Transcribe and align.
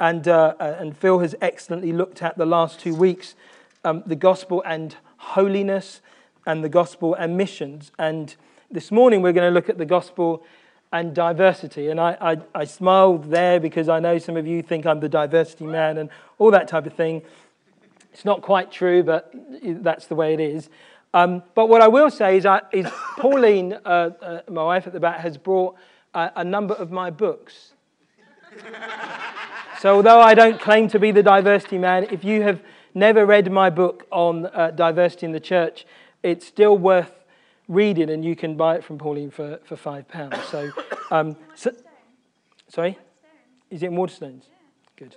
And, 0.00 0.28
uh, 0.28 0.54
uh, 0.60 0.76
and 0.78 0.96
Phil 0.96 1.18
has 1.18 1.34
excellently 1.40 1.92
looked 1.92 2.22
at 2.22 2.38
the 2.38 2.46
last 2.46 2.80
two 2.80 2.94
weeks 2.94 3.34
um, 3.84 4.02
the 4.06 4.16
gospel 4.16 4.62
and 4.66 4.96
holiness, 5.16 6.00
and 6.46 6.64
the 6.64 6.68
gospel 6.68 7.14
and 7.14 7.36
missions. 7.36 7.92
And 7.98 8.34
this 8.70 8.90
morning 8.90 9.22
we're 9.22 9.32
going 9.32 9.48
to 9.48 9.54
look 9.54 9.68
at 9.68 9.78
the 9.78 9.84
gospel 9.84 10.42
and 10.92 11.14
diversity. 11.14 11.88
And 11.88 12.00
I, 12.00 12.16
I, 12.20 12.36
I, 12.54 12.64
smiled 12.64 13.30
there 13.30 13.60
because 13.60 13.88
I 13.88 14.00
know 14.00 14.16
some 14.16 14.36
of 14.38 14.46
you 14.46 14.62
think 14.62 14.86
I'm 14.86 15.00
the 15.00 15.08
diversity 15.08 15.66
man 15.66 15.98
and 15.98 16.08
all 16.38 16.50
that 16.50 16.66
type 16.66 16.86
of 16.86 16.94
thing. 16.94 17.22
It's 18.12 18.24
not 18.24 18.40
quite 18.40 18.72
true, 18.72 19.02
but 19.02 19.32
that's 19.62 20.06
the 20.06 20.14
way 20.14 20.32
it 20.32 20.40
is. 20.40 20.70
Um, 21.12 21.42
but 21.54 21.68
what 21.68 21.82
I 21.82 21.88
will 21.88 22.10
say 22.10 22.38
is, 22.38 22.46
I, 22.46 22.62
is 22.72 22.86
Pauline, 23.18 23.74
uh, 23.84 24.10
uh, 24.22 24.40
my 24.48 24.64
wife 24.64 24.86
at 24.86 24.94
the 24.94 25.00
back, 25.00 25.20
has 25.20 25.36
brought 25.36 25.76
a, 26.14 26.32
a 26.36 26.44
number 26.44 26.74
of 26.74 26.90
my 26.90 27.10
books. 27.10 27.72
So 29.78 29.96
although 29.96 30.20
I 30.20 30.34
don't 30.34 30.60
claim 30.60 30.88
to 30.88 30.98
be 30.98 31.10
the 31.10 31.22
diversity 31.22 31.78
man, 31.78 32.04
if 32.10 32.24
you 32.24 32.42
have 32.42 32.62
never 32.94 33.24
read 33.24 33.50
my 33.50 33.70
book 33.70 34.06
on 34.10 34.46
uh, 34.46 34.70
diversity 34.70 35.26
in 35.26 35.32
the 35.32 35.40
church, 35.40 35.86
it's 36.22 36.46
still 36.46 36.76
worth 36.76 37.12
reading, 37.68 38.10
and 38.10 38.24
you 38.24 38.34
can 38.34 38.56
buy 38.56 38.76
it 38.76 38.84
from 38.84 38.98
Pauline 38.98 39.30
for, 39.30 39.60
for 39.64 39.76
five 39.76 40.08
pounds. 40.08 40.36
So, 40.44 40.72
um, 41.10 41.36
so, 41.54 41.70
sorry, 42.68 42.98
is 43.70 43.82
it 43.82 43.86
in 43.86 43.92
Waterstones? 43.92 44.44
Good. 44.96 45.16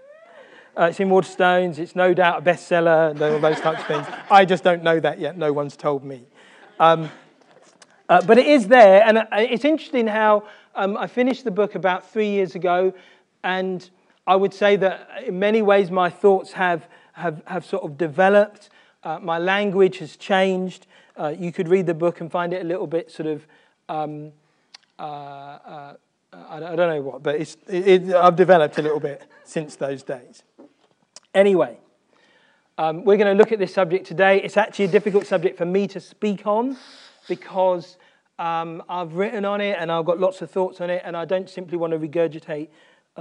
Uh, 0.77 0.85
it's 0.85 0.99
in 0.99 1.09
Waterstones. 1.09 1.79
It's 1.79 1.95
no 1.95 2.13
doubt 2.13 2.39
a 2.39 2.41
bestseller 2.41 3.11
and 3.11 3.21
all 3.21 3.39
those 3.39 3.59
types 3.59 3.81
of 3.81 3.87
things. 3.87 4.07
I 4.29 4.45
just 4.45 4.63
don't 4.63 4.83
know 4.83 4.99
that 4.99 5.19
yet. 5.19 5.37
No 5.37 5.51
one's 5.51 5.75
told 5.75 6.03
me. 6.03 6.23
Um, 6.79 7.09
uh, 8.07 8.21
but 8.21 8.37
it 8.37 8.45
is 8.45 8.67
there, 8.67 9.03
and 9.03 9.19
uh, 9.19 9.25
it's 9.31 9.65
interesting 9.65 10.07
how 10.07 10.43
um, 10.75 10.97
I 10.97 11.07
finished 11.07 11.45
the 11.45 11.51
book 11.51 11.75
about 11.75 12.11
three 12.11 12.29
years 12.29 12.55
ago, 12.55 12.93
and 13.43 13.89
I 14.31 14.35
would 14.35 14.53
say 14.53 14.77
that 14.77 15.09
in 15.25 15.39
many 15.39 15.61
ways 15.61 15.91
my 15.91 16.09
thoughts 16.09 16.53
have, 16.53 16.87
have, 17.11 17.43
have 17.47 17.65
sort 17.65 17.83
of 17.83 17.97
developed. 17.97 18.69
Uh, 19.03 19.19
my 19.19 19.37
language 19.37 19.97
has 19.97 20.15
changed. 20.15 20.87
Uh, 21.19 21.35
you 21.37 21.51
could 21.51 21.67
read 21.67 21.85
the 21.85 21.93
book 21.93 22.21
and 22.21 22.31
find 22.31 22.53
it 22.53 22.61
a 22.61 22.63
little 22.63 22.87
bit 22.87 23.11
sort 23.11 23.27
of, 23.27 23.45
um, 23.89 24.31
uh, 24.97 25.01
uh 25.01 25.93
I, 26.31 26.59
don't 26.61 26.77
know 26.77 27.01
what, 27.01 27.21
but 27.21 27.41
it, 27.41 27.57
it, 27.67 28.15
I've 28.15 28.37
developed 28.37 28.77
a 28.77 28.81
little 28.81 29.01
bit 29.01 29.21
since 29.43 29.75
those 29.75 30.01
days. 30.01 30.43
Anyway, 31.35 31.77
um, 32.77 33.03
we're 33.03 33.17
going 33.17 33.35
to 33.35 33.37
look 33.37 33.51
at 33.51 33.59
this 33.59 33.73
subject 33.73 34.07
today. 34.07 34.41
It's 34.41 34.55
actually 34.55 34.85
a 34.85 34.93
difficult 34.97 35.27
subject 35.27 35.57
for 35.57 35.65
me 35.65 35.89
to 35.89 35.99
speak 35.99 36.47
on 36.47 36.77
because 37.27 37.97
um, 38.39 38.81
I've 38.87 39.15
written 39.15 39.43
on 39.43 39.59
it 39.59 39.75
and 39.77 39.91
I've 39.91 40.05
got 40.05 40.21
lots 40.21 40.41
of 40.41 40.49
thoughts 40.49 40.79
on 40.79 40.89
it, 40.89 41.01
and 41.03 41.17
I 41.17 41.25
don't 41.25 41.49
simply 41.49 41.77
want 41.77 41.91
to 41.91 41.99
regurgitate 41.99 42.69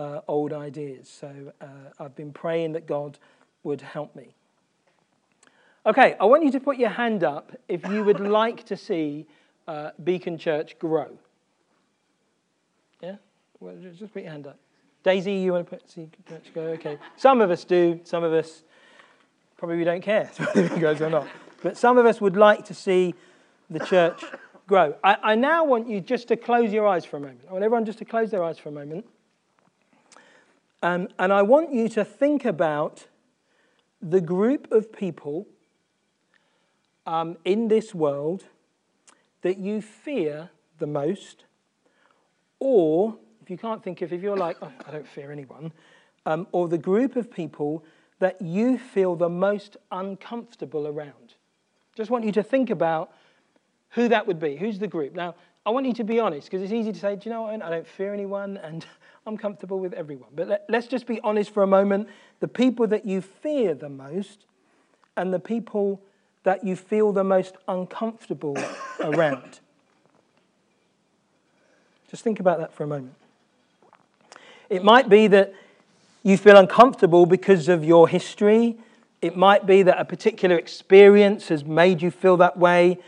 uh, 0.01 0.23
old 0.27 0.53
ideas. 0.53 1.09
So 1.09 1.53
uh, 1.61 1.67
I've 1.99 2.17
been 2.17 2.33
praying 2.33 2.73
that 2.73 2.87
God 2.87 3.19
would 3.63 3.83
help 3.83 4.17
me. 4.17 4.35
Okay, 5.85 6.17
I 6.19 6.25
want 6.25 6.45
you 6.45 6.51
to 6.53 6.61
put 6.61 6.79
your 6.79 6.91
hand 6.91 7.23
up 7.23 7.53
if 7.69 7.87
you 7.89 8.03
would 8.03 8.21
like 8.41 8.65
to 8.67 8.77
see 8.77 9.27
uh, 9.69 9.91
Beacon 10.03 10.39
Church 10.39 10.79
grow. 10.79 11.11
Yeah? 13.03 13.17
Well, 13.61 13.77
just 13.77 14.13
put 14.13 14.23
your 14.23 14.33
hand 14.33 14.47
up. 14.47 14.59
Daisy, 15.03 15.35
you 15.35 15.53
want 15.53 15.67
to 15.69 15.77
put, 15.77 15.91
see 15.91 16.09
Church 16.29 16.47
go? 16.55 16.63
Okay. 16.63 16.99
Some 17.17 17.43
of 17.43 17.51
us 17.51 17.65
do, 17.65 18.01
some 18.05 18.25
of 18.25 18.33
us 18.33 18.63
probably 19.59 19.77
we 19.77 19.85
don't 19.85 20.03
care 20.03 20.25
whether 20.37 20.75
it 20.75 20.81
goes 20.81 21.03
or 21.03 21.11
not. 21.11 21.27
But 21.63 21.77
some 21.77 21.99
of 21.99 22.07
us 22.07 22.23
would 22.23 22.37
like 22.37 22.65
to 22.67 22.75
see 22.75 23.15
the 23.69 23.81
church 23.81 24.25
grow. 24.67 24.95
I, 25.05 25.17
I 25.23 25.35
now 25.35 25.65
want 25.65 25.89
you 25.89 26.01
just 26.01 26.29
to 26.29 26.37
close 26.37 26.73
your 26.73 26.87
eyes 26.87 27.05
for 27.05 27.19
a 27.19 27.21
moment. 27.21 27.43
I 27.49 27.53
want 27.53 27.65
everyone 27.65 27.85
just 27.85 27.99
to 27.99 28.07
close 28.07 28.31
their 28.31 28.43
eyes 28.43 28.59
for 28.59 28.71
a 28.71 28.73
moment. 28.73 29.05
Um, 30.83 31.09
and 31.19 31.33
I 31.33 31.43
want 31.43 31.73
you 31.73 31.89
to 31.91 32.05
think 32.05 32.45
about 32.45 33.07
the 34.01 34.21
group 34.21 34.73
of 34.73 34.93
people 34.93 35.47
um, 37.07 37.37
in 37.45 37.69
this 37.69 37.95
world 37.95 38.45
that 39.43 39.59
you 39.59 39.83
fear 39.83 40.51
the 40.79 40.87
most, 40.87 41.45
or 42.59 43.17
if 43.43 43.51
you 43.51 43.59
can't 43.59 43.83
think 43.83 44.01
of, 44.01 44.13
if 44.13 44.23
you're 44.23 44.37
like, 44.37 44.57
oh, 44.63 44.73
I 44.87 44.91
don't 44.91 45.07
fear 45.07 45.31
anyone, 45.31 45.73
um, 46.25 46.47
or 46.53 46.69
the 46.69 46.79
group 46.79 47.17
of 47.17 47.31
people 47.31 47.85
that 48.19 48.41
you 48.41 48.79
feel 48.79 49.17
the 49.17 49.29
most 49.29 49.77
uncomfortable 49.91 50.87
around. 50.87 51.35
Just 51.97 52.11
want 52.11 52.25
you 52.25 52.33
to 52.33 52.43
think 52.43 52.71
about 52.71 53.13
who 53.91 54.09
that 54.09 54.27
would 54.27 54.39
be. 54.39 54.57
Who's 54.57 54.79
the 54.79 54.87
group? 54.87 55.15
Now, 55.15 55.35
I 55.67 55.71
want 55.71 55.87
you 55.87 55.93
to 55.95 56.05
be 56.05 56.21
honest 56.21 56.47
because 56.47 56.63
it's 56.63 56.73
easy 56.73 56.93
to 56.93 56.99
say, 56.99 57.17
do 57.17 57.29
you 57.29 57.35
know 57.35 57.43
what? 57.43 57.63
I 57.63 57.71
don't 57.71 57.87
fear 57.87 58.15
anyone 58.15 58.57
and 58.59 58.87
I'm 59.27 59.37
comfortable 59.37 59.79
with 59.79 59.93
everyone. 59.93 60.31
But 60.35 60.49
let, 60.49 60.65
let's 60.69 60.87
just 60.87 61.07
be 61.07 61.21
honest 61.21 61.53
for 61.53 61.63
a 61.63 61.67
moment. 61.67 62.09
The 62.41 62.49
people 62.49 62.87
that 62.89 63.05
you 63.05 63.21
fear 63.21 63.75
the 63.75 63.89
most 63.89 64.45
and 65.17 65.33
the 65.33 65.39
people 65.39 66.01
that 66.45 66.65
you 66.65 66.77
feel 66.77 67.13
the 67.13 67.25
most 67.25 67.57
uncomfortable 67.69 68.57
around? 69.01 69.61
Just 72.11 72.25
think 72.25 72.41
about 72.41 72.59
that 72.59 72.73
for 72.73 72.85
a 72.85 72.87
moment. 72.87 73.15
It 74.69 74.83
might 74.83 75.09
be 75.09 75.27
that 75.29 75.53
you 76.23 76.37
feel 76.37 76.57
uncomfortable 76.57 77.27
because 77.27 77.69
of 77.69 77.85
your 77.85 78.09
history. 78.09 78.79
It 79.23 79.37
might 79.37 79.67
be 79.67 79.83
that 79.83 79.99
a 79.99 80.05
particular 80.05 80.57
experience 80.57 81.49
has 81.49 81.65
made 81.65 82.03
you 82.03 82.11
feel 82.11 82.37
that 82.39 82.57
way. 82.57 82.99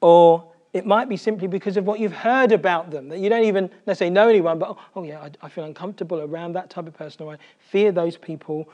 Or 0.00 0.51
it 0.72 0.86
might 0.86 1.08
be 1.08 1.16
simply 1.16 1.46
because 1.46 1.76
of 1.76 1.84
what 1.84 2.00
you've 2.00 2.12
heard 2.12 2.50
about 2.50 2.90
them, 2.90 3.08
that 3.10 3.18
you 3.18 3.28
don't 3.28 3.44
even 3.44 3.70
necessarily 3.86 4.12
know 4.12 4.28
anyone, 4.28 4.58
but 4.58 4.76
oh, 4.96 5.02
yeah, 5.02 5.20
I, 5.20 5.30
I, 5.42 5.48
feel 5.48 5.64
uncomfortable 5.64 6.20
around 6.20 6.54
that 6.54 6.70
type 6.70 6.86
of 6.86 6.94
person, 6.94 7.26
or 7.26 7.34
I 7.34 7.38
fear 7.70 7.92
those 7.92 8.16
people, 8.16 8.68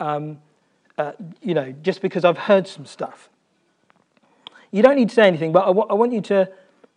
um, 0.00 0.38
uh, 0.98 1.12
you 1.42 1.54
know, 1.54 1.72
just 1.82 2.02
because 2.02 2.24
I've 2.24 2.38
heard 2.38 2.66
some 2.66 2.86
stuff. 2.86 3.28
You 4.72 4.82
don't 4.82 4.96
need 4.96 5.10
to 5.10 5.14
say 5.14 5.28
anything, 5.28 5.52
but 5.52 5.62
I, 5.62 5.68
w- 5.68 5.86
I 5.88 5.94
want 5.94 6.12
you 6.12 6.20
to, 6.22 6.50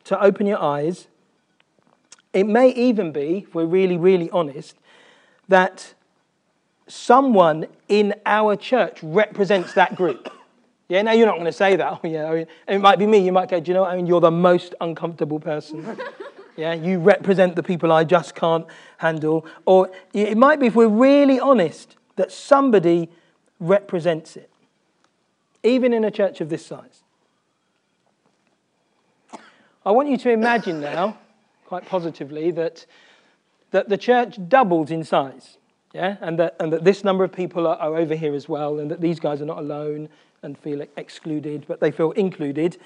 to 0.06 0.24
open 0.24 0.48
your 0.48 0.62
eyes. 0.62 1.08
It 2.34 2.48
may 2.48 2.70
even 2.70 3.12
be, 3.12 3.46
if 3.48 3.54
we're 3.54 3.66
really, 3.66 3.98
really 3.98 4.32
honest, 4.32 4.76
that 5.48 5.94
someone 6.88 7.68
in 7.88 8.16
our 8.26 8.56
church 8.56 9.00
represents 9.04 9.74
that 9.74 9.96
group. 9.96 10.32
Yeah, 10.90 11.02
now 11.02 11.12
you're 11.12 11.26
not 11.26 11.36
going 11.36 11.46
to 11.46 11.52
say 11.52 11.76
that. 11.76 11.94
Oh, 11.94 12.00
yeah, 12.08 12.30
I 12.30 12.34
mean, 12.34 12.48
it 12.68 12.80
might 12.80 13.00
be 13.00 13.06
me. 13.06 13.20
You 13.20 13.32
might 13.32 13.50
go, 13.50 13.60
do 13.60 13.70
you 13.70 13.74
know 13.74 13.82
what 13.82 13.92
I 13.92 13.98
mean? 13.98 14.08
You're 14.08 14.22
the 14.22 14.32
most 14.32 14.74
uncomfortable 14.80 15.40
person. 15.40 15.98
yeah, 16.58 16.74
you 16.74 17.00
represent 17.00 17.56
the 17.56 17.64
people 17.64 17.92
I 17.92 18.04
just 18.04 18.36
can't 18.36 18.66
handle. 18.98 19.46
Or 19.66 19.92
it 20.14 20.38
might 20.38 20.60
be, 20.60 20.68
if 20.68 20.76
we're 20.76 20.88
really 20.88 21.40
honest, 21.40 21.96
that 22.16 22.32
somebody 22.32 23.10
represents 23.60 24.38
it, 24.38 24.50
even 25.64 25.94
in 25.94 26.04
a 26.04 26.12
church 26.12 26.42
of 26.42 26.50
this 26.50 26.66
size. 26.66 27.04
I 29.86 29.92
want 29.92 30.10
you 30.10 30.18
to 30.18 30.32
imagine 30.32 30.82
now, 30.82 31.18
quite 31.66 31.86
positively, 31.86 32.52
that, 32.52 32.86
that 33.72 33.88
the 33.90 33.98
church 33.98 34.38
doubles 34.48 34.92
in 34.92 35.04
size. 35.04 35.58
Yeah? 35.98 36.18
And, 36.22 36.38
that, 36.38 36.56
and 36.60 36.72
that 36.74 36.84
this 36.84 37.04
number 37.04 37.24
of 37.24 37.32
people 37.32 37.66
are, 37.66 37.76
are 37.78 37.98
over 37.98 38.14
here 38.14 38.36
as 38.36 38.48
well, 38.48 38.78
and 38.78 38.92
that 38.92 39.02
these 39.02 39.20
guys 39.20 39.42
are 39.42 39.46
not 39.46 39.58
alone 39.58 40.10
and 40.44 40.56
feel 40.56 40.86
excluded, 40.96 41.66
but 41.68 41.80
they 41.80 41.90
feel 41.90 42.12
included. 42.12 42.78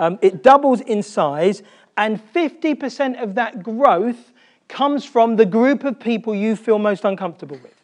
Um, 0.00 0.18
it 0.20 0.42
doubles 0.42 0.80
in 0.80 1.04
size, 1.04 1.62
and 1.96 2.20
50% 2.34 3.22
of 3.22 3.36
that 3.36 3.62
growth 3.62 4.32
comes 4.66 5.04
from 5.04 5.36
the 5.36 5.46
group 5.46 5.84
of 5.84 6.00
people 6.00 6.34
you 6.34 6.56
feel 6.56 6.80
most 6.80 7.04
uncomfortable 7.04 7.56
with. 7.62 7.80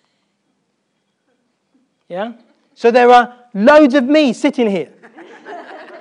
Yeah? 2.08 2.32
So 2.74 2.90
there 2.90 3.08
are 3.08 3.36
loads 3.54 3.94
of 3.94 4.02
me 4.02 4.32
sitting 4.32 4.68
here. 4.68 4.92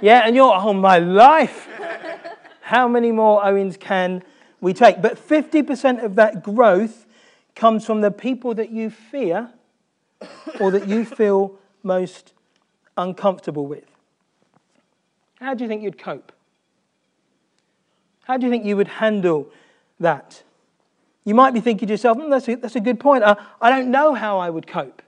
Yeah, 0.02 0.24
and 0.26 0.36
you're, 0.36 0.52
oh, 0.52 0.74
my 0.74 0.98
life. 0.98 1.68
How 2.62 2.88
many 2.88 3.12
more 3.12 3.46
Owens 3.46 3.78
can 3.78 4.24
we 4.60 4.74
take? 4.74 5.04
But 5.04 5.20
50% 5.20 6.04
of 6.04 6.16
that 6.16 6.42
growth 6.42 7.06
comes 7.56 7.86
from 7.86 8.02
the 8.02 8.12
people 8.12 8.54
that 8.56 8.72
you 8.72 8.90
fear 8.90 9.50
or 10.60 10.72
that 10.72 10.88
you 10.88 11.06
feel 11.06 11.58
most 11.84 12.34
uncomfortable 12.98 13.66
with. 13.66 13.86
How 15.40 15.54
do 15.54 15.64
you 15.64 15.68
think 15.68 15.82
you'd 15.82 15.98
cope? 15.98 16.32
How 18.24 18.38
do 18.38 18.46
you 18.46 18.52
think 18.52 18.64
you 18.64 18.78
would 18.78 18.88
handle 18.88 19.50
that? 20.00 20.44
You 21.26 21.36
might 21.36 21.54
be 21.54 21.60
thinking 21.60 21.88
to 21.88 21.94
yourself, 21.94 22.18
mm, 22.18 22.30
that's, 22.30 22.48
a, 22.48 22.56
that's 22.56 22.76
a 22.76 22.80
good 22.80 23.00
point. 23.00 23.24
I, 23.24 23.36
I 23.60 23.70
don't 23.70 23.92
know 23.92 24.14
how 24.14 24.40
I 24.40 24.50
would 24.50 24.68
cope. 24.68 25.02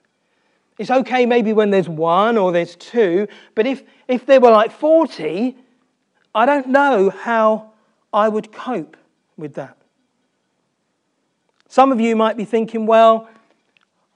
It's 0.77 0.89
okay 0.89 1.25
maybe 1.25 1.53
when 1.53 1.69
there's 1.69 1.87
one 1.87 2.37
or 2.37 2.51
there's 2.51 2.75
two, 2.75 3.27
but 3.53 3.67
if, 3.67 3.83
if 4.07 4.25
there 4.25 4.39
were 4.39 4.51
like 4.51 4.71
40, 4.71 5.55
I 6.33 6.45
don't 6.45 6.69
know 6.69 7.11
how 7.11 7.71
I 8.11 8.27
would 8.27 8.51
cope 8.51 8.97
with 9.37 9.53
that. 9.53 9.77
Some 11.73 11.91
of 11.91 11.99
you 11.99 12.15
might 12.15 12.37
be 12.37 12.45
thinking, 12.45 12.85
well, 12.85 13.27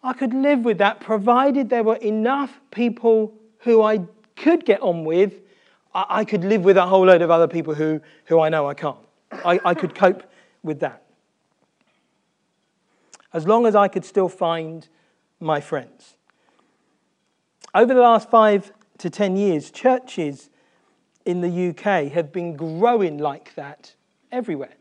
I 0.04 0.14
could 0.14 0.32
live 0.32 0.60
with 0.60 0.78
that 0.78 1.00
provided 1.00 1.72
there 1.72 1.82
were 1.82 1.96
enough 1.96 2.62
people 2.70 3.34
who 3.62 3.82
I 3.82 4.02
could 4.36 4.64
get 4.64 4.80
on 4.80 5.06
with. 5.06 5.34
I, 5.92 6.24
could 6.24 6.44
live 6.44 6.64
with 6.64 6.78
a 6.78 6.86
whole 6.86 7.08
load 7.08 7.24
of 7.24 7.32
other 7.32 7.48
people 7.48 7.74
who, 7.74 8.00
who 8.26 8.40
I 8.40 8.50
know 8.50 8.68
I 8.68 8.76
can't. 8.76 9.00
I, 9.44 9.60
I 9.66 9.74
could 9.74 9.96
cope 9.96 10.22
with 10.62 10.82
that. 10.82 11.02
As 13.34 13.48
long 13.48 13.66
as 13.66 13.76
I 13.76 13.88
could 13.88 14.06
still 14.06 14.30
find 14.30 14.88
my 15.40 15.60
friends. 15.60 16.14
Over 17.74 17.96
the 17.96 18.02
last 18.02 18.30
five 18.30 18.72
to 19.00 19.10
ten 19.10 19.36
years, 19.36 19.72
churches 19.72 20.52
in 21.26 21.42
the 21.42 21.70
UK 21.70 22.12
have 22.12 22.32
been 22.32 22.56
growing 22.56 23.18
like 23.18 23.56
that 23.56 23.96
everywhere. 24.32 24.76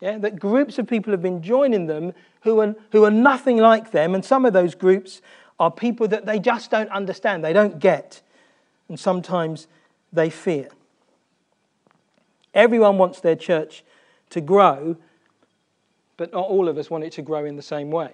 Yeah, 0.00 0.18
that 0.18 0.38
groups 0.38 0.78
of 0.78 0.86
people 0.86 1.12
have 1.12 1.22
been 1.22 1.42
joining 1.42 1.86
them 1.86 2.12
who 2.42 2.60
are, 2.60 2.74
who 2.92 3.04
are 3.04 3.10
nothing 3.10 3.56
like 3.56 3.92
them, 3.92 4.14
and 4.14 4.24
some 4.24 4.44
of 4.44 4.52
those 4.52 4.74
groups 4.74 5.22
are 5.58 5.70
people 5.70 6.06
that 6.08 6.26
they 6.26 6.38
just 6.38 6.70
don't 6.70 6.90
understand, 6.90 7.42
they 7.42 7.54
don't 7.54 7.78
get, 7.78 8.20
and 8.88 9.00
sometimes 9.00 9.68
they 10.12 10.28
fear. 10.28 10.68
Everyone 12.52 12.98
wants 12.98 13.20
their 13.20 13.36
church 13.36 13.84
to 14.30 14.40
grow, 14.40 14.96
but 16.16 16.32
not 16.32 16.46
all 16.46 16.68
of 16.68 16.76
us 16.78 16.90
want 16.90 17.04
it 17.04 17.12
to 17.12 17.22
grow 17.22 17.44
in 17.44 17.56
the 17.56 17.62
same 17.62 17.90
way. 17.90 18.12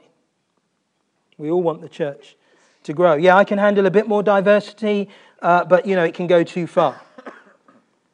We 1.39 1.51
all 1.51 1.63
want 1.63 1.81
the 1.81 1.89
church 1.89 2.37
to 2.85 2.93
grow. 2.93 3.15
Yeah, 3.15 3.37
I 3.37 3.45
can 3.45 3.59
handle 3.59 3.87
a 3.87 3.91
bit 3.91 4.07
more 4.07 4.23
diversity, 4.23 5.09
uh, 5.41 5.65
but 5.65 5.87
you 5.87 5.97
know, 5.97 6.05
it 6.05 6.15
can 6.15 6.27
go 6.27 6.45
too 6.45 6.67
far. 6.67 7.01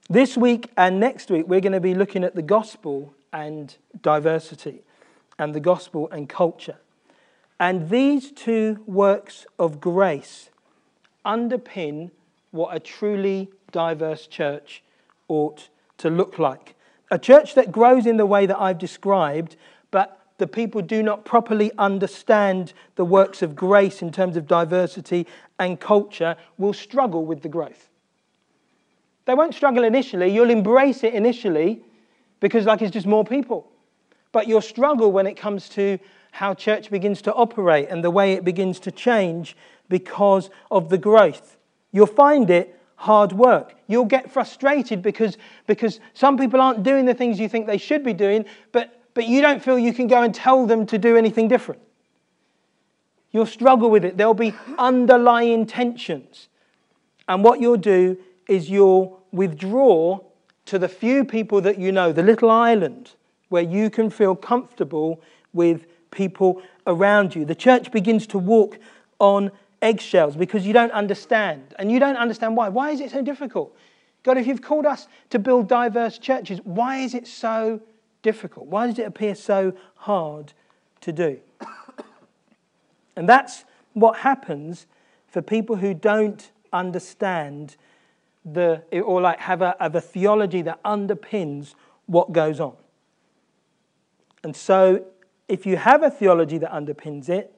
This 0.08 0.38
week 0.38 0.70
and 0.76 1.00
next 1.00 1.30
week, 1.30 1.46
we're 1.46 1.60
going 1.60 1.72
to 1.72 1.80
be 1.80 1.94
looking 1.94 2.24
at 2.24 2.34
the 2.34 2.42
gospel 2.42 3.12
and 3.32 3.76
diversity, 4.02 4.82
and 5.38 5.54
the 5.54 5.60
gospel 5.60 6.08
and 6.10 6.28
culture. 6.28 6.78
And 7.60 7.90
these 7.90 8.30
two 8.30 8.82
works 8.86 9.46
of 9.58 9.80
grace 9.80 10.50
underpin 11.24 12.10
what 12.50 12.74
a 12.74 12.80
truly 12.80 13.50
diverse 13.72 14.26
church 14.26 14.82
ought 15.28 15.68
to 15.98 16.08
look 16.08 16.38
like. 16.38 16.74
A 17.10 17.18
church 17.18 17.54
that 17.54 17.72
grows 17.72 18.06
in 18.06 18.16
the 18.16 18.26
way 18.26 18.46
that 18.46 18.58
I've 18.58 18.78
described, 18.78 19.56
but 19.90 20.20
the 20.38 20.46
people 20.46 20.82
do 20.82 21.02
not 21.02 21.24
properly 21.24 21.72
understand 21.78 22.72
the 22.94 23.04
works 23.04 23.42
of 23.42 23.56
grace 23.56 24.02
in 24.02 24.12
terms 24.12 24.36
of 24.36 24.46
diversity 24.46 25.26
and 25.58 25.80
culture 25.80 26.36
will 26.56 26.72
struggle 26.72 27.24
with 27.24 27.42
the 27.42 27.48
growth. 27.48 27.88
They 29.24 29.34
won't 29.34 29.54
struggle 29.54 29.84
initially, 29.84 30.32
you'll 30.32 30.50
embrace 30.50 31.02
it 31.02 31.12
initially 31.12 31.82
because, 32.40 32.66
like, 32.66 32.82
it's 32.82 32.92
just 32.92 33.06
more 33.06 33.24
people. 33.24 33.70
But 34.32 34.46
you'll 34.46 34.60
struggle 34.60 35.10
when 35.10 35.26
it 35.26 35.36
comes 35.36 35.68
to 35.70 35.98
how 36.32 36.54
church 36.54 36.90
begins 36.90 37.22
to 37.22 37.34
operate 37.34 37.88
and 37.88 38.04
the 38.04 38.10
way 38.10 38.34
it 38.34 38.44
begins 38.44 38.78
to 38.80 38.90
change 38.90 39.56
because 39.88 40.50
of 40.70 40.88
the 40.88 40.98
growth. 40.98 41.56
You'll 41.92 42.06
find 42.06 42.50
it 42.50 42.78
hard 42.96 43.32
work. 43.32 43.74
You'll 43.86 44.04
get 44.04 44.30
frustrated 44.30 45.02
because, 45.02 45.38
because 45.66 46.00
some 46.14 46.36
people 46.36 46.60
aren't 46.60 46.82
doing 46.82 47.06
the 47.06 47.14
things 47.14 47.40
you 47.40 47.48
think 47.48 47.66
they 47.66 47.78
should 47.78 48.04
be 48.04 48.12
doing, 48.12 48.44
but, 48.72 49.00
but 49.14 49.26
you 49.26 49.40
don't 49.40 49.62
feel 49.62 49.78
you 49.78 49.94
can 49.94 50.06
go 50.06 50.22
and 50.22 50.34
tell 50.34 50.66
them 50.66 50.84
to 50.86 50.98
do 50.98 51.16
anything 51.16 51.48
different. 51.48 51.80
You'll 53.30 53.46
struggle 53.46 53.90
with 53.90 54.04
it. 54.04 54.16
There'll 54.16 54.34
be 54.34 54.54
underlying 54.78 55.66
tensions. 55.66 56.48
And 57.28 57.44
what 57.44 57.60
you'll 57.60 57.76
do 57.76 58.18
is 58.48 58.68
you'll 58.68 59.22
withdraw 59.32 60.20
to 60.68 60.78
the 60.78 60.88
few 60.88 61.24
people 61.24 61.60
that 61.62 61.78
you 61.78 61.92
know, 61.92 62.12
the 62.12 62.22
little 62.22 62.50
island 62.50 63.12
where 63.48 63.62
you 63.62 63.90
can 63.90 64.10
feel 64.10 64.36
comfortable 64.36 65.20
with 65.52 65.86
people 66.10 66.62
around 66.86 67.34
you. 67.34 67.44
The 67.44 67.54
church 67.54 67.90
begins 67.90 68.26
to 68.28 68.38
walk 68.38 68.78
on 69.18 69.50
eggshells 69.80 70.36
because 70.36 70.66
you 70.66 70.72
don't 70.72 70.92
understand. 70.92 71.74
And 71.78 71.90
you 71.90 71.98
don't 71.98 72.16
understand 72.16 72.56
why. 72.56 72.68
Why 72.68 72.90
is 72.90 73.00
it 73.00 73.10
so 73.10 73.22
difficult? 73.22 73.74
God, 74.22 74.36
if 74.36 74.46
you've 74.46 74.62
called 74.62 74.84
us 74.84 75.08
to 75.30 75.38
build 75.38 75.68
diverse 75.68 76.18
churches, 76.18 76.60
why 76.64 76.98
is 76.98 77.14
it 77.14 77.26
so 77.26 77.80
difficult? 78.22 78.66
Why 78.66 78.86
does 78.86 78.98
it 78.98 79.06
appear 79.06 79.34
so 79.34 79.72
hard 79.96 80.52
to 81.02 81.12
do? 81.12 81.38
And 83.16 83.28
that's 83.28 83.64
what 83.94 84.18
happens 84.18 84.86
for 85.26 85.42
people 85.42 85.74
who 85.74 85.92
don't 85.92 86.52
understand 86.72 87.76
the, 88.52 88.82
or 89.00 89.20
like 89.20 89.38
have 89.40 89.62
a, 89.62 89.76
have 89.80 89.94
a 89.94 90.00
theology 90.00 90.62
that 90.62 90.82
underpins 90.82 91.74
what 92.06 92.32
goes 92.32 92.60
on. 92.60 92.76
And 94.42 94.54
so, 94.56 95.04
if 95.48 95.66
you 95.66 95.76
have 95.76 96.02
a 96.02 96.10
theology 96.10 96.58
that 96.58 96.70
underpins 96.70 97.28
it, 97.28 97.52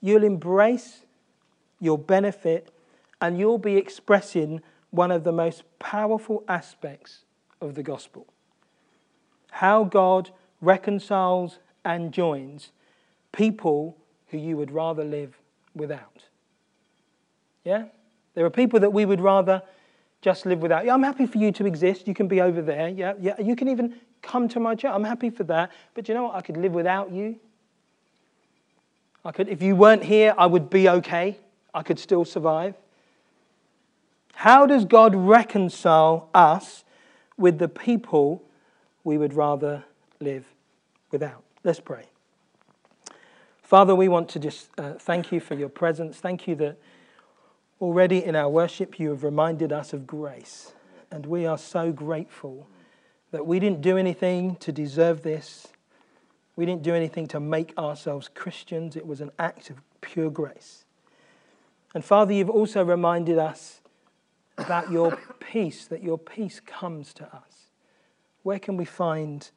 you'll 0.00 0.24
embrace, 0.24 1.04
you'll 1.78 1.98
benefit, 1.98 2.70
and 3.20 3.38
you'll 3.38 3.58
be 3.58 3.76
expressing 3.76 4.62
one 4.90 5.10
of 5.10 5.24
the 5.24 5.32
most 5.32 5.62
powerful 5.78 6.42
aspects 6.48 7.24
of 7.60 7.74
the 7.74 7.82
gospel 7.82 8.26
how 9.50 9.84
God 9.84 10.30
reconciles 10.60 11.58
and 11.84 12.12
joins 12.12 12.70
people 13.32 13.96
who 14.28 14.38
you 14.38 14.56
would 14.56 14.70
rather 14.70 15.04
live 15.04 15.38
without. 15.74 16.24
Yeah? 17.64 17.86
There 18.34 18.44
are 18.44 18.50
people 18.50 18.80
that 18.80 18.92
we 18.92 19.04
would 19.04 19.20
rather 19.20 19.62
just 20.22 20.44
live 20.46 20.60
without 20.60 20.84
you. 20.84 20.90
I'm 20.90 21.02
happy 21.02 21.26
for 21.26 21.38
you 21.38 21.50
to 21.52 21.66
exist. 21.66 22.06
You 22.06 22.14
can 22.14 22.28
be 22.28 22.40
over 22.40 22.60
there. 22.60 22.88
Yeah, 22.88 23.14
yeah. 23.18 23.40
You 23.40 23.56
can 23.56 23.68
even 23.68 23.94
come 24.22 24.48
to 24.48 24.60
my 24.60 24.74
church. 24.74 24.92
I'm 24.92 25.04
happy 25.04 25.30
for 25.30 25.44
that. 25.44 25.70
But 25.94 26.08
you 26.08 26.14
know 26.14 26.24
what? 26.24 26.34
I 26.34 26.40
could 26.42 26.56
live 26.56 26.72
without 26.72 27.10
you. 27.10 27.38
I 29.24 29.32
could, 29.32 29.48
if 29.48 29.62
you 29.62 29.76
weren't 29.76 30.04
here, 30.04 30.34
I 30.36 30.46
would 30.46 30.70
be 30.70 30.88
okay. 30.88 31.38
I 31.74 31.82
could 31.82 31.98
still 31.98 32.24
survive. 32.24 32.74
How 34.34 34.66
does 34.66 34.84
God 34.84 35.14
reconcile 35.14 36.28
us 36.32 36.84
with 37.36 37.58
the 37.58 37.68
people 37.68 38.42
we 39.04 39.18
would 39.18 39.34
rather 39.34 39.84
live 40.20 40.46
without? 41.10 41.42
Let's 41.64 41.80
pray. 41.80 42.04
Father, 43.62 43.94
we 43.94 44.08
want 44.08 44.28
to 44.30 44.38
just 44.38 44.70
uh, 44.78 44.94
thank 44.94 45.30
you 45.30 45.40
for 45.40 45.54
your 45.54 45.68
presence. 45.68 46.16
Thank 46.16 46.48
you 46.48 46.54
that 46.56 46.76
Already 47.80 48.22
in 48.22 48.36
our 48.36 48.48
worship, 48.48 49.00
you 49.00 49.08
have 49.10 49.24
reminded 49.24 49.72
us 49.72 49.92
of 49.92 50.06
grace, 50.06 50.74
and 51.10 51.24
we 51.24 51.46
are 51.46 51.56
so 51.56 51.92
grateful 51.92 52.68
that 53.30 53.46
we 53.46 53.58
didn't 53.58 53.80
do 53.80 53.96
anything 53.96 54.56
to 54.56 54.70
deserve 54.70 55.22
this. 55.22 55.68
We 56.56 56.66
didn't 56.66 56.82
do 56.82 56.94
anything 56.94 57.26
to 57.28 57.40
make 57.40 57.76
ourselves 57.78 58.28
Christians. 58.34 58.96
It 58.96 59.06
was 59.06 59.20
an 59.20 59.30
act 59.38 59.70
of 59.70 59.80
pure 60.02 60.30
grace. 60.30 60.84
And 61.94 62.04
Father, 62.04 62.32
you've 62.32 62.50
also 62.50 62.84
reminded 62.84 63.38
us 63.38 63.80
about 64.58 64.90
your 64.90 65.18
peace, 65.40 65.86
that 65.86 66.02
your 66.02 66.18
peace 66.18 66.60
comes 66.60 67.14
to 67.14 67.24
us. 67.34 67.70
Where 68.42 68.58
can 68.58 68.76
we 68.76 68.84
find 68.84 69.50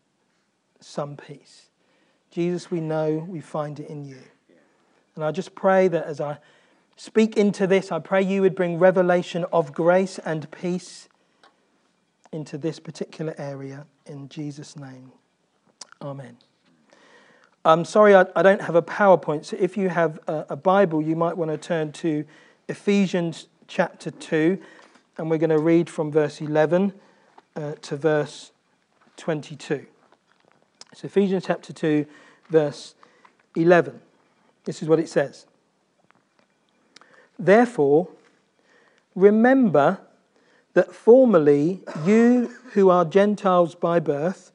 some 0.80 1.18
peace? 1.18 1.70
Jesus, 2.32 2.72
we 2.72 2.80
know 2.80 3.26
we 3.28 3.42
find 3.42 3.80
it 3.80 3.90
in 3.90 4.06
you. 4.06 4.18
And 5.16 5.24
I 5.24 5.32
just 5.32 5.54
pray 5.54 5.88
that 5.90 6.06
as 6.06 6.20
I 6.20 6.40
Speak 6.96 7.38
into 7.38 7.68
this. 7.68 7.92
I 7.92 8.00
pray 8.00 8.22
you 8.22 8.42
would 8.42 8.56
bring 8.56 8.78
revelation 8.78 9.46
of 9.52 9.74
grace 9.74 10.20
and 10.20 10.50
peace 10.52 11.10
into 12.32 12.58
this 12.58 12.80
particular 12.80 13.36
area 13.38 13.86
in 14.06 14.30
Jesus' 14.30 14.76
name. 14.76 15.12
Amen. 16.02 16.38
I'm 17.66 17.86
sorry, 17.86 18.14
I, 18.14 18.26
I 18.36 18.42
don't 18.42 18.62
have 18.62 18.76
a 18.76 18.82
PowerPoint, 18.82 19.46
so 19.46 19.56
if 19.60 19.78
you 19.78 19.88
have 19.90 20.20
a, 20.28 20.46
a 20.50 20.56
Bible, 20.56 21.02
you 21.02 21.16
might 21.16 21.38
want 21.38 21.50
to 21.50 21.58
turn 21.58 21.94
to 21.94 22.26
Ephesians 22.68 23.48
chapter 23.68 24.12
2, 24.12 24.60
and 25.18 25.30
we're 25.30 25.38
going 25.38 25.50
to 25.50 25.60
read 25.60 25.90
from 25.90 26.12
verse 26.12 26.42
11 26.42 26.94
uh, 27.56 27.74
to 27.82 27.96
verse 27.96 28.52
22. 29.16 29.86
So, 30.94 31.06
Ephesians 31.06 31.46
chapter 31.46 31.72
2, 31.72 32.06
verse 32.50 32.96
11. 33.56 34.02
This 34.66 34.82
is 34.82 34.90
what 34.90 35.00
it 35.00 35.08
says. 35.08 35.46
Therefore, 37.38 38.08
remember 39.16 40.00
that 40.74 40.94
formerly 40.94 41.82
you 42.06 42.54
who 42.74 42.90
are 42.90 43.06
Gentiles 43.06 43.76
by 43.76 44.00
birth 44.00 44.52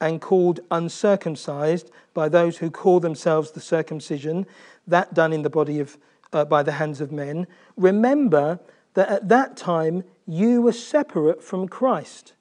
and 0.00 0.20
called 0.20 0.60
uncircumcised 0.70 1.90
by 2.14 2.28
those 2.28 2.58
who 2.58 2.70
call 2.70 3.00
themselves 3.00 3.52
the 3.52 3.60
circumcision, 3.60 4.46
that 4.86 5.14
done 5.14 5.32
in 5.32 5.42
the 5.42 5.50
body 5.50 5.78
of, 5.80 5.96
uh, 6.32 6.44
by 6.44 6.62
the 6.62 6.72
hands 6.72 7.00
of 7.00 7.12
men, 7.12 7.46
remember 7.76 8.58
that 8.94 9.08
at 9.08 9.28
that 9.28 9.56
time 9.56 10.04
you 10.26 10.60
were 10.60 10.72
separate 10.72 11.42
from 11.42 11.68
Christ, 11.68 12.34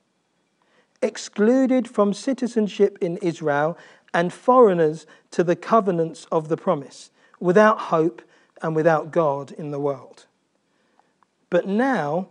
excluded 1.01 1.87
from 1.87 2.13
citizenship 2.13 2.97
in 2.99 3.17
Israel, 3.17 3.77
and 4.13 4.33
foreigners 4.33 5.05
to 5.31 5.43
the 5.43 5.55
covenants 5.55 6.25
of 6.31 6.49
the 6.49 6.57
promise, 6.57 7.11
without 7.39 7.79
hope 7.79 8.21
and 8.61 8.75
without 8.75 9.11
God 9.11 9.51
in 9.51 9.71
the 9.71 9.79
world. 9.79 10.25
But 11.49 11.67
now, 11.67 12.29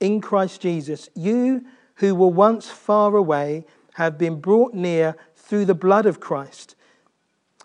in 0.00 0.20
Christ 0.20 0.60
Jesus, 0.60 1.08
you 1.14 1.64
who 1.96 2.14
were 2.14 2.28
once 2.28 2.68
far 2.68 3.16
away 3.16 3.64
have 3.94 4.18
been 4.18 4.40
brought 4.40 4.74
near 4.74 5.16
through 5.34 5.64
the 5.64 5.74
blood 5.74 6.06
of 6.06 6.20
Christ. 6.20 6.76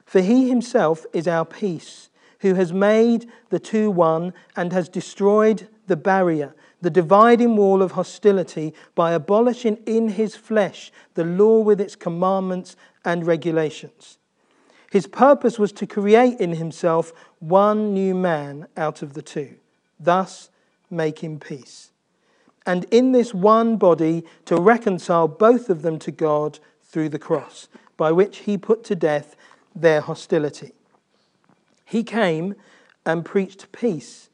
For 0.05 0.21
he 0.21 0.49
himself 0.49 1.05
is 1.13 1.27
our 1.27 1.45
peace, 1.45 2.09
who 2.39 2.55
has 2.55 2.73
made 2.73 3.29
the 3.49 3.59
two 3.59 3.91
one 3.91 4.33
and 4.55 4.73
has 4.73 4.89
destroyed 4.89 5.67
the 5.87 5.95
barrier, 5.95 6.55
the 6.81 6.89
dividing 6.89 7.55
wall 7.55 7.81
of 7.81 7.91
hostility, 7.91 8.73
by 8.95 9.11
abolishing 9.11 9.77
in 9.85 10.09
his 10.09 10.35
flesh 10.35 10.91
the 11.13 11.23
law 11.23 11.59
with 11.59 11.79
its 11.79 11.95
commandments 11.95 12.75
and 13.05 13.27
regulations 13.27 14.17
His 14.93 15.07
purpose 15.07 15.57
was 15.57 15.71
to 15.71 15.87
create 15.87 16.39
in 16.39 16.51
himself 16.51 17.13
one 17.39 17.95
new 17.95 18.13
man 18.13 18.67
out 18.77 19.01
of 19.01 19.15
the 19.15 19.23
two, 19.23 19.55
thus 19.99 20.51
making 20.91 21.39
peace. 21.39 21.89
And 22.63 22.85
in 22.91 23.11
this 23.11 23.33
one 23.33 23.77
body 23.77 24.23
to 24.45 24.55
reconcile 24.55 25.27
both 25.27 25.71
of 25.71 25.81
them 25.81 25.97
to 25.97 26.11
God 26.11 26.59
through 26.83 27.09
the 27.09 27.17
cross, 27.17 27.69
by 27.97 28.11
which 28.11 28.41
he 28.45 28.55
put 28.55 28.83
to 28.83 28.95
death 28.95 29.35
their 29.75 29.99
hostility. 29.99 30.73
He 31.85 32.03
came 32.03 32.53
and 33.03 33.25
preached 33.25 33.71
peace 33.71 34.29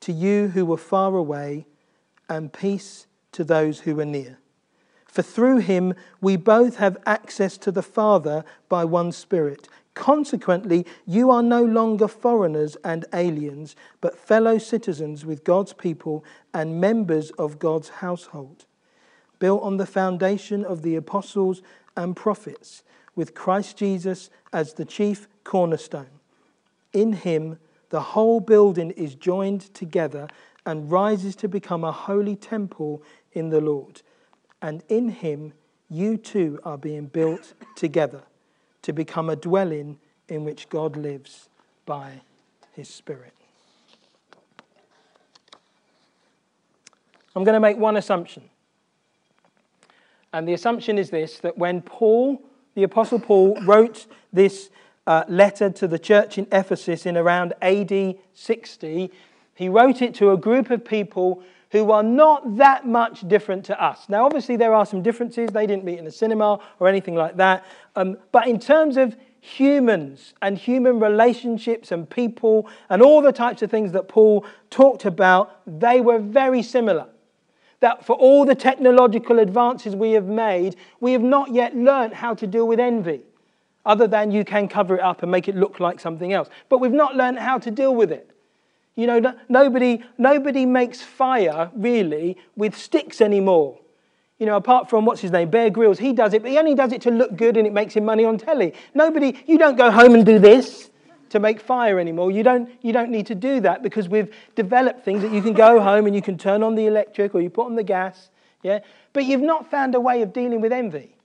to 0.00 0.12
you 0.12 0.48
who 0.48 0.66
were 0.66 0.76
far 0.76 1.14
away 1.14 1.64
and 2.28 2.52
peace 2.52 3.06
to 3.30 3.44
those 3.44 3.78
who 3.78 3.94
were 3.94 4.04
near. 4.04 4.40
For 5.06 5.22
through 5.22 5.58
him 5.58 5.94
we 6.20 6.34
both 6.34 6.78
have 6.78 6.96
access 7.06 7.56
to 7.58 7.70
the 7.70 7.84
Father 7.84 8.44
by 8.68 8.84
one 8.84 9.12
Spirit. 9.12 9.68
Consequently, 9.94 10.86
you 11.06 11.30
are 11.30 11.42
no 11.42 11.62
longer 11.62 12.08
foreigners 12.08 12.76
and 12.82 13.04
aliens, 13.12 13.76
but 14.00 14.18
fellow 14.18 14.56
citizens 14.56 15.26
with 15.26 15.44
God's 15.44 15.74
people 15.74 16.24
and 16.54 16.80
members 16.80 17.30
of 17.32 17.58
God's 17.58 17.88
household, 17.90 18.64
built 19.38 19.62
on 19.62 19.76
the 19.76 19.86
foundation 19.86 20.64
of 20.64 20.82
the 20.82 20.96
apostles 20.96 21.62
and 21.96 22.16
prophets, 22.16 22.82
with 23.14 23.34
Christ 23.34 23.76
Jesus 23.76 24.30
as 24.52 24.74
the 24.74 24.86
chief 24.86 25.28
cornerstone. 25.44 26.20
In 26.94 27.12
him, 27.12 27.58
the 27.90 28.00
whole 28.00 28.40
building 28.40 28.92
is 28.92 29.14
joined 29.14 29.74
together 29.74 30.28
and 30.64 30.90
rises 30.90 31.36
to 31.36 31.48
become 31.48 31.84
a 31.84 31.92
holy 31.92 32.36
temple 32.36 33.02
in 33.32 33.50
the 33.50 33.60
Lord. 33.60 34.00
And 34.62 34.82
in 34.88 35.10
him, 35.10 35.52
you 35.90 36.16
too 36.16 36.60
are 36.64 36.78
being 36.78 37.06
built 37.06 37.52
together 37.76 38.22
to 38.82 38.92
become 38.92 39.30
a 39.30 39.36
dwelling 39.36 39.98
in 40.28 40.44
which 40.44 40.68
God 40.68 40.96
lives 40.96 41.48
by 41.86 42.20
his 42.72 42.88
Spirit. 42.88 43.32
I'm 47.34 47.44
going 47.44 47.54
to 47.54 47.60
make 47.60 47.78
one 47.78 47.96
assumption. 47.96 48.42
And 50.32 50.46
the 50.46 50.52
assumption 50.54 50.98
is 50.98 51.10
this 51.10 51.38
that 51.40 51.58
when 51.58 51.82
Paul, 51.82 52.42
the 52.74 52.82
Apostle 52.82 53.20
Paul, 53.20 53.58
wrote 53.64 54.06
this 54.32 54.70
uh, 55.06 55.24
letter 55.28 55.70
to 55.70 55.88
the 55.88 55.98
church 55.98 56.38
in 56.38 56.46
Ephesus 56.52 57.06
in 57.06 57.16
around 57.16 57.54
AD 57.60 58.16
60, 58.34 59.10
he 59.54 59.68
wrote 59.68 60.02
it 60.02 60.14
to 60.16 60.30
a 60.30 60.36
group 60.36 60.70
of 60.70 60.84
people 60.84 61.42
who 61.72 61.90
are 61.90 62.02
not 62.02 62.58
that 62.58 62.86
much 62.86 63.26
different 63.26 63.64
to 63.64 63.82
us. 63.82 64.06
Now, 64.08 64.26
obviously, 64.26 64.56
there 64.56 64.74
are 64.74 64.84
some 64.84 65.02
differences. 65.02 65.50
They 65.50 65.66
didn't 65.66 65.84
meet 65.84 65.98
in 65.98 66.04
the 66.04 66.10
cinema 66.12 66.60
or 66.78 66.86
anything 66.86 67.14
like 67.14 67.36
that. 67.38 67.64
Um, 67.96 68.18
but 68.30 68.46
in 68.46 68.60
terms 68.60 68.98
of 68.98 69.16
humans 69.40 70.34
and 70.42 70.56
human 70.56 71.00
relationships 71.00 71.90
and 71.90 72.08
people 72.08 72.68
and 72.90 73.00
all 73.00 73.22
the 73.22 73.32
types 73.32 73.62
of 73.62 73.70
things 73.70 73.92
that 73.92 74.06
Paul 74.06 74.44
talked 74.68 75.06
about, 75.06 75.62
they 75.66 76.02
were 76.02 76.18
very 76.18 76.62
similar. 76.62 77.06
That 77.80 78.04
for 78.04 78.16
all 78.16 78.44
the 78.44 78.54
technological 78.54 79.38
advances 79.38 79.96
we 79.96 80.12
have 80.12 80.26
made, 80.26 80.76
we 81.00 81.12
have 81.12 81.22
not 81.22 81.52
yet 81.52 81.74
learned 81.74 82.12
how 82.12 82.34
to 82.34 82.46
deal 82.46 82.68
with 82.68 82.80
envy, 82.80 83.22
other 83.86 84.06
than 84.06 84.30
you 84.30 84.44
can 84.44 84.68
cover 84.68 84.96
it 84.96 85.00
up 85.00 85.22
and 85.22 85.32
make 85.32 85.48
it 85.48 85.56
look 85.56 85.80
like 85.80 86.00
something 86.00 86.34
else. 86.34 86.50
But 86.68 86.78
we've 86.78 86.92
not 86.92 87.16
learned 87.16 87.38
how 87.38 87.58
to 87.58 87.70
deal 87.70 87.94
with 87.94 88.12
it. 88.12 88.31
You 88.94 89.06
know, 89.06 89.18
no, 89.18 89.34
nobody, 89.48 90.04
nobody 90.18 90.66
makes 90.66 91.00
fire 91.00 91.70
really 91.74 92.36
with 92.56 92.76
sticks 92.76 93.20
anymore. 93.20 93.78
You 94.38 94.46
know, 94.46 94.56
apart 94.56 94.90
from 94.90 95.04
what's 95.04 95.20
his 95.20 95.30
name, 95.30 95.50
Bear 95.50 95.70
Grylls, 95.70 95.98
he 95.98 96.12
does 96.12 96.34
it, 96.34 96.42
but 96.42 96.50
he 96.50 96.58
only 96.58 96.74
does 96.74 96.92
it 96.92 97.00
to 97.02 97.10
look 97.10 97.36
good 97.36 97.56
and 97.56 97.66
it 97.66 97.72
makes 97.72 97.94
him 97.94 98.04
money 98.04 98.24
on 98.24 98.38
telly. 98.38 98.74
Nobody, 98.92 99.40
you 99.46 99.56
don't 99.56 99.76
go 99.76 99.90
home 99.90 100.14
and 100.14 100.26
do 100.26 100.38
this 100.38 100.90
to 101.30 101.40
make 101.40 101.60
fire 101.60 101.98
anymore. 101.98 102.30
You 102.30 102.42
don't, 102.42 102.68
you 102.82 102.92
don't 102.92 103.10
need 103.10 103.26
to 103.28 103.34
do 103.34 103.60
that 103.60 103.82
because 103.82 104.08
we've 104.08 104.34
developed 104.54 105.04
things 105.04 105.22
that 105.22 105.32
you 105.32 105.40
can 105.40 105.54
go 105.54 105.80
home 105.80 106.06
and 106.06 106.14
you 106.14 106.20
can 106.20 106.36
turn 106.36 106.62
on 106.62 106.74
the 106.74 106.86
electric 106.86 107.34
or 107.34 107.40
you 107.40 107.48
put 107.48 107.66
on 107.66 107.76
the 107.76 107.82
gas. 107.82 108.30
Yeah? 108.62 108.80
But 109.12 109.24
you've 109.24 109.40
not 109.40 109.70
found 109.70 109.94
a 109.94 110.00
way 110.00 110.22
of 110.22 110.32
dealing 110.32 110.60
with 110.60 110.72
envy. 110.72 111.16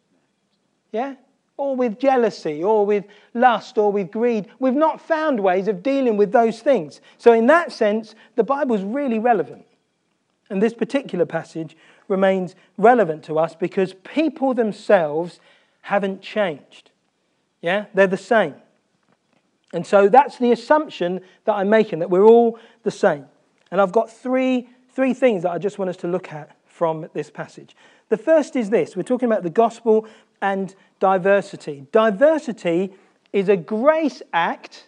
Yeah? 0.91 1.15
Or 1.57 1.75
with 1.75 1.99
jealousy, 1.99 2.63
or 2.63 2.85
with 2.85 3.05
lust, 3.33 3.77
or 3.77 3.91
with 3.91 4.11
greed. 4.11 4.47
We've 4.59 4.73
not 4.75 5.01
found 5.01 5.39
ways 5.39 5.67
of 5.67 5.81
dealing 5.81 6.15
with 6.15 6.31
those 6.31 6.61
things. 6.61 7.01
So, 7.17 7.33
in 7.33 7.47
that 7.47 7.71
sense, 7.71 8.13
the 8.35 8.43
Bible's 8.43 8.83
really 8.83 9.17
relevant. 9.17 9.65
And 10.49 10.61
this 10.61 10.73
particular 10.73 11.25
passage 11.25 11.75
remains 12.07 12.55
relevant 12.77 13.23
to 13.25 13.37
us 13.37 13.55
because 13.55 13.93
people 14.03 14.53
themselves 14.53 15.39
haven't 15.81 16.21
changed. 16.21 16.91
Yeah? 17.61 17.85
They're 17.93 18.07
the 18.07 18.17
same. 18.17 18.55
And 19.73 19.85
so 19.85 20.07
that's 20.07 20.37
the 20.37 20.51
assumption 20.51 21.21
that 21.45 21.53
I'm 21.53 21.69
making, 21.69 21.99
that 21.99 22.09
we're 22.09 22.25
all 22.25 22.59
the 22.83 22.91
same. 22.91 23.25
And 23.71 23.81
I've 23.81 23.91
got 23.91 24.09
three, 24.09 24.69
three 24.93 25.13
things 25.13 25.43
that 25.43 25.51
I 25.51 25.57
just 25.57 25.77
want 25.77 25.89
us 25.89 25.97
to 25.97 26.07
look 26.07 26.31
at 26.31 26.55
from 26.65 27.09
this 27.13 27.29
passage. 27.29 27.75
The 28.09 28.17
first 28.17 28.55
is 28.55 28.69
this 28.69 28.95
we're 28.95 29.03
talking 29.03 29.27
about 29.27 29.43
the 29.43 29.49
gospel 29.49 30.07
and 30.41 30.75
diversity. 31.00 31.88
Diversity 31.91 32.94
is 33.34 33.50
a 33.50 33.58
grace 33.58 34.22
act 34.34 34.88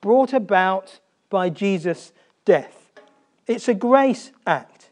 brought 0.00 0.32
about 0.32 1.00
by 1.28 1.48
Jesus' 1.48 2.12
death. 2.44 2.90
It's 3.46 3.68
a 3.68 3.74
grace 3.74 4.32
act. 4.46 4.90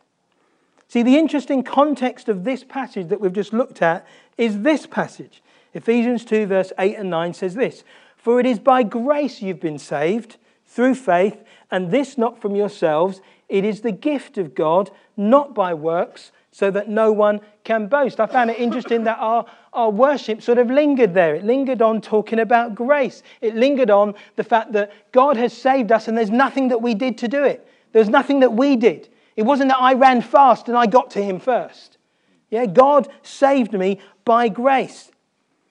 See, 0.89 1.03
the 1.03 1.17
interesting 1.17 1.63
context 1.63 2.29
of 2.29 2.45
this 2.45 2.65
passage 2.65 3.09
that 3.09 3.21
we've 3.21 3.33
just 3.33 3.53
looked 3.53 3.83
at 3.83 4.07
is 4.37 4.63
this 4.63 4.87
passage. 4.87 5.43
Ephesians 5.75 6.25
2, 6.25 6.47
verse 6.47 6.73
8 6.79 6.97
and 6.97 7.11
9 7.11 7.35
says 7.35 7.55
this 7.55 7.85
For 8.17 8.41
it 8.41 8.47
is 8.47 8.59
by 8.59 8.83
grace 8.83 9.43
you've 9.43 9.61
been 9.61 9.79
saved 9.79 10.37
through 10.67 10.95
faith, 10.95 11.43
and 11.71 11.91
this 11.91 12.17
not 12.17 12.41
from 12.41 12.57
yourselves. 12.57 13.21
It 13.49 13.65
is 13.65 13.81
the 13.81 13.93
gift 13.93 14.39
of 14.39 14.55
God, 14.55 14.91
not 15.17 15.55
by 15.55 15.75
works, 15.75 16.33
so 16.51 16.71
that 16.71 16.89
no 16.89 17.13
one 17.13 17.41
can 17.65 17.87
boast. 17.87 18.21
I 18.21 18.27
found 18.27 18.51
it 18.51 18.59
interesting 18.59 19.05
that 19.05 19.19
our, 19.19 19.47
our 19.79 19.91
worship 19.91 20.43
sort 20.43 20.59
of 20.59 20.71
lingered 20.71 21.15
there. 21.15 21.37
It 21.37 21.45
lingered 21.45 21.81
on 21.81 22.01
talking 22.01 22.41
about 22.41 22.75
grace. 22.75 23.23
It 23.41 23.55
lingered 23.55 23.91
on 23.91 24.15
the 24.35 24.43
fact 24.43 24.73
that 24.73 24.93
God 25.13 25.37
has 25.37 25.53
saved 25.53 25.93
us 25.93 26.09
and 26.09 26.19
there's 26.19 26.31
nothing 26.31 26.69
that 26.69 26.83
we 26.83 26.95
did 26.95 27.17
to 27.19 27.29
do 27.29 27.45
it. 27.45 27.67
There's 27.93 28.09
nothing 28.09 28.41
that 28.41 28.53
we 28.53 28.75
did. 28.75 29.09
It 29.37 29.43
wasn't 29.43 29.71
that 29.71 29.81
I 29.81 29.95
ran 29.95 30.21
fast 30.21 30.69
and 30.69 30.77
I 30.77 30.87
got 30.87 31.11
to 31.13 31.23
Him 31.23 31.39
first. 31.39 31.97
Yeah, 32.51 32.67
God 32.67 33.09
saved 33.23 33.73
me 33.73 34.01
by 34.25 34.49
grace. 34.49 35.13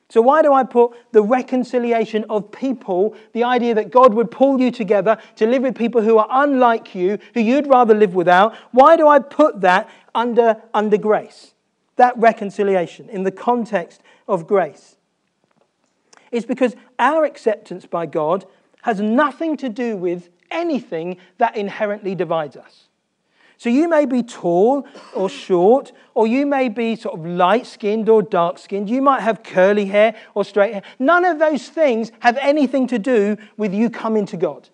So, 0.10 0.22
why 0.22 0.42
do 0.42 0.54
I 0.54 0.64
put 0.64 0.94
the 1.12 1.22
reconciliation 1.22 2.24
of 2.30 2.50
people, 2.50 3.14
the 3.34 3.44
idea 3.44 3.76
that 3.76 3.92
God 3.92 4.14
would 4.14 4.32
pull 4.32 4.62
you 4.62 4.72
together 4.72 5.18
to 5.36 5.46
live 5.46 5.64
with 5.64 5.76
people 5.76 6.02
who 6.02 6.18
are 6.18 6.28
unlike 6.30 6.96
you, 6.96 7.20
who 7.34 7.42
you'd 7.42 7.68
rather 7.68 7.94
live 7.94 8.16
without? 8.16 8.56
Why 8.72 8.96
do 8.96 9.06
I 9.06 9.20
put 9.20 9.60
that 9.62 9.90
under, 10.16 10.62
under 10.74 10.98
grace? 10.98 11.54
That 11.98 12.18
reconciliation 12.18 13.10
in 13.10 13.24
the 13.24 13.32
context 13.32 14.02
of 14.28 14.48
grace. 14.48 14.96
is 16.32 16.46
because 16.46 16.76
our 17.00 17.24
acceptance 17.26 17.86
by 17.86 18.06
God 18.06 18.46
has 18.82 19.00
nothing 19.00 19.58
to 19.58 19.70
do 19.70 19.96
with 19.96 20.30
anything 20.52 21.18
that 21.38 21.56
inherently 21.56 22.16
divides 22.16 22.56
us. 22.56 22.88
So 23.58 23.70
you 23.70 23.90
may 23.90 24.06
be 24.06 24.22
tall 24.22 24.86
or 25.16 25.30
short, 25.30 25.92
or 26.14 26.28
you 26.28 26.46
may 26.46 26.70
be 26.70 26.96
sort 26.96 27.20
of 27.20 27.26
light 27.26 27.66
skinned 27.66 28.08
or 28.08 28.22
dark 28.22 28.60
skinned. 28.60 28.88
You 28.88 29.02
might 29.02 29.22
have 29.22 29.42
curly 29.42 29.86
hair 29.86 30.16
or 30.36 30.46
straight 30.46 30.74
hair. 30.74 30.84
None 31.00 31.26
of 31.26 31.40
those 31.40 31.68
things 31.68 32.12
have 32.20 32.38
anything 32.38 32.86
to 32.88 33.00
do 33.00 33.36
with 33.58 33.74
you 33.74 33.90
coming 33.90 34.28
to 34.28 34.38
God. 34.38 34.70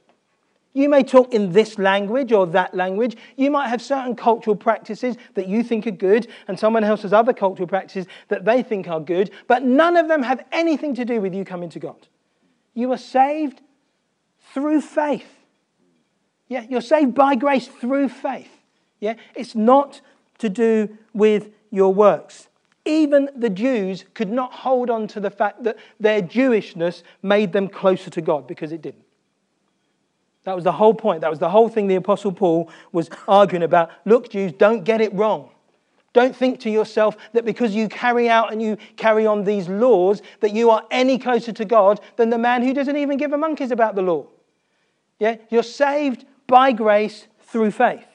You 0.73 0.89
may 0.89 1.03
talk 1.03 1.33
in 1.33 1.51
this 1.51 1.77
language 1.77 2.31
or 2.31 2.47
that 2.47 2.73
language. 2.73 3.15
You 3.37 3.51
might 3.51 3.67
have 3.67 3.81
certain 3.81 4.15
cultural 4.15 4.55
practices 4.55 5.17
that 5.35 5.47
you 5.47 5.63
think 5.63 5.85
are 5.85 5.91
good, 5.91 6.27
and 6.47 6.59
someone 6.59 6.83
else 6.83 7.03
has 7.03 7.13
other 7.13 7.33
cultural 7.33 7.67
practices 7.67 8.07
that 8.29 8.43
they 8.43 8.63
think 8.63 8.87
are 8.87 8.99
good, 8.99 9.29
but 9.47 9.63
none 9.63 9.95
of 9.95 10.07
them 10.07 10.23
have 10.23 10.43
anything 10.51 10.95
to 10.95 11.05
do 11.05 11.21
with 11.21 11.33
you 11.33 11.45
coming 11.45 11.69
to 11.69 11.79
God. 11.79 12.07
You 12.73 12.91
are 12.91 12.97
saved 12.97 13.61
through 14.53 14.81
faith. 14.81 15.27
Yeah, 16.47 16.65
you're 16.67 16.81
saved 16.81 17.13
by 17.13 17.35
grace 17.35 17.67
through 17.67 18.09
faith. 18.09 18.51
Yeah? 18.99 19.15
It's 19.35 19.55
not 19.55 20.01
to 20.39 20.49
do 20.49 20.97
with 21.13 21.49
your 21.69 21.93
works. 21.93 22.47
Even 22.85 23.29
the 23.35 23.49
Jews 23.49 24.05
could 24.13 24.29
not 24.29 24.53
hold 24.53 24.89
on 24.89 25.07
to 25.09 25.19
the 25.19 25.29
fact 25.29 25.63
that 25.63 25.77
their 25.99 26.21
Jewishness 26.21 27.03
made 27.21 27.53
them 27.53 27.69
closer 27.69 28.09
to 28.09 28.21
God 28.21 28.47
because 28.47 28.71
it 28.71 28.81
didn't. 28.81 29.03
That 30.45 30.55
was 30.55 30.63
the 30.63 30.73
whole 30.73 30.93
point. 30.93 31.21
That 31.21 31.29
was 31.29 31.39
the 31.39 31.49
whole 31.49 31.69
thing 31.69 31.87
the 31.87 31.95
Apostle 31.95 32.31
Paul 32.31 32.69
was 32.91 33.09
arguing 33.27 33.63
about. 33.63 33.91
Look, 34.05 34.29
Jews, 34.29 34.51
don't 34.51 34.83
get 34.83 35.01
it 35.01 35.13
wrong. 35.13 35.49
Don't 36.11 36.35
think 36.35 36.59
to 36.61 36.69
yourself 36.69 37.17
that 37.33 37.43
because 37.43 37.73
you 37.73 37.89
carry 37.89 38.29
out 38.29 38.51
and 38.51 38.61
you 38.61 38.77
carry 38.97 39.25
on 39.25 39.45
these 39.45 39.67
laws, 39.67 40.21
that 40.41 40.53
you 40.53 40.69
are 40.69 40.85
any 40.91 41.17
closer 41.17 41.51
to 41.51 41.65
God 41.65 41.99
than 42.17 42.29
the 42.29 42.37
man 42.37 42.61
who 42.61 42.73
doesn't 42.73 42.97
even 42.97 43.17
give 43.17 43.33
a 43.33 43.37
monkeys 43.37 43.71
about 43.71 43.95
the 43.95 44.03
law. 44.03 44.27
Yeah? 45.17 45.37
You're 45.49 45.63
saved 45.63 46.25
by 46.45 46.71
grace 46.71 47.27
through 47.41 47.71
faith. 47.71 48.05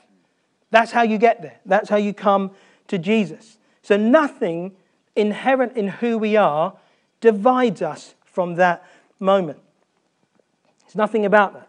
That's 0.71 0.93
how 0.93 1.03
you 1.03 1.19
get 1.19 1.43
there. 1.43 1.59
That's 1.67 1.89
how 1.89 1.97
you 1.97 2.15
come 2.15 2.53
to 2.89 2.99
Jesus. 2.99 3.59
So 3.83 3.97
nothing 3.97 4.77
inherent 5.17 5.77
in 5.77 5.89
who 5.89 6.19
we 6.19 6.37
are 6.37 6.75
divides 7.21 7.83
us 7.83 8.15
from 8.25 8.55
that 8.57 8.85
moment. 9.19 9.59
There's 10.83 10.95
nothing 10.95 11.25
about 11.25 11.55
that. 11.55 11.68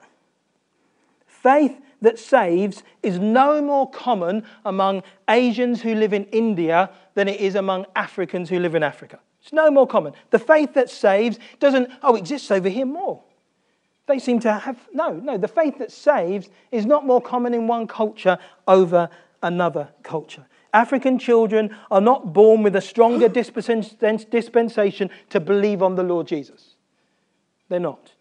Faith 1.41 1.79
that 2.01 2.17
saves 2.17 2.84
is 3.03 3.19
no 3.19 3.62
more 3.62 3.89
common 3.89 4.43
among 4.65 5.03
Asians 5.29 5.81
who 5.81 5.96
live 5.96 6.13
in 6.13 6.25
India 6.25 6.89
than 7.13 7.27
it 7.27 7.39
is 7.39 7.55
among 7.55 7.86
Africans 7.96 8.50
who 8.50 8.60
live 8.60 8.75
in 8.75 8.84
Africa. 8.84 9.19
It's 9.41 9.53
no 9.53 9.72
more 9.72 9.88
common. 9.88 10.13
The 10.31 10.39
faith 10.39 10.74
that 10.74 10.89
saves 10.89 11.39
doesn't, 11.60 11.89
oh, 12.03 12.15
exists 12.15 12.51
over 12.51 12.69
here 12.69 12.86
more. 12.86 13.22
They 14.08 14.19
seem 14.19 14.39
to 14.41 14.53
have, 14.53 14.77
no, 14.91 15.13
no, 15.13 15.38
the 15.38 15.48
faith 15.48 15.77
that 15.77 15.91
saves 15.91 16.50
is 16.72 16.86
not 16.86 17.05
more 17.05 17.22
common 17.22 17.53
in 17.53 17.67
one 17.67 17.88
culture 17.88 18.38
over 18.67 19.10
another 19.43 19.89
culture. 20.03 20.46
African 20.74 21.19
children 21.19 21.75
are 21.89 22.01
not 22.01 22.34
born 22.34 22.63
with 22.63 22.75
a 22.75 22.81
stronger 22.81 23.27
dispensation 24.31 25.10
to 25.29 25.39
believe 25.39 25.81
on 25.81 25.96
the 25.96 26.03
Lord 26.03 26.27
Jesus. 26.27 26.75
They're 27.69 27.79
not. 27.79 28.13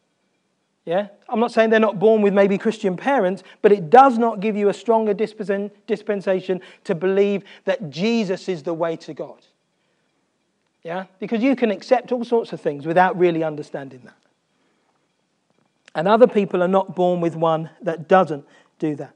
Yeah? 0.88 1.08
I'm 1.28 1.38
not 1.38 1.52
saying 1.52 1.68
they're 1.68 1.80
not 1.80 1.98
born 1.98 2.22
with 2.22 2.32
maybe 2.32 2.56
Christian 2.56 2.96
parents, 2.96 3.42
but 3.60 3.72
it 3.72 3.90
does 3.90 4.16
not 4.16 4.40
give 4.40 4.56
you 4.56 4.70
a 4.70 4.72
stronger 4.72 5.12
dispensation 5.12 6.62
to 6.84 6.94
believe 6.94 7.44
that 7.66 7.90
Jesus 7.90 8.48
is 8.48 8.62
the 8.62 8.72
way 8.72 8.96
to 8.96 9.12
God. 9.12 9.36
Yeah? 10.82 11.04
Because 11.18 11.42
you 11.42 11.56
can 11.56 11.70
accept 11.70 12.10
all 12.10 12.24
sorts 12.24 12.54
of 12.54 12.62
things 12.62 12.86
without 12.86 13.18
really 13.18 13.44
understanding 13.44 14.00
that. 14.04 14.16
And 15.94 16.08
other 16.08 16.26
people 16.26 16.62
are 16.62 16.68
not 16.68 16.96
born 16.96 17.20
with 17.20 17.36
one 17.36 17.68
that 17.82 18.08
doesn't 18.08 18.46
do 18.78 18.94
that. 18.94 19.14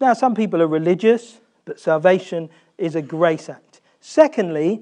Now, 0.00 0.14
some 0.14 0.34
people 0.34 0.62
are 0.62 0.66
religious, 0.66 1.38
but 1.66 1.80
salvation 1.80 2.48
is 2.78 2.96
a 2.96 3.02
grace 3.02 3.50
act. 3.50 3.82
Secondly, 4.00 4.80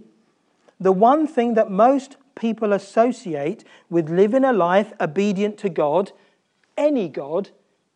the 0.78 0.92
one 0.92 1.26
thing 1.26 1.54
that 1.54 1.68
most 1.68 2.16
people 2.34 2.72
associate 2.72 3.64
with 3.88 4.08
living 4.08 4.44
a 4.44 4.52
life 4.52 4.92
obedient 5.00 5.58
to 5.58 5.68
God, 5.68 6.12
any 6.76 7.08
God, 7.08 7.50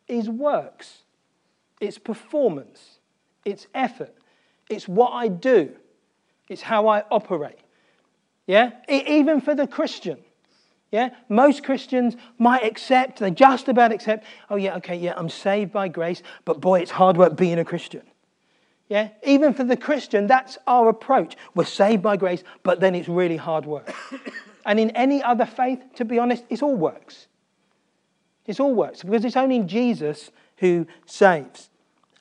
is 0.08 0.28
works. 0.28 1.02
It's 1.80 1.98
performance. 1.98 2.98
It's 3.44 3.66
effort. 3.74 4.14
It's 4.68 4.88
what 4.88 5.10
I 5.10 5.28
do. 5.28 5.74
It's 6.48 6.62
how 6.62 6.88
I 6.88 7.04
operate. 7.10 7.58
Yeah? 8.46 8.72
Even 8.88 9.40
for 9.40 9.54
the 9.54 9.66
Christian. 9.66 10.18
Yeah? 10.90 11.10
Most 11.28 11.64
Christians 11.64 12.16
might 12.38 12.64
accept, 12.64 13.18
they 13.18 13.30
just 13.30 13.68
about 13.68 13.92
accept, 13.92 14.24
oh, 14.50 14.56
yeah, 14.56 14.76
okay, 14.76 14.96
yeah, 14.96 15.14
I'm 15.16 15.28
saved 15.28 15.72
by 15.72 15.88
grace, 15.88 16.22
but 16.44 16.60
boy, 16.60 16.80
it's 16.80 16.90
hard 16.90 17.16
work 17.16 17.36
being 17.36 17.58
a 17.58 17.64
Christian. 17.64 18.02
Yeah? 18.88 19.08
Even 19.24 19.54
for 19.54 19.64
the 19.64 19.76
Christian, 19.76 20.26
that's 20.26 20.58
our 20.66 20.88
approach. 20.88 21.36
We're 21.54 21.64
saved 21.64 22.02
by 22.02 22.16
grace, 22.16 22.44
but 22.62 22.80
then 22.80 22.94
it's 22.94 23.08
really 23.08 23.36
hard 23.36 23.66
work. 23.66 23.94
and 24.66 24.78
in 24.78 24.90
any 24.90 25.22
other 25.22 25.46
faith, 25.46 25.82
to 25.96 26.04
be 26.04 26.18
honest, 26.18 26.44
it's 26.50 26.62
all 26.62 26.76
works. 26.76 27.26
It's 28.46 28.60
all 28.60 28.74
works 28.74 29.02
because 29.02 29.24
it's 29.24 29.36
only 29.36 29.60
Jesus 29.60 30.30
who 30.58 30.86
saves. 31.06 31.70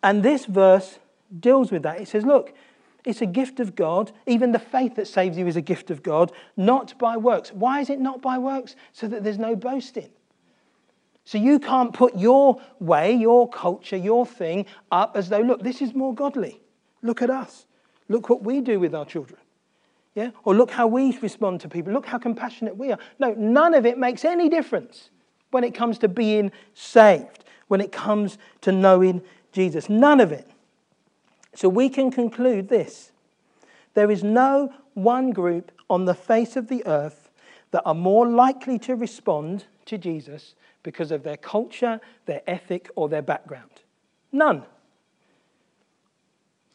And 0.01 0.23
this 0.23 0.45
verse 0.45 0.99
deals 1.39 1.71
with 1.71 1.83
that. 1.83 1.99
It 1.99 2.07
says, 2.07 2.25
look, 2.25 2.53
it's 3.05 3.21
a 3.21 3.25
gift 3.25 3.59
of 3.59 3.75
God. 3.75 4.11
Even 4.25 4.53
the 4.53 4.59
faith 4.59 4.95
that 4.95 5.07
saves 5.07 5.37
you 5.37 5.47
is 5.47 5.57
a 5.57 5.61
gift 5.61 5.91
of 5.91 6.01
God, 6.01 6.31
not 6.55 6.97
by 6.97 7.17
works. 7.17 7.51
Why 7.51 7.81
is 7.81 7.89
it 7.89 7.99
not 7.99 8.21
by 8.21 8.37
works? 8.37 8.75
So 8.93 9.07
that 9.07 9.23
there's 9.23 9.37
no 9.37 9.55
boasting. 9.55 10.09
So 11.25 11.37
you 11.37 11.59
can't 11.59 11.93
put 11.93 12.15
your 12.17 12.61
way, 12.79 13.13
your 13.13 13.49
culture, 13.49 13.95
your 13.95 14.25
thing 14.25 14.65
up 14.91 15.15
as 15.15 15.29
though, 15.29 15.39
look, 15.39 15.63
this 15.63 15.81
is 15.81 15.93
more 15.93 16.13
godly. 16.13 16.61
Look 17.01 17.21
at 17.21 17.29
us. 17.29 17.65
Look 18.09 18.29
what 18.29 18.43
we 18.43 18.61
do 18.61 18.79
with 18.79 18.93
our 18.93 19.05
children. 19.05 19.39
Yeah? 20.15 20.31
Or 20.43 20.53
look 20.53 20.71
how 20.71 20.87
we 20.87 21.17
respond 21.19 21.61
to 21.61 21.69
people. 21.69 21.93
Look 21.93 22.05
how 22.05 22.17
compassionate 22.17 22.77
we 22.77 22.91
are. 22.91 22.99
No, 23.19 23.33
none 23.33 23.73
of 23.73 23.85
it 23.85 23.97
makes 23.97 24.25
any 24.25 24.49
difference 24.49 25.09
when 25.51 25.63
it 25.63 25.73
comes 25.73 25.97
to 25.99 26.07
being 26.07 26.51
saved, 26.73 27.45
when 27.67 27.79
it 27.81 27.91
comes 27.91 28.37
to 28.61 28.71
knowing 28.71 29.21
Jesus. 29.51 29.89
None 29.89 30.19
of 30.19 30.31
it. 30.31 30.49
So 31.55 31.69
we 31.69 31.89
can 31.89 32.11
conclude 32.11 32.69
this 32.69 33.11
there 33.93 34.09
is 34.09 34.23
no 34.23 34.73
one 34.95 35.31
group 35.31 35.71
on 35.89 36.05
the 36.05 36.15
face 36.15 36.55
of 36.55 36.67
the 36.67 36.85
earth 36.85 37.29
that 37.71 37.83
are 37.85 37.95
more 37.95 38.27
likely 38.27 38.79
to 38.79 38.95
respond 38.95 39.65
to 39.85 39.97
Jesus 39.97 40.55
because 40.83 41.11
of 41.11 41.23
their 41.23 41.37
culture, 41.37 41.99
their 42.25 42.41
ethic, 42.45 42.89
or 42.95 43.09
their 43.09 43.21
background. 43.21 43.69
None. 44.31 44.63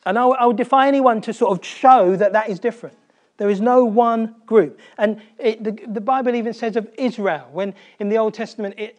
And 0.06 0.18
I 0.18 0.46
would 0.46 0.56
defy 0.56 0.88
anyone 0.88 1.20
to 1.22 1.32
sort 1.32 1.58
of 1.58 1.64
show 1.64 2.16
that 2.16 2.32
that 2.32 2.48
is 2.48 2.58
different. 2.58 2.96
There 3.36 3.50
is 3.50 3.60
no 3.60 3.84
one 3.84 4.34
group. 4.46 4.78
And 4.96 5.20
it, 5.38 5.62
the, 5.62 5.72
the, 5.86 6.00
Bible 6.00 6.34
even 6.34 6.52
says 6.52 6.76
of 6.76 6.88
Israel, 6.98 7.48
when 7.52 7.74
in 8.00 8.08
the 8.08 8.18
Old 8.18 8.34
Testament, 8.34 8.74
it, 8.78 8.98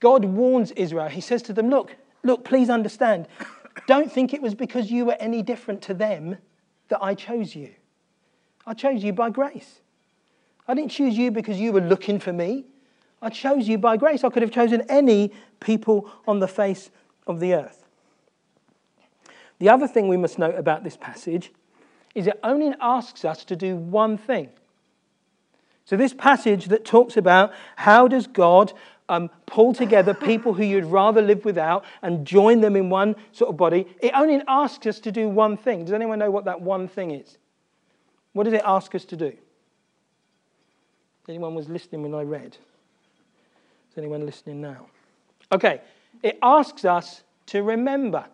God 0.00 0.24
warns 0.24 0.72
Israel. 0.72 1.08
He 1.08 1.20
says 1.20 1.42
to 1.42 1.52
them, 1.52 1.70
Look, 1.70 1.96
look, 2.22 2.44
please 2.44 2.70
understand. 2.70 3.28
Don't 3.86 4.12
think 4.12 4.34
it 4.34 4.42
was 4.42 4.54
because 4.54 4.90
you 4.90 5.06
were 5.06 5.16
any 5.18 5.42
different 5.42 5.80
to 5.82 5.94
them 5.94 6.36
that 6.88 7.02
I 7.02 7.14
chose 7.14 7.54
you. 7.54 7.70
I 8.66 8.74
chose 8.74 9.02
you 9.02 9.12
by 9.12 9.30
grace. 9.30 9.80
I 10.66 10.74
didn't 10.74 10.90
choose 10.90 11.16
you 11.16 11.30
because 11.30 11.58
you 11.58 11.72
were 11.72 11.80
looking 11.80 12.20
for 12.20 12.32
me. 12.32 12.66
I 13.20 13.30
chose 13.30 13.68
you 13.68 13.78
by 13.78 13.96
grace. 13.96 14.24
I 14.24 14.30
could 14.30 14.42
have 14.42 14.50
chosen 14.50 14.82
any 14.88 15.32
people 15.60 16.10
on 16.26 16.38
the 16.38 16.48
face 16.48 16.90
of 17.26 17.40
the 17.40 17.54
earth. 17.54 17.84
The 19.58 19.68
other 19.68 19.88
thing 19.88 20.08
we 20.08 20.16
must 20.16 20.38
note 20.38 20.54
about 20.54 20.84
this 20.84 20.96
passage 20.96 21.52
is 22.14 22.26
it 22.26 22.38
only 22.42 22.74
asks 22.80 23.24
us 23.24 23.44
to 23.44 23.56
do 23.56 23.76
one 23.76 24.16
thing. 24.16 24.50
So, 25.84 25.96
this 25.96 26.12
passage 26.12 26.66
that 26.66 26.84
talks 26.84 27.16
about 27.16 27.52
how 27.76 28.08
does 28.08 28.26
God 28.26 28.72
um, 29.08 29.30
pull 29.46 29.72
together 29.72 30.12
people 30.14 30.52
who 30.52 30.62
you'd 30.62 30.84
rather 30.84 31.22
live 31.22 31.44
without 31.44 31.84
and 32.02 32.26
join 32.26 32.60
them 32.60 32.76
in 32.76 32.90
one 32.90 33.16
sort 33.32 33.50
of 33.50 33.56
body, 33.56 33.86
it 34.00 34.12
only 34.14 34.42
asks 34.46 34.86
us 34.86 35.00
to 35.00 35.12
do 35.12 35.28
one 35.28 35.56
thing. 35.56 35.84
Does 35.84 35.94
anyone 35.94 36.18
know 36.18 36.30
what 36.30 36.44
that 36.44 36.60
one 36.60 36.88
thing 36.88 37.10
is? 37.10 37.38
What 38.32 38.44
does 38.44 38.52
it 38.52 38.62
ask 38.64 38.94
us 38.94 39.04
to 39.06 39.16
do? 39.16 39.32
Anyone 41.28 41.54
was 41.54 41.68
listening 41.68 42.02
when 42.02 42.14
I 42.14 42.22
read? 42.22 42.56
Anyone 43.98 44.24
listening 44.24 44.60
now? 44.60 44.86
Okay, 45.52 45.80
it 46.22 46.38
asks 46.42 46.84
us 46.84 47.22
to 47.46 47.62
remember. 47.62 48.24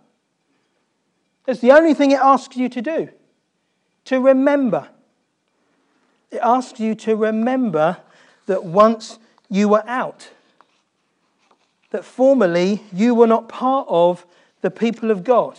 That's 1.44 1.60
the 1.60 1.72
only 1.72 1.94
thing 1.94 2.10
it 2.10 2.20
asks 2.20 2.56
you 2.56 2.68
to 2.68 2.82
do. 2.82 3.08
To 4.06 4.20
remember. 4.20 4.88
It 6.30 6.40
asks 6.42 6.80
you 6.80 6.94
to 6.96 7.16
remember 7.16 7.98
that 8.46 8.64
once 8.64 9.18
you 9.48 9.68
were 9.68 9.84
out, 9.86 10.30
that 11.90 12.04
formerly 12.04 12.82
you 12.92 13.14
were 13.14 13.26
not 13.26 13.48
part 13.48 13.86
of 13.88 14.26
the 14.62 14.70
people 14.70 15.10
of 15.10 15.22
God. 15.22 15.58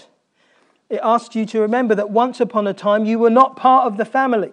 It 0.89 0.99
asks 1.01 1.35
you 1.35 1.45
to 1.47 1.61
remember 1.61 1.95
that 1.95 2.09
once 2.09 2.39
upon 2.39 2.67
a 2.67 2.73
time 2.73 3.05
you 3.05 3.17
were 3.17 3.29
not 3.29 3.55
part 3.55 3.87
of 3.87 3.97
the 3.97 4.05
family. 4.05 4.51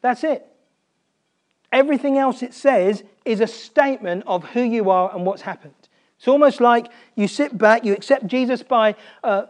That's 0.00 0.24
it. 0.24 0.47
Everything 1.72 2.16
else 2.16 2.42
it 2.42 2.54
says 2.54 3.04
is 3.24 3.40
a 3.40 3.46
statement 3.46 4.24
of 4.26 4.44
who 4.44 4.62
you 4.62 4.90
are 4.90 5.14
and 5.14 5.26
what's 5.26 5.42
happened. 5.42 5.74
It's 6.18 6.28
almost 6.28 6.60
like 6.60 6.88
you 7.14 7.28
sit 7.28 7.56
back, 7.56 7.84
you 7.84 7.92
accept 7.92 8.26
Jesus 8.26 8.62
by, 8.62 8.96
uh, 9.22 9.46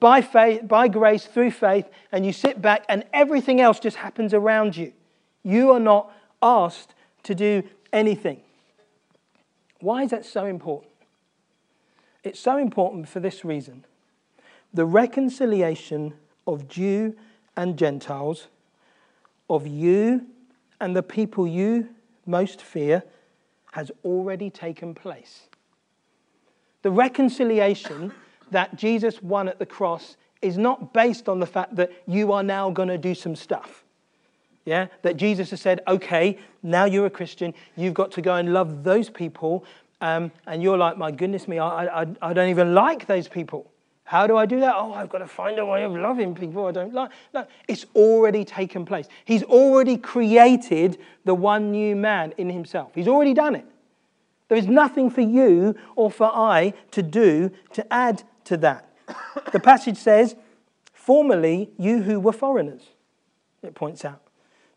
by 0.00 0.20
faith, 0.20 0.66
by 0.66 0.88
grace, 0.88 1.26
through 1.26 1.52
faith, 1.52 1.88
and 2.10 2.26
you 2.26 2.32
sit 2.32 2.60
back, 2.60 2.84
and 2.88 3.04
everything 3.12 3.60
else 3.60 3.78
just 3.78 3.98
happens 3.98 4.34
around 4.34 4.76
you. 4.76 4.92
You 5.44 5.70
are 5.72 5.80
not 5.80 6.10
asked 6.42 6.94
to 7.24 7.34
do 7.34 7.62
anything. 7.92 8.40
Why 9.80 10.02
is 10.02 10.10
that 10.10 10.24
so 10.24 10.46
important? 10.46 10.90
It's 12.24 12.40
so 12.40 12.56
important 12.56 13.08
for 13.08 13.20
this 13.20 13.44
reason 13.44 13.84
the 14.74 14.86
reconciliation 14.86 16.14
of 16.46 16.66
Jew 16.66 17.14
and 17.56 17.76
Gentiles, 17.76 18.48
of 19.50 19.66
you 19.66 20.26
and 20.82 20.96
the 20.96 21.02
people 21.02 21.46
you 21.46 21.88
most 22.26 22.60
fear 22.60 23.04
has 23.70 23.90
already 24.04 24.50
taken 24.50 24.94
place. 24.94 25.48
The 26.82 26.90
reconciliation 26.90 28.12
that 28.50 28.76
Jesus 28.76 29.22
won 29.22 29.48
at 29.48 29.60
the 29.60 29.64
cross 29.64 30.16
is 30.42 30.58
not 30.58 30.92
based 30.92 31.28
on 31.28 31.38
the 31.38 31.46
fact 31.46 31.76
that 31.76 31.92
you 32.06 32.32
are 32.32 32.42
now 32.42 32.68
going 32.68 32.88
to 32.88 32.98
do 32.98 33.14
some 33.14 33.36
stuff. 33.36 33.84
Yeah? 34.64 34.88
That 35.02 35.16
Jesus 35.16 35.50
has 35.50 35.60
said, 35.60 35.80
okay, 35.86 36.38
now 36.64 36.84
you're 36.84 37.06
a 37.06 37.10
Christian, 37.10 37.54
you've 37.76 37.94
got 37.94 38.10
to 38.12 38.20
go 38.20 38.34
and 38.34 38.52
love 38.52 38.82
those 38.82 39.08
people. 39.08 39.64
Um, 40.00 40.32
and 40.48 40.62
you're 40.62 40.76
like, 40.76 40.98
my 40.98 41.12
goodness 41.12 41.46
me, 41.46 41.60
I, 41.60 42.02
I, 42.02 42.06
I 42.20 42.32
don't 42.32 42.50
even 42.50 42.74
like 42.74 43.06
those 43.06 43.28
people. 43.28 43.71
How 44.12 44.26
do 44.26 44.36
I 44.36 44.44
do 44.44 44.60
that? 44.60 44.74
Oh, 44.76 44.92
I've 44.92 45.08
got 45.08 45.20
to 45.20 45.26
find 45.26 45.58
a 45.58 45.64
way 45.64 45.84
of 45.84 45.92
loving 45.92 46.34
people 46.34 46.66
I 46.66 46.70
don't 46.70 46.92
like. 46.92 47.12
No, 47.32 47.46
it's 47.66 47.86
already 47.94 48.44
taken 48.44 48.84
place. 48.84 49.08
He's 49.24 49.42
already 49.42 49.96
created 49.96 50.98
the 51.24 51.34
one 51.34 51.70
new 51.70 51.96
man 51.96 52.34
in 52.36 52.50
himself. 52.50 52.92
He's 52.94 53.08
already 53.08 53.32
done 53.32 53.54
it. 53.54 53.64
There 54.48 54.58
is 54.58 54.66
nothing 54.66 55.08
for 55.08 55.22
you 55.22 55.76
or 55.96 56.10
for 56.10 56.26
I 56.26 56.74
to 56.90 57.02
do 57.02 57.52
to 57.72 57.90
add 57.90 58.22
to 58.44 58.58
that. 58.58 58.94
The 59.50 59.58
passage 59.58 59.96
says, 59.96 60.36
Formerly, 60.92 61.70
you 61.78 62.02
who 62.02 62.20
were 62.20 62.34
foreigners, 62.34 62.82
it 63.62 63.74
points 63.74 64.04
out. 64.04 64.20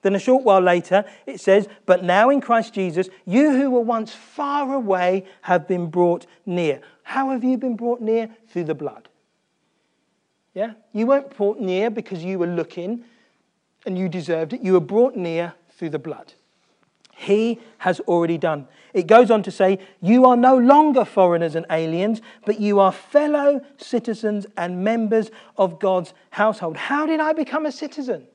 Then 0.01 0.15
a 0.15 0.19
short 0.19 0.45
while 0.45 0.61
later, 0.61 1.03
it 1.25 1.41
says, 1.41 1.67
But 1.85 2.05
now 2.05 2.29
in 2.29 2.39
Christ 2.39 2.73
Jesus, 2.73 3.09
you 3.25 3.51
who 3.51 3.69
were 3.69 3.81
once 3.81 4.13
far 4.13 4.73
away 4.73 5.25
have 5.41 5.67
been 5.67 5.89
brought 5.89 6.25
near. 6.45 6.79
How 7.03 7.31
have 7.31 7.43
you 7.43 7.57
been 7.57 7.75
brought 7.75 7.99
near? 7.99 8.29
Through 8.47 8.63
the 8.63 8.73
blood. 8.73 9.09
Yeah? 10.55 10.71
You 10.93 11.05
weren't 11.05 11.35
brought 11.35 11.59
near 11.59 11.91
because 11.91 12.23
you 12.23 12.39
were 12.39 12.47
looking 12.47 13.03
and 13.85 13.99
you 13.99 14.09
deserved 14.09 14.53
it. 14.53 14.61
You 14.61 14.73
were 14.73 14.79
brought 14.79 15.15
near 15.15 15.53
through 15.77 15.89
the 15.89 15.99
blood. 15.99 16.33
He 17.15 17.59
has 17.79 17.99
already 18.01 18.37
done. 18.37 18.67
It 18.93 19.07
goes 19.07 19.29
on 19.29 19.43
to 19.43 19.51
say, 19.51 19.79
You 20.01 20.25
are 20.25 20.37
no 20.37 20.57
longer 20.57 21.05
foreigners 21.05 21.55
and 21.55 21.65
aliens, 21.69 22.21
but 22.45 22.59
you 22.59 22.79
are 22.79 22.91
fellow 22.91 23.61
citizens 23.77 24.45
and 24.57 24.83
members 24.83 25.29
of 25.57 25.79
God's 25.79 26.13
household. 26.31 26.77
How 26.77 27.05
did 27.05 27.19
I 27.19 27.33
become 27.33 27.65
a 27.65 27.71
citizen? 27.71 28.25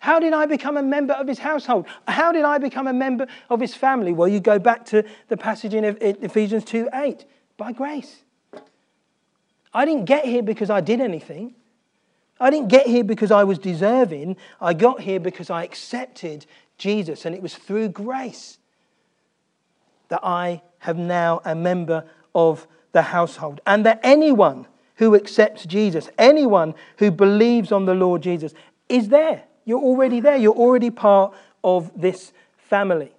How 0.00 0.18
did 0.18 0.32
I 0.32 0.46
become 0.46 0.76
a 0.76 0.82
member 0.82 1.14
of 1.14 1.28
his 1.28 1.38
household? 1.38 1.86
How 2.08 2.32
did 2.32 2.44
I 2.44 2.58
become 2.58 2.86
a 2.86 2.92
member 2.92 3.26
of 3.50 3.60
his 3.60 3.74
family? 3.74 4.12
Well, 4.12 4.28
you 4.28 4.40
go 4.40 4.58
back 4.58 4.84
to 4.86 5.04
the 5.28 5.36
passage 5.36 5.74
in 5.74 5.84
Ephesians 5.84 6.64
2 6.64 6.88
8 6.92 7.24
by 7.56 7.72
grace. 7.72 8.22
I 9.72 9.84
didn't 9.84 10.04
get 10.04 10.24
here 10.24 10.42
because 10.42 10.70
I 10.70 10.80
did 10.80 11.00
anything. 11.00 11.54
I 12.40 12.50
didn't 12.50 12.68
get 12.68 12.86
here 12.86 13.04
because 13.04 13.30
I 13.30 13.44
was 13.44 13.58
deserving. 13.58 14.36
I 14.60 14.74
got 14.74 15.00
here 15.00 15.20
because 15.20 15.50
I 15.50 15.62
accepted 15.62 16.46
Jesus, 16.78 17.26
and 17.26 17.34
it 17.34 17.42
was 17.42 17.54
through 17.54 17.90
grace 17.90 18.58
that 20.08 20.20
I 20.24 20.62
have 20.78 20.96
now 20.96 21.42
a 21.44 21.54
member 21.54 22.04
of 22.34 22.66
the 22.92 23.02
household. 23.02 23.60
And 23.66 23.84
that 23.86 24.00
anyone 24.02 24.66
who 24.96 25.14
accepts 25.14 25.64
Jesus, 25.66 26.08
anyone 26.18 26.74
who 26.96 27.10
believes 27.10 27.70
on 27.70 27.84
the 27.84 27.94
Lord 27.94 28.22
Jesus, 28.22 28.54
is 28.88 29.08
there. 29.08 29.44
You're 29.64 29.80
already 29.80 30.20
there. 30.20 30.36
You're 30.36 30.54
already 30.54 30.90
part 30.90 31.34
of 31.62 31.92
this 31.94 32.32
family. 32.56 33.12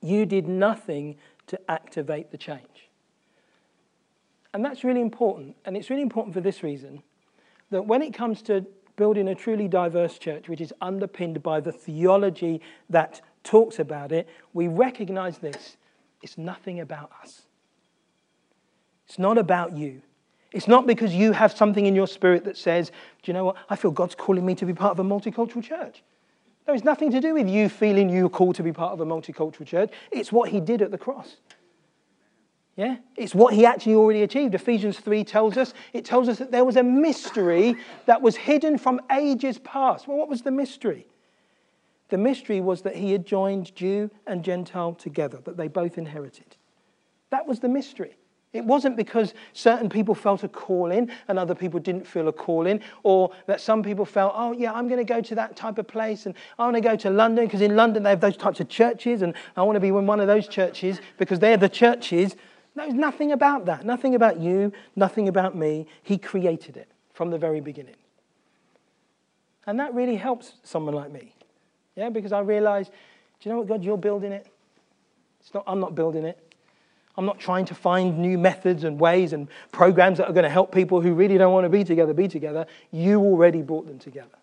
You 0.00 0.26
did 0.26 0.48
nothing 0.48 1.16
to 1.46 1.60
activate 1.70 2.32
the 2.32 2.38
change. 2.38 2.60
And 4.54 4.64
that's 4.64 4.84
really 4.84 5.00
important. 5.00 5.56
And 5.64 5.76
it's 5.76 5.90
really 5.90 6.02
important 6.02 6.34
for 6.34 6.40
this 6.40 6.62
reason 6.62 7.02
that 7.70 7.86
when 7.86 8.02
it 8.02 8.12
comes 8.12 8.42
to 8.42 8.66
building 8.96 9.28
a 9.28 9.34
truly 9.34 9.68
diverse 9.68 10.18
church, 10.18 10.48
which 10.48 10.60
is 10.60 10.72
underpinned 10.80 11.42
by 11.42 11.60
the 11.60 11.72
theology 11.72 12.60
that 12.90 13.20
talks 13.44 13.78
about 13.78 14.12
it, 14.12 14.28
we 14.52 14.68
recognize 14.68 15.38
this. 15.38 15.76
It's 16.22 16.36
nothing 16.36 16.80
about 16.80 17.10
us. 17.22 17.42
It's 19.06 19.18
not 19.18 19.38
about 19.38 19.76
you. 19.76 20.02
It's 20.52 20.68
not 20.68 20.86
because 20.86 21.14
you 21.14 21.32
have 21.32 21.52
something 21.52 21.86
in 21.86 21.94
your 21.94 22.06
spirit 22.06 22.44
that 22.44 22.58
says, 22.58 22.90
Do 23.22 23.30
you 23.30 23.32
know 23.32 23.46
what? 23.46 23.56
I 23.70 23.76
feel 23.76 23.90
God's 23.90 24.14
calling 24.14 24.44
me 24.44 24.54
to 24.56 24.66
be 24.66 24.74
part 24.74 24.92
of 24.92 25.00
a 25.00 25.08
multicultural 25.08 25.62
church. 25.62 26.02
No, 26.68 26.74
it's 26.74 26.84
nothing 26.84 27.10
to 27.10 27.20
do 27.20 27.34
with 27.34 27.48
you 27.48 27.68
feeling 27.68 28.08
you're 28.08 28.28
called 28.28 28.54
to 28.56 28.62
be 28.62 28.72
part 28.72 28.92
of 28.92 29.00
a 29.00 29.06
multicultural 29.06 29.66
church. 29.66 29.90
It's 30.10 30.30
what 30.30 30.50
He 30.50 30.60
did 30.60 30.82
at 30.82 30.90
the 30.90 30.98
cross. 30.98 31.36
Yeah? 32.76 32.96
It's 33.16 33.34
what 33.34 33.52
he 33.54 33.66
actually 33.66 33.94
already 33.94 34.22
achieved. 34.22 34.54
Ephesians 34.54 34.98
3 34.98 35.24
tells 35.24 35.56
us, 35.56 35.74
it 35.92 36.04
tells 36.04 36.28
us 36.28 36.38
that 36.38 36.50
there 36.50 36.64
was 36.64 36.76
a 36.76 36.82
mystery 36.82 37.76
that 38.06 38.22
was 38.22 38.36
hidden 38.36 38.78
from 38.78 39.00
ages 39.10 39.58
past. 39.58 40.08
Well, 40.08 40.16
what 40.16 40.28
was 40.28 40.42
the 40.42 40.50
mystery? 40.50 41.06
The 42.08 42.18
mystery 42.18 42.60
was 42.60 42.82
that 42.82 42.96
he 42.96 43.12
had 43.12 43.26
joined 43.26 43.74
Jew 43.74 44.10
and 44.26 44.44
Gentile 44.44 44.94
together, 44.94 45.38
that 45.44 45.56
they 45.56 45.68
both 45.68 45.98
inherited. 45.98 46.56
That 47.30 47.46
was 47.46 47.60
the 47.60 47.68
mystery. 47.68 48.16
It 48.52 48.64
wasn't 48.66 48.96
because 48.96 49.32
certain 49.54 49.88
people 49.88 50.14
felt 50.14 50.44
a 50.44 50.48
calling 50.48 51.10
and 51.28 51.38
other 51.38 51.54
people 51.54 51.80
didn't 51.80 52.06
feel 52.06 52.28
a 52.28 52.32
calling, 52.32 52.80
or 53.02 53.32
that 53.46 53.62
some 53.62 53.82
people 53.82 54.04
felt, 54.04 54.34
oh, 54.36 54.52
yeah, 54.52 54.72
I'm 54.72 54.88
going 54.88 54.98
to 54.98 55.10
go 55.10 55.22
to 55.22 55.34
that 55.36 55.56
type 55.56 55.78
of 55.78 55.88
place 55.88 56.26
and 56.26 56.34
I 56.58 56.64
want 56.64 56.76
to 56.76 56.82
go 56.82 56.96
to 56.96 57.08
London 57.08 57.46
because 57.46 57.62
in 57.62 57.76
London 57.76 58.02
they 58.02 58.10
have 58.10 58.20
those 58.20 58.36
types 58.36 58.60
of 58.60 58.68
churches 58.68 59.22
and 59.22 59.32
I 59.56 59.62
want 59.62 59.76
to 59.76 59.80
be 59.80 59.88
in 59.88 60.06
one 60.06 60.20
of 60.20 60.26
those 60.26 60.48
churches 60.48 61.00
because 61.16 61.38
they're 61.38 61.56
the 61.56 61.68
churches 61.68 62.36
no, 62.74 62.86
nothing 62.86 63.32
about 63.32 63.66
that. 63.66 63.84
Nothing 63.84 64.14
about 64.14 64.40
you, 64.40 64.72
nothing 64.96 65.28
about 65.28 65.56
me. 65.56 65.86
He 66.02 66.18
created 66.18 66.76
it 66.76 66.88
from 67.12 67.30
the 67.30 67.38
very 67.38 67.60
beginning. 67.60 67.96
And 69.66 69.78
that 69.78 69.94
really 69.94 70.16
helps 70.16 70.54
someone 70.62 70.94
like 70.94 71.12
me. 71.12 71.34
Yeah, 71.96 72.08
because 72.08 72.32
I 72.32 72.40
realize, 72.40 72.88
do 72.88 72.94
you 73.42 73.52
know 73.52 73.58
what, 73.58 73.68
God, 73.68 73.84
you're 73.84 73.98
building 73.98 74.32
it. 74.32 74.46
It's 75.40 75.52
not, 75.52 75.64
I'm 75.66 75.80
not 75.80 75.94
building 75.94 76.24
it. 76.24 76.38
I'm 77.16 77.26
not 77.26 77.38
trying 77.38 77.66
to 77.66 77.74
find 77.74 78.18
new 78.18 78.38
methods 78.38 78.84
and 78.84 78.98
ways 78.98 79.34
and 79.34 79.48
programs 79.70 80.18
that 80.18 80.28
are 80.28 80.32
going 80.32 80.44
to 80.44 80.50
help 80.50 80.72
people 80.72 81.00
who 81.00 81.12
really 81.14 81.36
don't 81.36 81.52
want 81.52 81.64
to 81.64 81.68
be 81.68 81.84
together 81.84 82.14
be 82.14 82.26
together. 82.26 82.66
You 82.90 83.20
already 83.20 83.60
brought 83.60 83.86
them 83.86 83.98
together. 83.98 84.38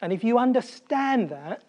And 0.00 0.12
if 0.12 0.22
you 0.22 0.38
understand 0.38 1.30
that, 1.30 1.62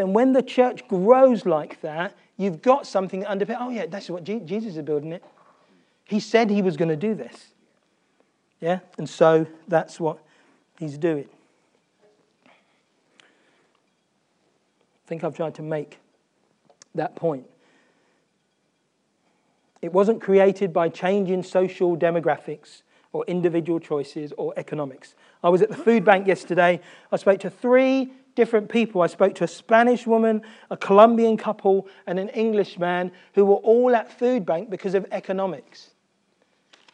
then 0.00 0.14
when 0.14 0.32
the 0.32 0.42
church 0.42 0.88
grows 0.88 1.44
like 1.44 1.82
that, 1.82 2.16
you've 2.38 2.62
got 2.62 2.86
something 2.86 3.26
under. 3.26 3.44
Oh, 3.60 3.68
yeah, 3.68 3.84
that's 3.84 4.08
what 4.08 4.24
Jesus 4.24 4.76
is 4.76 4.82
building 4.82 5.12
it. 5.12 5.22
He 6.06 6.20
said 6.20 6.48
he 6.48 6.62
was 6.62 6.78
going 6.78 6.88
to 6.88 6.96
do 6.96 7.14
this. 7.14 7.48
Yeah? 8.60 8.78
And 8.96 9.06
so 9.06 9.46
that's 9.68 10.00
what 10.00 10.18
he's 10.78 10.96
doing. 10.96 11.28
I 12.46 12.50
think 15.06 15.22
I've 15.22 15.36
tried 15.36 15.54
to 15.56 15.62
make 15.62 15.98
that 16.94 17.14
point. 17.14 17.44
It 19.82 19.92
wasn't 19.92 20.22
created 20.22 20.72
by 20.72 20.88
changing 20.88 21.42
social 21.42 21.94
demographics 21.94 22.80
or 23.12 23.22
individual 23.26 23.78
choices 23.78 24.32
or 24.38 24.54
economics. 24.56 25.14
I 25.44 25.50
was 25.50 25.60
at 25.60 25.68
the 25.68 25.76
food 25.76 26.06
bank 26.06 26.26
yesterday. 26.26 26.80
I 27.12 27.16
spoke 27.16 27.40
to 27.40 27.50
three 27.50 28.12
different 28.34 28.68
people. 28.68 29.02
I 29.02 29.06
spoke 29.06 29.34
to 29.36 29.44
a 29.44 29.48
Spanish 29.48 30.06
woman, 30.06 30.42
a 30.70 30.76
Colombian 30.76 31.36
couple, 31.36 31.88
and 32.06 32.18
an 32.18 32.28
English 32.30 32.78
man 32.78 33.12
who 33.34 33.44
were 33.44 33.56
all 33.56 33.94
at 33.94 34.10
food 34.18 34.46
bank 34.46 34.70
because 34.70 34.94
of 34.94 35.06
economics. 35.10 35.90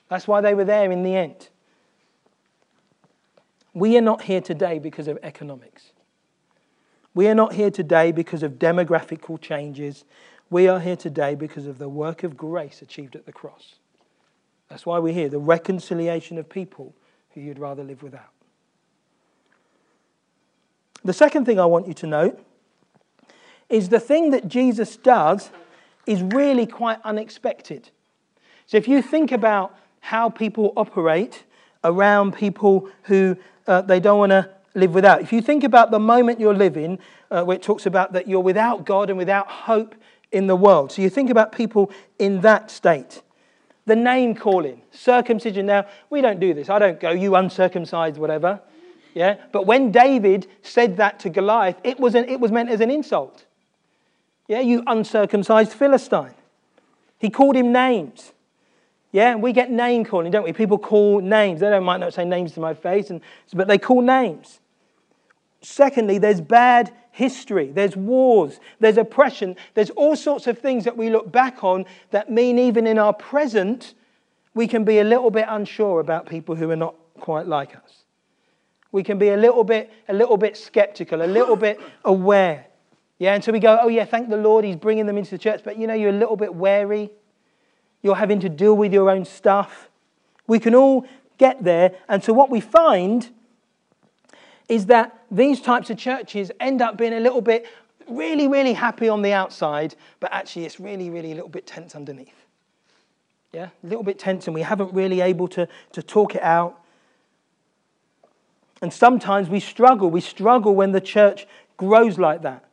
That's 0.09 0.29
why 0.29 0.41
they 0.41 0.55
were 0.55 0.65
there 0.65 0.91
in 0.93 1.03
the 1.03 1.17
end. 1.17 1.49
We 3.75 3.97
are 3.99 4.03
not 4.03 4.23
here 4.23 4.41
today 4.41 4.79
because 4.79 5.09
of 5.09 5.19
economics. 5.23 5.91
We 7.15 7.29
are 7.29 7.35
not 7.35 7.55
here 7.55 7.71
today 7.71 8.13
because 8.13 8.43
of 8.43 8.53
demographical 8.53 9.41
changes. 9.41 10.05
We 10.51 10.69
are 10.69 10.81
here 10.81 10.97
today 10.97 11.35
because 11.35 11.67
of 11.67 11.79
the 11.79 11.89
work 11.89 12.23
of 12.23 12.37
grace 12.37 12.83
achieved 12.83 13.17
at 13.17 13.27
the 13.27 13.33
cross. 13.33 13.77
That's 14.69 14.87
why 14.87 14.99
we're 14.99 15.15
here 15.15 15.29
the 15.29 15.39
reconciliation 15.39 16.39
of 16.39 16.49
people 16.49 16.95
who 17.31 17.41
you'd 17.41 17.59
rather 17.59 17.85
live 17.85 18.03
without. 18.03 18.36
The 21.07 21.13
second 21.13 21.45
thing 21.45 21.61
I 21.61 21.67
want 21.67 21.87
you 21.87 21.95
to 21.95 22.07
note 22.09 22.41
is 23.69 23.89
the 23.89 24.01
thing 24.01 24.31
that 24.33 24.49
Jesus 24.49 24.97
does 24.97 25.51
is 26.05 26.21
really 26.21 26.67
quite 26.67 26.99
unexpected. 27.05 27.91
So 28.67 28.77
if 28.77 28.89
you 28.89 29.03
think 29.03 29.31
about 29.31 29.79
how 30.01 30.29
people 30.29 30.73
operate 30.77 31.45
around 31.85 32.35
people 32.35 32.89
who 33.05 33.37
uh, 33.69 33.83
they 33.83 34.01
don't 34.01 34.19
want 34.19 34.31
to 34.31 34.51
live 34.75 34.95
without, 34.95 35.21
if 35.21 35.33
you 35.33 35.41
think 35.41 35.63
about 35.63 35.93
the 35.93 36.01
moment 36.01 36.41
you're 36.41 36.55
living, 36.55 36.99
uh, 37.31 37.45
where 37.45 37.57
it 37.57 37.63
talks 37.63 37.87
about 37.87 38.13
that 38.13 38.27
you're 38.27 38.41
without 38.41 38.85
God 38.85 39.09
and 39.09 39.17
without 39.17 39.49
hope 39.49 39.95
in 40.33 40.49
the 40.49 40.57
world. 40.57 40.91
So 40.91 41.03
you 41.03 41.11
think 41.11 41.31
about 41.31 41.53
people 41.53 41.93
in 42.19 42.41
that 42.41 42.69
state. 42.69 43.23
The 43.87 43.95
name 43.95 44.35
calling, 44.35 44.83
circumcision. 44.91 45.67
Now, 45.67 45.87
we 46.11 46.21
don't 46.21 46.41
do 46.41 46.53
this. 46.53 46.69
I 46.69 46.81
don't 46.81 46.99
go, 46.99 47.11
you 47.11 47.37
uncircumcised, 47.37 48.19
whatever. 48.19 48.61
Yeah? 49.17 49.37
But 49.51 49.65
when 49.65 49.93
David 49.93 50.47
said 50.61 50.99
that 50.99 51.21
to 51.21 51.31
Goliath, 51.31 51.81
it 51.83 51.99
was, 51.99 52.15
an, 52.15 52.29
it 52.29 52.39
was 52.39 52.53
meant 52.53 52.69
as 52.69 52.83
an 52.83 52.91
insult. 52.91 53.47
Yeah, 54.47 54.61
you 54.61 54.83
uncircumcised 54.87 55.73
Philistine. 55.73 56.35
He 57.19 57.31
called 57.31 57.57
him 57.57 57.73
names. 57.73 58.35
Yeah, 59.13 59.37
we 59.37 59.55
get 59.55 59.71
name 59.71 60.05
calling, 60.05 60.31
don't 60.31 60.45
we? 60.45 60.53
People 60.53 60.77
call 60.77 61.23
names. 61.23 61.61
They 61.61 61.71
don't 61.71 61.83
might 61.83 61.97
not 61.97 62.13
say 62.13 62.27
names 62.27 62.53
to 62.53 62.61
my 62.61 62.75
face, 62.75 63.09
and, 63.09 63.23
but 63.55 63.69
they 63.69 63.79
call 63.79 64.03
names. 64.03 64.61
Secondly, 65.63 66.19
there's 66.19 66.43
bad 66.43 66.93
history, 67.11 67.73
there's 67.73 67.97
wars, 67.97 68.61
there's 68.81 68.99
oppression, 68.99 69.57
there's 69.73 69.89
all 69.91 70.15
sorts 70.15 70.47
of 70.47 70.59
things 70.59 70.85
that 70.85 70.99
we 70.99 71.09
look 71.09 71.33
back 71.33 71.65
on 71.65 71.87
that 72.11 72.31
mean 72.31 72.59
even 72.59 72.87
in 72.87 72.99
our 72.99 73.15
present, 73.15 73.95
we 74.53 74.69
can 74.69 74.85
be 74.85 74.99
a 74.99 75.05
little 75.05 75.31
bit 75.31 75.47
unsure 75.49 76.01
about 76.01 76.27
people 76.27 76.55
who 76.55 76.71
are 76.71 76.77
not 76.77 76.95
quite 77.19 77.47
like 77.47 77.75
us. 77.75 78.03
We 78.97 79.03
can 79.03 79.19
be 79.19 79.29
a 79.29 79.37
little 79.37 79.63
bit, 79.63 79.93
a 80.09 80.15
little 80.15 80.39
bit 80.39 80.57
skeptical, 80.57 81.21
a 81.21 81.27
little 81.27 81.55
bit 81.55 81.79
aware. 82.07 82.67
Yeah, 83.19 83.35
and 83.35 83.45
so 83.45 83.53
we 83.53 83.59
go, 83.59 83.79
oh 83.83 83.89
yeah, 83.89 84.07
thank 84.07 84.31
the 84.31 84.39
Lord, 84.39 84.65
He's 84.65 84.75
bringing 84.75 85.05
them 85.05 85.19
into 85.19 85.33
the 85.33 85.39
church. 85.39 85.61
But 85.63 85.77
you 85.77 85.87
know, 85.87 85.93
you're 85.93 86.09
a 86.09 86.19
little 86.19 86.35
bit 86.35 86.55
wary. 86.55 87.11
You're 88.01 88.17
having 88.17 88.41
to 88.41 88.49
deal 88.49 88.75
with 88.75 88.95
your 88.95 89.11
own 89.11 89.27
stuff. 89.27 89.91
We 90.47 90.59
can 90.59 90.75
all 90.75 91.07
get 91.37 91.63
there. 91.63 91.95
And 92.09 92.25
so 92.25 92.33
what 92.33 92.49
we 92.49 92.59
find 92.63 93.29
is 94.67 94.87
that 94.87 95.25
these 95.31 95.61
types 95.61 95.91
of 95.91 95.99
churches 95.99 96.51
end 96.59 96.81
up 96.81 96.97
being 96.97 97.13
a 97.13 97.21
little 97.21 97.43
bit 97.43 97.67
really, 98.09 98.49
really 98.49 98.73
happy 98.73 99.11
on 99.11 99.21
the 99.21 99.35
outside, 99.35 99.95
but 100.21 100.33
actually 100.33 100.65
it's 100.65 100.81
really, 100.81 101.11
really 101.11 101.33
a 101.33 101.35
little 101.35 101.51
bit 101.51 101.67
tense 101.67 101.95
underneath. 101.95 102.47
Yeah, 103.53 103.69
a 103.85 103.87
little 103.87 104.05
bit 104.05 104.19
tense, 104.19 104.47
and 104.47 104.55
we 104.55 104.63
haven't 104.63 104.95
really 104.95 105.21
able 105.21 105.49
to, 105.49 105.69
to 105.93 106.03
talk 106.03 106.35
it 106.35 106.43
out. 106.43 106.81
And 108.83 108.93
sometimes 108.93 109.49
we 109.49 109.61
struggle. 109.61 110.11
We 110.11 110.21
struggle 110.21 110.75
when 110.75 110.93
the 110.93 111.01
church 111.01 111.47
grows 111.77 112.19
like 112.19 112.43
that. 112.43 112.65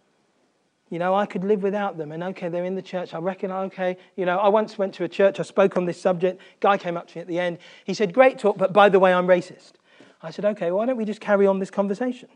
You 0.90 1.00
know, 1.00 1.16
I 1.16 1.26
could 1.26 1.44
live 1.44 1.64
without 1.64 1.98
them. 1.98 2.12
And 2.12 2.24
okay, 2.24 2.50
they're 2.50 2.66
in 2.66 2.76
the 2.76 2.82
church. 2.82 3.14
I 3.14 3.18
reckon, 3.18 3.52
okay. 3.52 3.98
You 4.16 4.26
know, 4.26 4.38
I 4.38 4.50
once 4.50 4.78
went 4.78 4.94
to 4.96 5.04
a 5.04 5.10
church. 5.10 5.40
I 5.40 5.44
spoke 5.44 5.76
on 5.76 5.86
this 5.86 6.00
subject. 6.00 6.40
Guy 6.60 6.78
came 6.78 6.98
up 6.98 7.08
to 7.08 7.18
me 7.18 7.22
at 7.22 7.28
the 7.28 7.40
end. 7.40 7.58
He 7.84 7.94
said, 7.94 8.14
Great 8.14 8.38
talk, 8.38 8.58
but 8.58 8.74
by 8.74 8.90
the 8.90 9.00
way, 9.00 9.14
I'm 9.14 9.26
racist. 9.26 9.74
I 10.22 10.30
said, 10.30 10.46
Okay, 10.46 10.72
why 10.72 10.86
don't 10.86 10.98
we 10.98 11.06
just 11.06 11.22
carry 11.22 11.48
on 11.48 11.60
this 11.60 11.72
conversation? 11.72 12.30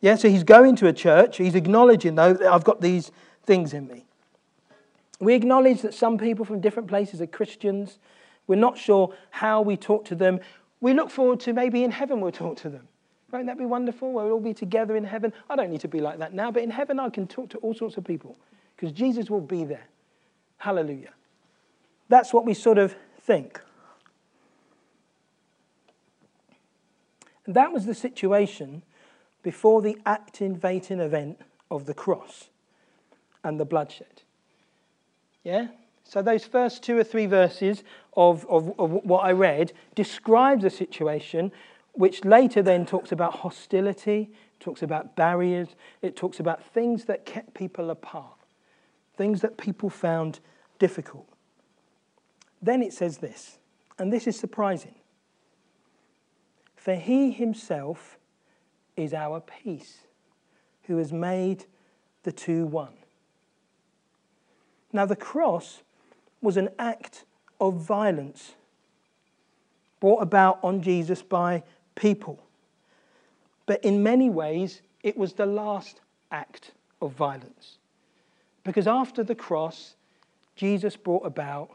Yeah, 0.00 0.16
so 0.16 0.28
he's 0.28 0.42
going 0.42 0.76
to 0.76 0.88
a 0.88 0.92
church. 0.92 1.36
He's 1.36 1.54
acknowledging, 1.54 2.14
though, 2.16 2.32
that 2.32 2.52
I've 2.52 2.64
got 2.64 2.80
these 2.80 3.12
things 3.44 3.72
in 3.72 3.86
me. 3.86 4.04
We 5.20 5.34
acknowledge 5.34 5.82
that 5.82 5.94
some 5.94 6.18
people 6.18 6.44
from 6.44 6.60
different 6.60 6.88
places 6.88 7.20
are 7.20 7.26
Christians. 7.26 7.98
We're 8.46 8.56
not 8.56 8.76
sure 8.76 9.14
how 9.30 9.62
we 9.62 9.76
talk 9.76 10.04
to 10.06 10.14
them. 10.14 10.40
We 10.84 10.92
look 10.92 11.08
forward 11.08 11.40
to 11.40 11.54
maybe 11.54 11.82
in 11.82 11.90
heaven 11.90 12.20
we'll 12.20 12.30
talk 12.30 12.58
to 12.58 12.68
them. 12.68 12.86
Won't 13.32 13.46
that 13.46 13.56
be 13.56 13.64
wonderful? 13.64 14.12
We'll 14.12 14.30
all 14.32 14.38
be 14.38 14.52
together 14.52 14.96
in 14.96 15.04
heaven. 15.04 15.32
I 15.48 15.56
don't 15.56 15.70
need 15.70 15.80
to 15.80 15.88
be 15.88 15.98
like 15.98 16.18
that 16.18 16.34
now, 16.34 16.50
but 16.50 16.62
in 16.62 16.70
heaven 16.70 17.00
I 17.00 17.08
can 17.08 17.26
talk 17.26 17.48
to 17.50 17.58
all 17.60 17.72
sorts 17.72 17.96
of 17.96 18.04
people 18.04 18.36
because 18.76 18.92
Jesus 18.92 19.30
will 19.30 19.40
be 19.40 19.64
there. 19.64 19.86
Hallelujah. 20.58 21.14
That's 22.10 22.34
what 22.34 22.44
we 22.44 22.52
sort 22.52 22.76
of 22.76 22.94
think. 23.22 23.62
And 27.46 27.54
that 27.54 27.72
was 27.72 27.86
the 27.86 27.94
situation 27.94 28.82
before 29.42 29.80
the 29.80 29.96
activating 30.04 31.00
event 31.00 31.40
of 31.70 31.86
the 31.86 31.94
cross 31.94 32.50
and 33.42 33.58
the 33.58 33.64
bloodshed. 33.64 34.20
Yeah? 35.44 35.68
So 36.04 36.22
those 36.22 36.44
first 36.44 36.82
two 36.82 36.96
or 36.96 37.04
three 37.04 37.26
verses 37.26 37.82
of, 38.16 38.46
of, 38.46 38.78
of 38.78 38.92
what 39.04 39.24
I 39.24 39.32
read 39.32 39.72
describes 39.94 40.64
a 40.64 40.70
situation 40.70 41.50
which 41.92 42.24
later 42.24 42.62
then 42.62 42.86
talks 42.86 43.12
about 43.12 43.36
hostility, 43.36 44.30
talks 44.60 44.82
about 44.82 45.16
barriers, 45.16 45.68
it 46.02 46.16
talks 46.16 46.40
about 46.40 46.64
things 46.64 47.04
that 47.04 47.24
kept 47.24 47.54
people 47.54 47.90
apart, 47.90 48.38
things 49.16 49.40
that 49.42 49.56
people 49.56 49.88
found 49.88 50.40
difficult. 50.78 51.28
Then 52.60 52.82
it 52.82 52.92
says 52.92 53.18
this, 53.18 53.58
and 53.98 54.12
this 54.12 54.26
is 54.26 54.38
surprising. 54.38 54.96
For 56.76 56.96
he 56.96 57.30
himself 57.30 58.18
is 58.96 59.14
our 59.14 59.40
peace, 59.40 59.98
who 60.84 60.96
has 60.98 61.12
made 61.12 61.64
the 62.24 62.32
two 62.32 62.66
one. 62.66 62.94
Now, 64.92 65.06
the 65.06 65.16
cross 65.16 65.82
was 66.44 66.56
an 66.56 66.68
act 66.78 67.24
of 67.60 67.74
violence 67.80 68.54
brought 69.98 70.22
about 70.22 70.58
on 70.62 70.82
Jesus 70.82 71.22
by 71.22 71.62
people. 71.94 72.38
But 73.66 73.82
in 73.82 74.02
many 74.02 74.28
ways, 74.28 74.82
it 75.02 75.16
was 75.16 75.32
the 75.32 75.46
last 75.46 76.00
act 76.30 76.72
of 77.00 77.12
violence. 77.12 77.78
Because 78.62 78.86
after 78.86 79.24
the 79.24 79.34
cross, 79.34 79.94
Jesus 80.56 80.96
brought 80.96 81.24
about 81.24 81.70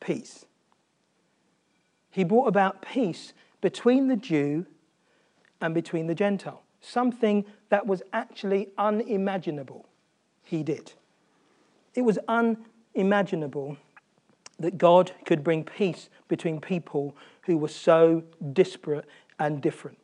peace. 0.00 0.44
He 2.10 2.24
brought 2.24 2.48
about 2.48 2.82
peace 2.82 3.32
between 3.60 4.08
the 4.08 4.16
Jew 4.16 4.66
and 5.60 5.72
between 5.72 6.08
the 6.08 6.14
Gentile, 6.14 6.62
something 6.80 7.44
that 7.68 7.86
was 7.86 8.02
actually 8.12 8.70
unimaginable. 8.76 9.86
He 10.42 10.62
did. 10.62 10.92
It 11.94 12.02
was 12.02 12.18
unimaginable 12.26 12.72
that 14.58 14.78
God 14.78 15.12
could 15.24 15.44
bring 15.44 15.64
peace 15.64 16.08
between 16.28 16.60
people 16.60 17.14
who 17.42 17.58
were 17.58 17.68
so 17.68 18.22
disparate 18.52 19.04
and 19.38 19.60
different. 19.60 19.98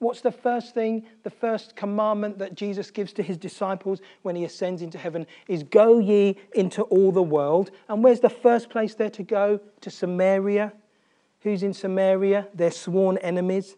What's 0.00 0.22
the 0.22 0.32
first 0.32 0.72
thing, 0.72 1.04
the 1.24 1.30
first 1.30 1.76
commandment 1.76 2.38
that 2.38 2.54
Jesus 2.54 2.90
gives 2.90 3.12
to 3.14 3.22
his 3.22 3.36
disciples 3.36 4.00
when 4.22 4.34
he 4.34 4.44
ascends 4.44 4.80
into 4.80 4.96
heaven 4.96 5.26
is 5.46 5.62
go 5.62 5.98
ye 5.98 6.38
into 6.54 6.82
all 6.84 7.12
the 7.12 7.22
world. 7.22 7.70
And 7.86 8.02
where's 8.02 8.20
the 8.20 8.30
first 8.30 8.70
place 8.70 8.94
there 8.94 9.10
to 9.10 9.22
go? 9.22 9.60
To 9.82 9.90
Samaria. 9.90 10.72
Who's 11.40 11.62
in 11.62 11.74
Samaria? 11.74 12.48
Their 12.54 12.70
sworn 12.70 13.18
enemies. 13.18 13.76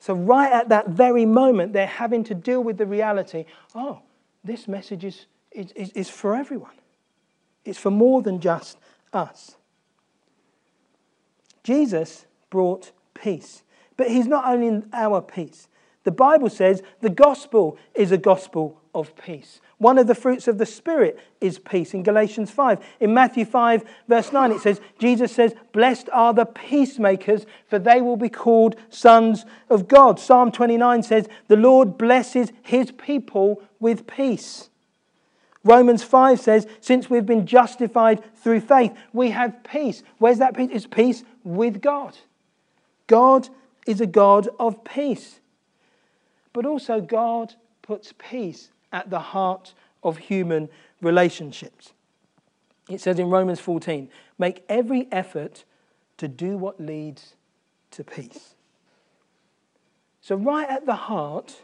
So, 0.00 0.14
right 0.14 0.52
at 0.52 0.68
that 0.70 0.88
very 0.88 1.26
moment, 1.26 1.72
they're 1.72 1.86
having 1.86 2.24
to 2.24 2.34
deal 2.34 2.62
with 2.62 2.76
the 2.76 2.86
reality 2.86 3.44
oh, 3.76 4.00
this 4.44 4.66
message 4.66 5.04
is, 5.04 5.26
is, 5.52 5.92
is 5.92 6.10
for 6.10 6.34
everyone, 6.34 6.74
it's 7.64 7.78
for 7.78 7.90
more 7.90 8.22
than 8.22 8.40
just 8.40 8.78
us. 9.12 9.56
Jesus 11.62 12.26
brought 12.50 12.92
peace. 13.14 13.62
But 13.96 14.08
he's 14.08 14.26
not 14.26 14.46
only 14.46 14.82
our 14.92 15.20
peace. 15.20 15.68
The 16.04 16.12
Bible 16.12 16.48
says 16.48 16.82
the 17.02 17.10
gospel 17.10 17.76
is 17.94 18.12
a 18.12 18.16
gospel 18.16 18.80
of 18.94 19.14
peace. 19.16 19.60
One 19.76 19.98
of 19.98 20.06
the 20.06 20.14
fruits 20.14 20.48
of 20.48 20.56
the 20.58 20.66
Spirit 20.66 21.18
is 21.40 21.58
peace 21.58 21.92
in 21.92 22.02
Galatians 22.02 22.50
5. 22.50 22.78
In 23.00 23.12
Matthew 23.12 23.44
5, 23.44 23.84
verse 24.08 24.32
9, 24.32 24.52
it 24.52 24.60
says, 24.60 24.80
Jesus 24.98 25.32
says, 25.32 25.54
Blessed 25.72 26.08
are 26.12 26.32
the 26.32 26.46
peacemakers, 26.46 27.44
for 27.66 27.78
they 27.78 28.00
will 28.00 28.16
be 28.16 28.30
called 28.30 28.76
sons 28.88 29.44
of 29.68 29.86
God. 29.86 30.18
Psalm 30.18 30.50
29 30.50 31.02
says, 31.02 31.28
The 31.48 31.56
Lord 31.56 31.98
blesses 31.98 32.50
his 32.62 32.90
people 32.92 33.62
with 33.78 34.06
peace. 34.06 34.67
Romans 35.64 36.02
5 36.02 36.40
says, 36.40 36.66
Since 36.80 37.10
we've 37.10 37.26
been 37.26 37.46
justified 37.46 38.22
through 38.36 38.60
faith, 38.60 38.96
we 39.12 39.30
have 39.30 39.64
peace. 39.64 40.02
Where's 40.18 40.38
that 40.38 40.56
peace? 40.56 40.70
It's 40.72 40.86
peace 40.86 41.24
with 41.44 41.80
God. 41.80 42.16
God 43.06 43.48
is 43.86 44.00
a 44.00 44.06
God 44.06 44.48
of 44.58 44.84
peace. 44.84 45.40
But 46.52 46.66
also, 46.66 47.00
God 47.00 47.54
puts 47.82 48.12
peace 48.18 48.70
at 48.92 49.10
the 49.10 49.18
heart 49.18 49.74
of 50.02 50.16
human 50.18 50.68
relationships. 51.00 51.92
It 52.88 53.00
says 53.00 53.18
in 53.18 53.28
Romans 53.28 53.60
14, 53.60 54.08
make 54.38 54.64
every 54.68 55.08
effort 55.12 55.64
to 56.16 56.28
do 56.28 56.56
what 56.56 56.80
leads 56.80 57.34
to 57.92 58.04
peace. 58.04 58.54
So, 60.20 60.36
right 60.36 60.68
at 60.68 60.86
the 60.86 60.94
heart 60.94 61.62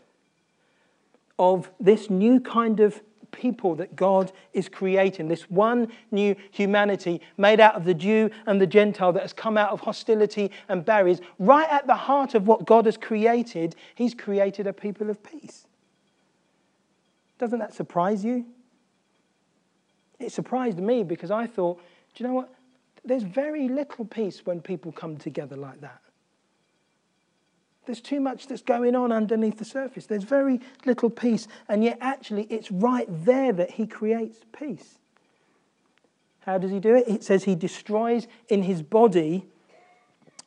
of 1.38 1.70
this 1.80 2.08
new 2.08 2.40
kind 2.40 2.80
of 2.80 3.00
people 3.34 3.74
that 3.74 3.96
God 3.96 4.32
is 4.52 4.68
creating, 4.68 5.28
this 5.28 5.50
one 5.50 5.92
new 6.10 6.34
humanity 6.50 7.20
made 7.36 7.60
out 7.60 7.74
of 7.74 7.84
the 7.84 7.94
Jew 7.94 8.30
and 8.46 8.60
the 8.60 8.66
Gentile 8.66 9.12
that 9.12 9.22
has 9.22 9.32
come 9.32 9.58
out 9.58 9.70
of 9.70 9.80
hostility 9.80 10.50
and 10.68 10.84
barriers, 10.84 11.20
right 11.38 11.68
at 11.70 11.86
the 11.86 11.94
heart 11.94 12.34
of 12.34 12.46
what 12.46 12.64
God 12.64 12.86
has 12.86 12.96
created, 12.96 13.76
He's 13.94 14.14
created 14.14 14.66
a 14.66 14.72
people 14.72 15.10
of 15.10 15.22
peace. 15.22 15.66
Doesn't 17.38 17.58
that 17.58 17.74
surprise 17.74 18.24
you? 18.24 18.46
It 20.18 20.32
surprised 20.32 20.78
me 20.78 21.02
because 21.02 21.30
I 21.30 21.46
thought, 21.46 21.78
do 22.14 22.22
you 22.22 22.28
know 22.28 22.34
what? 22.34 22.54
There's 23.04 23.24
very 23.24 23.68
little 23.68 24.04
peace 24.04 24.42
when 24.44 24.60
people 24.60 24.92
come 24.92 25.16
together 25.16 25.56
like 25.56 25.80
that. 25.80 26.00
There's 27.86 28.00
too 28.00 28.20
much 28.20 28.46
that's 28.46 28.62
going 28.62 28.94
on 28.94 29.12
underneath 29.12 29.58
the 29.58 29.64
surface. 29.64 30.06
There's 30.06 30.24
very 30.24 30.60
little 30.86 31.10
peace. 31.10 31.46
And 31.68 31.84
yet, 31.84 31.98
actually, 32.00 32.44
it's 32.44 32.70
right 32.70 33.06
there 33.08 33.52
that 33.52 33.72
he 33.72 33.86
creates 33.86 34.38
peace. 34.58 34.98
How 36.40 36.58
does 36.58 36.70
he 36.70 36.80
do 36.80 36.94
it? 36.94 37.08
It 37.08 37.24
says 37.24 37.44
he 37.44 37.54
destroys 37.54 38.26
in 38.48 38.62
his 38.62 38.82
body 38.82 39.46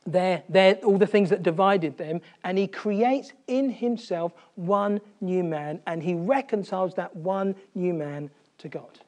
their, 0.05 0.43
their, 0.47 0.75
all 0.75 0.97
the 0.97 1.07
things 1.07 1.29
that 1.29 1.43
divided 1.43 1.97
them, 1.97 2.21
and 2.43 2.57
he 2.57 2.67
creates 2.67 3.33
in 3.47 3.69
himself 3.69 4.31
one 4.55 5.01
new 5.19 5.43
man, 5.43 5.81
and 5.85 6.01
he 6.01 6.13
reconciles 6.13 6.95
that 6.95 7.15
one 7.15 7.55
new 7.75 7.93
man 7.93 8.29
to 8.59 8.69
God. 8.69 8.99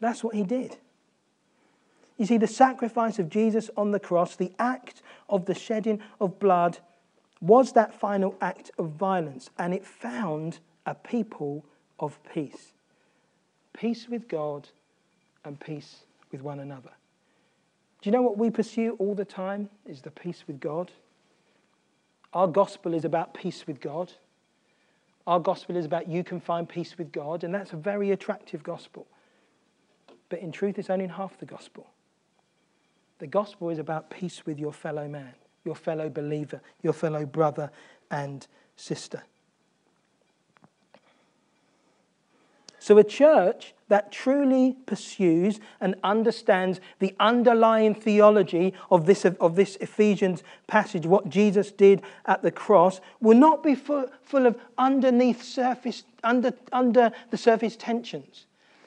That's 0.00 0.22
what 0.22 0.34
he 0.34 0.44
did. 0.44 0.76
You 2.16 2.26
see, 2.26 2.38
the 2.38 2.46
sacrifice 2.46 3.18
of 3.18 3.28
Jesus 3.28 3.70
on 3.76 3.90
the 3.90 3.98
cross, 3.98 4.36
the 4.36 4.52
act 4.58 5.02
of 5.28 5.46
the 5.46 5.54
shedding 5.54 6.00
of 6.20 6.38
blood, 6.38 6.78
was 7.44 7.72
that 7.72 7.92
final 7.92 8.34
act 8.40 8.70
of 8.78 8.92
violence, 8.92 9.50
and 9.58 9.74
it 9.74 9.84
found 9.84 10.60
a 10.86 10.94
people 10.94 11.64
of 12.00 12.18
peace 12.32 12.72
peace 13.74 14.08
with 14.08 14.28
God 14.28 14.68
and 15.44 15.58
peace 15.58 16.04
with 16.30 16.40
one 16.40 16.60
another. 16.60 16.92
Do 18.00 18.08
you 18.08 18.12
know 18.12 18.22
what 18.22 18.38
we 18.38 18.48
pursue 18.48 18.94
all 19.00 19.16
the 19.16 19.24
time 19.24 19.68
is 19.84 20.02
the 20.02 20.12
peace 20.12 20.44
with 20.46 20.60
God? 20.60 20.92
Our 22.32 22.46
gospel 22.46 22.94
is 22.94 23.04
about 23.04 23.34
peace 23.34 23.66
with 23.66 23.80
God. 23.80 24.12
Our 25.26 25.40
gospel 25.40 25.76
is 25.76 25.86
about 25.86 26.08
you 26.08 26.22
can 26.22 26.40
find 26.40 26.68
peace 26.68 26.96
with 26.96 27.10
God, 27.10 27.42
and 27.42 27.52
that's 27.52 27.72
a 27.72 27.76
very 27.76 28.12
attractive 28.12 28.62
gospel. 28.62 29.08
But 30.28 30.38
in 30.38 30.52
truth, 30.52 30.78
it's 30.78 30.90
only 30.90 31.08
half 31.08 31.36
the 31.38 31.46
gospel. 31.46 31.88
The 33.18 33.26
gospel 33.26 33.70
is 33.70 33.80
about 33.80 34.08
peace 34.08 34.46
with 34.46 34.60
your 34.60 34.72
fellow 34.72 35.08
man 35.08 35.34
your 35.64 35.74
fellow 35.74 36.08
believer, 36.08 36.60
your 36.82 36.92
fellow 36.92 37.24
brother 37.26 37.70
and 38.10 38.46
sister. 38.76 39.22
So, 42.78 42.98
a 42.98 43.04
church 43.04 43.72
that 43.88 44.12
truly 44.12 44.76
pursues 44.84 45.58
and 45.80 45.94
understands 46.04 46.80
the 46.98 47.14
underlying 47.18 47.94
theology 47.94 48.74
of 48.90 49.06
this, 49.06 49.24
of 49.24 49.56
this 49.56 49.76
Ephesians 49.76 50.42
passage, 50.66 51.06
what 51.06 51.30
Jesus 51.30 51.70
did 51.70 52.02
at 52.26 52.42
the 52.42 52.50
cross, 52.50 53.00
will 53.20 53.38
not 53.38 53.62
be 53.62 53.74
full, 53.74 54.10
full 54.22 54.46
of 54.46 54.58
underneath 54.76 55.42
surface, 55.42 56.04
under, 56.22 56.52
under 56.72 57.10
the 57.30 57.38
surface 57.38 57.74
tensions. 57.74 58.44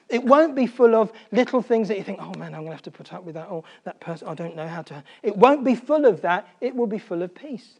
It 0.08 0.24
won't 0.24 0.54
be 0.54 0.66
full 0.66 0.94
of 0.94 1.12
little 1.32 1.60
things 1.60 1.88
that 1.88 1.98
you 1.98 2.04
think, 2.04 2.18
oh 2.20 2.32
man, 2.38 2.54
I'm 2.54 2.60
going 2.60 2.66
to 2.66 2.72
have 2.72 2.82
to 2.82 2.90
put 2.90 3.12
up 3.12 3.24
with 3.24 3.34
that, 3.34 3.50
or 3.50 3.64
that 3.84 4.00
person, 4.00 4.28
I 4.28 4.34
don't 4.34 4.56
know 4.56 4.66
how 4.66 4.82
to. 4.82 5.04
It 5.22 5.36
won't 5.36 5.64
be 5.64 5.74
full 5.74 6.06
of 6.06 6.22
that. 6.22 6.48
It 6.60 6.74
will 6.74 6.86
be 6.86 6.98
full 6.98 7.22
of 7.22 7.34
peace. 7.34 7.78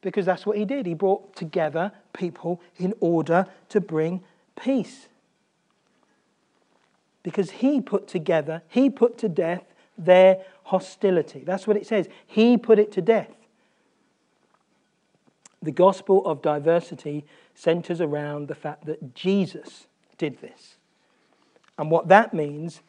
Because 0.00 0.26
that's 0.26 0.44
what 0.44 0.56
he 0.56 0.64
did. 0.64 0.84
He 0.84 0.94
brought 0.94 1.36
together 1.36 1.92
people 2.12 2.60
in 2.76 2.92
order 2.98 3.46
to 3.68 3.80
bring 3.80 4.24
peace. 4.60 5.06
Because 7.22 7.50
he 7.52 7.80
put 7.80 8.08
together, 8.08 8.62
he 8.68 8.90
put 8.90 9.16
to 9.18 9.28
death 9.28 9.62
their 9.96 10.38
hostility. 10.64 11.44
That's 11.44 11.68
what 11.68 11.76
it 11.76 11.86
says. 11.86 12.08
He 12.26 12.56
put 12.56 12.80
it 12.80 12.90
to 12.92 13.00
death. 13.00 13.30
The 15.62 15.70
gospel 15.70 16.26
of 16.26 16.42
diversity 16.42 17.24
centers 17.54 18.00
around 18.00 18.48
the 18.48 18.56
fact 18.56 18.86
that 18.86 19.14
Jesus 19.14 19.86
did 20.22 20.40
this. 20.40 20.76
And 21.78 21.90
what 21.90 22.06
that 22.06 22.32
means 22.32 22.80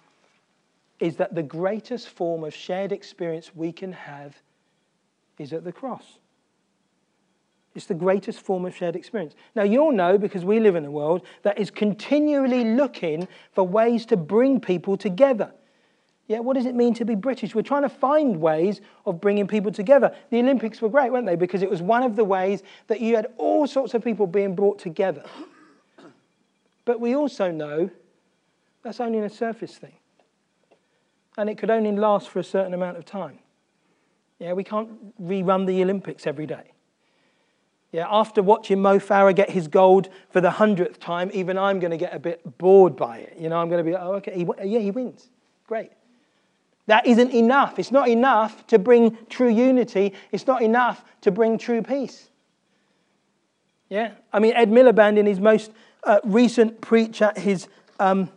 is 1.00 1.16
that 1.16 1.34
the 1.34 1.42
greatest 1.42 2.10
form 2.10 2.44
of 2.44 2.54
shared 2.54 2.92
experience 2.92 3.56
we 3.56 3.72
can 3.72 3.92
have 3.92 4.40
is 5.40 5.52
at 5.52 5.64
the 5.64 5.72
cross. 5.72 6.20
It's 7.74 7.88
the 7.88 7.96
greatest 7.96 8.40
form 8.40 8.68
of 8.68 8.76
shared 8.76 8.96
experience. 8.96 9.34
Now, 9.56 9.64
you'll 9.64 9.94
know, 9.94 10.20
because 10.20 10.46
we 10.46 10.60
live 10.60 10.76
in 10.76 10.86
a 10.86 10.92
world 10.92 11.26
that 11.42 11.58
is 11.58 11.72
continually 11.72 12.66
looking 12.66 13.28
for 13.52 13.64
ways 13.64 14.06
to 14.08 14.16
bring 14.16 14.60
people 14.60 14.96
together. 14.96 15.52
Yeah, 16.28 16.38
what 16.40 16.54
does 16.54 16.68
it 16.68 16.76
mean 16.76 16.94
to 16.94 17.04
be 17.04 17.16
British? 17.16 17.56
We're 17.56 17.64
trying 17.64 17.82
to 17.82 17.90
find 17.90 18.40
ways 18.40 18.80
of 19.08 19.20
bringing 19.20 19.48
people 19.48 19.72
together. 19.72 20.16
The 20.30 20.38
Olympics 20.38 20.84
were 20.84 20.90
great, 20.90 21.12
weren't 21.12 21.26
they? 21.26 21.36
Because 21.36 21.64
it 21.64 21.70
was 21.70 21.82
one 21.82 22.04
of 22.04 22.16
the 22.16 22.24
ways 22.24 22.62
that 22.90 23.02
you 23.02 23.16
had 23.16 23.26
all 23.38 23.66
sorts 23.66 23.96
of 23.96 24.04
people 24.04 24.28
being 24.28 24.54
brought 24.54 24.78
together. 24.78 25.24
But 26.86 27.00
we 27.00 27.16
also 27.16 27.52
know 27.52 27.90
that's 28.84 29.00
only 29.00 29.20
a 29.20 29.30
surface 29.30 29.78
thing. 29.78 29.94
And 31.38 31.50
it 31.50 31.58
could 31.58 31.70
only 31.70 31.92
last 31.92 32.30
for 32.30 32.40
a 32.40 32.44
certain 32.44 32.74
amount 32.74 32.98
of 32.98 33.06
time. 33.06 33.40
Yeah, 34.40 34.54
we 34.54 34.64
can't 34.64 35.22
rerun 35.22 35.66
the 35.66 35.82
Olympics 35.82 36.28
every 36.28 36.46
day. 36.46 36.74
Yeah, 37.92 38.08
after 38.10 38.42
watching 38.42 38.82
Mo 38.82 38.98
Farah 38.98 39.36
get 39.36 39.52
his 39.52 39.68
gold 39.68 40.10
for 40.30 40.42
the 40.42 40.50
hundredth 40.50 41.00
time, 41.00 41.30
even 41.34 41.58
I'm 41.58 41.80
going 41.80 41.92
to 41.92 41.98
get 41.98 42.14
a 42.14 42.20
bit 42.20 42.58
bored 42.58 42.96
by 42.96 43.20
it. 43.20 43.38
You 43.40 43.50
know, 43.50 43.58
I'm 43.58 43.70
going 43.70 43.84
to 43.84 43.90
be, 43.90 43.96
oh, 43.96 44.14
okay, 44.14 44.34
he, 44.36 44.48
yeah, 44.66 44.80
he 44.80 44.92
wins. 44.92 45.30
Great. 45.68 45.92
That 46.88 47.06
isn't 47.06 47.32
enough. 47.32 47.80
It's 47.80 47.92
not 47.92 48.10
enough 48.10 48.68
to 48.68 48.80
bring 48.80 49.18
true 49.30 49.48
unity. 49.48 50.14
It's 50.32 50.48
not 50.48 50.62
enough 50.62 51.06
to 51.22 51.32
bring 51.32 51.58
true 51.58 51.82
peace. 51.82 52.30
Yeah? 53.90 54.14
I 54.34 54.40
mean, 54.40 54.54
Ed 54.54 54.70
Miliband, 54.70 55.18
in 55.18 55.26
his 55.26 55.40
most 55.40 55.72
uh, 56.06 56.20
recent 56.24 56.82
preach 56.82 57.22
at 57.22 57.38
his, 57.38 57.68
um, 58.00 58.30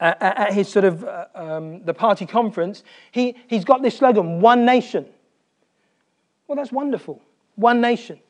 at 0.00 0.52
his 0.52 0.68
sort 0.68 0.84
of, 0.84 1.04
uh, 1.04 1.26
um, 1.34 1.84
the 1.84 1.94
party 1.94 2.26
conference, 2.26 2.82
he, 3.10 3.34
he's 3.48 3.64
got 3.64 3.82
this 3.82 3.96
slogan, 3.96 4.40
One 4.40 4.64
Nation. 4.64 5.06
Well, 6.46 6.56
that's 6.56 6.72
wonderful. 6.72 7.22
One 7.56 7.80
Nation. 7.80 8.20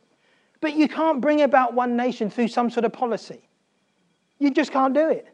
But 0.61 0.75
you 0.77 0.89
can't 0.89 1.21
bring 1.21 1.43
about 1.43 1.75
one 1.75 1.97
nation 1.97 2.31
through 2.31 2.49
some 2.49 2.71
sort 2.71 2.85
of 2.85 2.93
policy. 2.93 3.41
You 4.39 4.51
just 4.51 4.73
can't 4.73 4.95
do 4.95 5.09
it. 5.09 5.29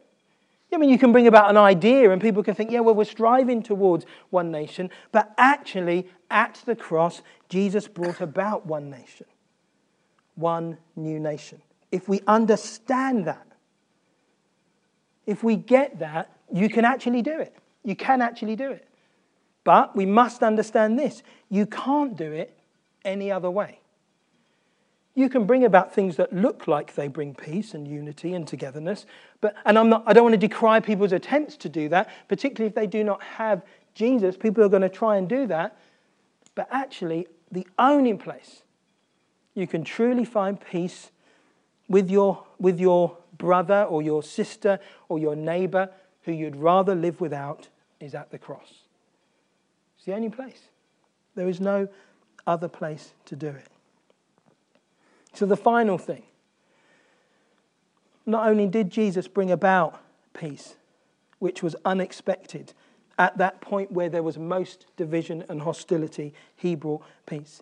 I 0.73 0.77
mean, 0.77 0.89
you 0.89 0.97
can 0.97 1.11
bring 1.11 1.27
about 1.27 1.49
an 1.49 1.57
idea 1.57 2.09
and 2.11 2.21
people 2.21 2.41
can 2.41 2.55
think, 2.55 2.71
yeah, 2.71 2.79
well, 2.79 2.95
we're 2.95 3.05
striving 3.05 3.61
towards 3.61 4.05
one 4.31 4.51
nation. 4.51 4.89
But 5.11 5.31
actually, 5.37 6.09
at 6.31 6.61
the 6.65 6.75
cross, 6.75 7.21
Jesus 7.47 7.87
brought 7.87 8.21
about 8.21 8.65
one 8.65 8.89
nation, 8.89 9.27
one 10.35 10.77
new 10.95 11.19
nation. 11.19 11.61
If 11.93 12.09
we 12.09 12.21
understand 12.25 13.25
that, 13.25 13.45
if 15.27 15.43
we 15.43 15.55
get 15.55 15.99
that, 15.99 16.31
you 16.51 16.67
can 16.67 16.85
actually 16.85 17.21
do 17.21 17.39
it. 17.39 17.55
You 17.83 17.95
can 17.95 18.19
actually 18.19 18.55
do 18.55 18.71
it. 18.71 18.87
But 19.63 19.95
we 19.95 20.07
must 20.07 20.41
understand 20.41 20.97
this 20.97 21.21
you 21.49 21.67
can't 21.67 22.17
do 22.17 22.31
it 22.31 22.57
any 23.05 23.31
other 23.31 23.51
way. 23.51 23.79
You 25.13 25.29
can 25.29 25.45
bring 25.45 25.63
about 25.65 25.93
things 25.93 26.15
that 26.15 26.33
look 26.33 26.67
like 26.67 26.95
they 26.95 27.07
bring 27.07 27.35
peace 27.35 27.75
and 27.75 27.87
unity 27.87 28.33
and 28.33 28.47
togetherness. 28.47 29.05
But, 29.39 29.53
and 29.63 29.77
I'm 29.77 29.89
not, 29.89 30.03
I 30.07 30.13
don't 30.13 30.23
want 30.23 30.33
to 30.33 30.47
decry 30.47 30.79
people's 30.79 31.11
attempts 31.11 31.55
to 31.57 31.69
do 31.69 31.89
that, 31.89 32.09
particularly 32.27 32.69
if 32.69 32.73
they 32.73 32.87
do 32.87 33.03
not 33.03 33.21
have 33.21 33.61
Jesus. 33.93 34.35
People 34.35 34.63
are 34.63 34.69
going 34.69 34.81
to 34.81 34.89
try 34.89 35.17
and 35.17 35.29
do 35.29 35.45
that. 35.45 35.77
But 36.55 36.67
actually, 36.71 37.27
the 37.51 37.67
only 37.77 38.15
place 38.15 38.63
you 39.53 39.67
can 39.67 39.83
truly 39.83 40.25
find 40.25 40.59
peace 40.59 41.11
with 41.87 42.09
your, 42.09 42.43
with 42.59 42.79
your 42.79 43.17
brother 43.37 43.83
or 43.83 44.01
your 44.01 44.23
sister 44.23 44.79
or 45.09 45.19
your 45.19 45.35
neighbor 45.35 45.89
who 46.23 46.31
you'd 46.31 46.55
rather 46.55 46.95
live 46.95 47.19
without 47.21 47.67
is 47.99 48.15
at 48.15 48.31
the 48.31 48.37
cross. 48.37 48.83
It's 49.97 50.05
the 50.05 50.13
only 50.13 50.29
place. 50.29 50.61
There 51.35 51.47
is 51.47 51.59
no 51.59 51.87
other 52.45 52.67
place 52.67 53.13
to 53.25 53.35
do 53.35 53.47
it. 53.47 53.67
So, 55.33 55.45
the 55.45 55.57
final 55.57 55.97
thing 55.97 56.23
not 58.25 58.47
only 58.47 58.67
did 58.67 58.89
Jesus 58.89 59.27
bring 59.27 59.51
about 59.51 60.01
peace, 60.33 60.75
which 61.39 61.61
was 61.61 61.75
unexpected, 61.83 62.73
at 63.17 63.37
that 63.37 63.61
point 63.61 63.91
where 63.91 64.09
there 64.09 64.23
was 64.23 64.37
most 64.37 64.85
division 64.95 65.43
and 65.49 65.61
hostility, 65.61 66.33
he 66.55 66.75
brought 66.75 67.03
peace. 67.25 67.61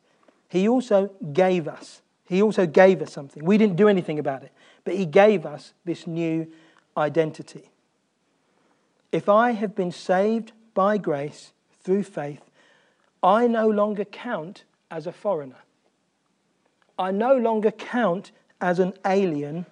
He 0.49 0.67
also 0.67 1.11
gave 1.33 1.67
us, 1.67 2.01
he 2.31 2.41
also 2.41 2.65
gave 2.65 3.01
us 3.01 3.11
something. 3.11 3.43
We 3.43 3.57
didn't 3.57 3.75
do 3.75 3.89
anything 3.89 4.17
about 4.17 4.41
it, 4.41 4.53
but 4.85 4.95
he 4.95 5.05
gave 5.05 5.45
us 5.45 5.73
this 5.83 6.07
new 6.07 6.47
identity. 6.95 7.69
If 9.11 9.27
I 9.27 9.51
have 9.51 9.75
been 9.75 9.91
saved 9.91 10.53
by 10.73 10.97
grace 10.97 11.51
through 11.83 12.03
faith, 12.03 12.49
I 13.21 13.47
no 13.47 13.67
longer 13.67 14.05
count 14.05 14.63
as 14.89 15.07
a 15.07 15.11
foreigner. 15.11 15.57
I 16.97 17.11
no 17.11 17.35
longer 17.35 17.69
count 17.69 18.31
as 18.61 18.79
an 18.79 18.93
alien. 19.05 19.65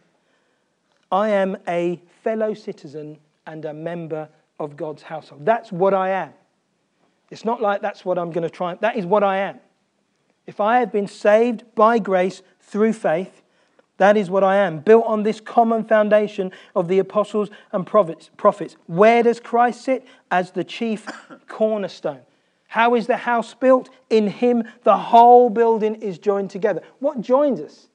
I 1.13 1.29
am 1.29 1.55
a 1.65 2.01
fellow 2.25 2.53
citizen 2.53 3.19
and 3.47 3.63
a 3.63 3.73
member 3.73 4.27
of 4.59 4.75
God's 4.75 5.03
household. 5.03 5.45
That's 5.45 5.71
what 5.71 5.93
I 5.93 6.09
am. 6.09 6.33
It's 7.31 7.45
not 7.45 7.61
like 7.61 7.81
that's 7.81 8.03
what 8.03 8.17
I'm 8.17 8.31
going 8.31 8.43
to 8.43 8.49
try. 8.49 8.75
That 8.75 8.97
is 8.97 9.05
what 9.05 9.23
I 9.23 9.37
am. 9.37 9.61
If 10.49 10.59
I 10.59 10.79
have 10.79 10.91
been 10.91 11.05
saved 11.05 11.63
by 11.75 11.99
grace 11.99 12.41
through 12.59 12.93
faith, 12.93 13.43
that 13.97 14.17
is 14.17 14.31
what 14.31 14.43
I 14.43 14.55
am, 14.55 14.79
built 14.79 15.05
on 15.05 15.21
this 15.21 15.39
common 15.39 15.83
foundation 15.83 16.51
of 16.75 16.87
the 16.87 16.97
apostles 16.97 17.51
and 17.71 17.85
prophets. 17.85 18.75
Where 18.87 19.21
does 19.21 19.39
Christ 19.39 19.83
sit? 19.83 20.07
As 20.31 20.49
the 20.49 20.63
chief 20.63 21.05
cornerstone. 21.47 22.21
How 22.67 22.95
is 22.95 23.05
the 23.05 23.17
house 23.17 23.53
built? 23.53 23.91
In 24.09 24.25
Him, 24.25 24.63
the 24.81 24.97
whole 24.97 25.51
building 25.51 25.93
is 25.93 26.17
joined 26.17 26.49
together. 26.49 26.81
What 26.97 27.21
joins 27.21 27.59
us? 27.59 27.87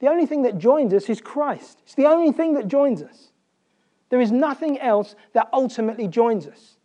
The 0.00 0.08
only 0.08 0.26
thing 0.26 0.42
that 0.42 0.58
joins 0.58 0.92
us 0.92 1.08
is 1.08 1.22
Christ. 1.22 1.78
It's 1.84 1.94
the 1.94 2.04
only 2.04 2.32
thing 2.32 2.52
that 2.52 2.68
joins 2.68 3.00
us. 3.00 3.30
There 4.10 4.20
is 4.20 4.30
nothing 4.30 4.78
else 4.78 5.14
that 5.32 5.48
ultimately 5.54 6.06
joins 6.06 6.46
us. 6.46 6.76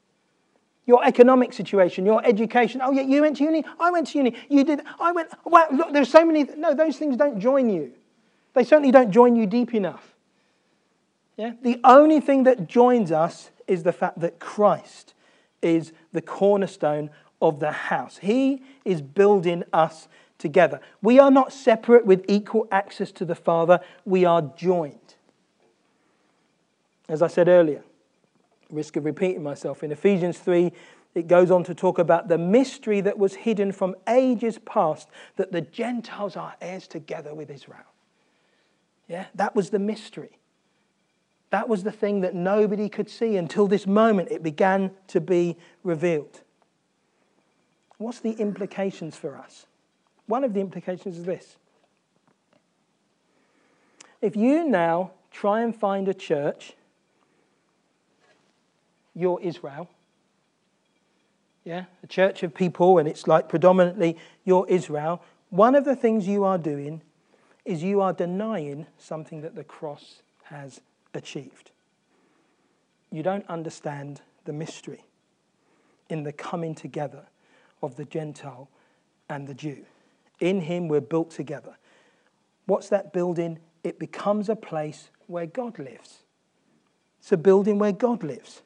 Your 0.88 1.06
economic 1.06 1.54
situation, 1.54 2.06
your 2.06 2.26
education. 2.26 2.82
Oh, 2.84 2.92
yeah, 2.92 3.04
you 3.04 3.22
went 3.22 3.38
to 3.38 3.44
uni. 3.44 3.64
I 3.80 3.92
went 3.92 4.08
to 4.08 4.18
uni. 4.18 4.34
You 4.50 4.64
did. 4.64 4.82
I 5.00 5.12
went. 5.12 5.30
Wow, 5.46 5.68
look, 5.72 5.94
there's 5.94 6.10
so 6.10 6.26
many. 6.26 6.46
No, 6.58 6.74
those 6.74 6.98
things 6.98 7.16
don't 7.16 7.40
join 7.40 7.70
you. 7.70 7.92
They 8.56 8.64
certainly 8.64 8.92
don't 8.92 9.12
join 9.12 9.36
you 9.36 9.46
deep 9.46 9.76
enough. 9.76 10.16
Yeah? 11.36 11.54
The 11.62 11.80
only 11.84 12.20
thing 12.20 12.44
that 12.46 12.68
joins 12.68 13.12
us 13.12 13.52
is 13.68 13.84
the 13.84 13.94
fact 13.94 14.20
that 14.22 14.40
Christ 14.40 15.14
is 15.62 15.94
the 16.12 16.22
cornerstone 16.22 17.12
of 17.42 17.60
the 17.60 17.72
house. 17.72 18.18
He 18.18 18.64
is 18.84 19.02
building 19.02 19.64
us 19.72 20.08
together. 20.38 20.80
We 21.02 21.20
are 21.20 21.32
not 21.32 21.54
separate 21.54 22.06
with 22.06 22.26
equal 22.28 22.68
access 22.72 23.12
to 23.14 23.26
the 23.26 23.36
Father, 23.36 23.80
we 24.06 24.26
are 24.26 24.42
joined. 24.56 25.16
As 27.10 27.22
I 27.22 27.28
said 27.28 27.48
earlier, 27.48 27.84
risk 28.70 28.96
of 28.96 29.06
repeating 29.06 29.44
myself, 29.44 29.84
in 29.84 29.92
Ephesians 29.92 30.40
3, 30.40 30.72
it 31.16 31.28
goes 31.28 31.50
on 31.50 31.64
to 31.64 31.74
talk 31.74 31.98
about 32.00 32.28
the 32.28 32.38
mystery 32.38 33.02
that 33.02 33.18
was 33.18 33.36
hidden 33.36 33.72
from 33.72 33.96
ages 34.08 34.60
past 34.66 35.10
that 35.36 35.52
the 35.52 35.62
Gentiles 35.62 36.36
are 36.36 36.56
heirs 36.62 36.88
together 36.88 37.34
with 37.34 37.50
Israel. 37.50 37.80
Yeah, 39.08 39.26
that 39.36 39.56
was 39.56 39.70
the 39.70 39.80
mystery. 39.80 40.38
That 41.50 41.70
was 41.70 41.84
the 41.84 41.92
thing 41.92 42.22
that 42.22 42.36
nobody 42.36 42.90
could 42.90 43.10
see 43.10 43.38
until 43.38 43.68
this 43.68 43.88
moment 43.88 44.30
it 44.32 44.44
began 44.44 44.92
to 45.08 45.22
be 45.22 45.56
revealed. 45.84 46.42
What's 47.98 48.20
the 48.20 48.34
implications 48.34 49.16
for 49.16 49.38
us? 49.38 49.66
One 50.28 50.44
of 50.44 50.54
the 50.54 50.60
implications 50.60 51.18
is 51.18 51.24
this. 51.24 51.56
If 54.22 54.36
you 54.36 54.68
now 54.68 55.12
try 55.32 55.62
and 55.62 55.76
find 55.76 56.08
a 56.08 56.14
church, 56.14 56.74
you're 59.18 59.42
Israel. 59.42 59.90
Yeah, 61.64 61.86
a 62.04 62.08
church 62.08 62.44
of 62.44 62.54
people, 62.54 62.98
and 62.98 63.10
it's 63.10 63.28
like 63.28 63.50
predominantly 63.50 64.18
you're 64.46 64.66
Israel. 64.70 65.22
One 65.50 65.76
of 65.76 65.84
the 65.84 65.96
things 65.96 66.28
you 66.28 66.44
are 66.44 66.58
doing 66.58 67.02
is 67.66 67.84
you 67.84 68.00
are 68.00 68.14
denying 68.14 68.86
something 68.98 69.42
that 69.42 69.56
the 69.56 69.64
cross 69.64 70.22
has 70.44 70.80
achieved. 71.14 71.72
You 73.12 73.24
don't 73.24 73.46
understand 73.50 74.22
the 74.46 74.54
mystery 74.54 75.04
in 76.10 76.24
the 76.24 76.32
coming 76.32 76.76
together 76.76 77.26
of 77.82 77.96
the 77.96 78.06
Gentile 78.06 78.70
and 79.30 79.48
the 79.48 79.54
Jew. 79.54 79.86
In 80.40 80.62
him, 80.62 80.88
we're 80.88 81.02
built 81.02 81.32
together. 81.32 81.76
What's 82.66 82.90
that 82.90 83.12
building? 83.12 83.60
It 83.84 84.00
becomes 84.00 84.48
a 84.48 84.56
place 84.56 85.10
where 85.28 85.46
God 85.46 85.80
lives. 85.80 86.20
It's 87.20 87.32
a 87.32 87.38
building 87.38 87.80
where 87.80 87.92
God 87.92 88.24
lives. 88.24 88.62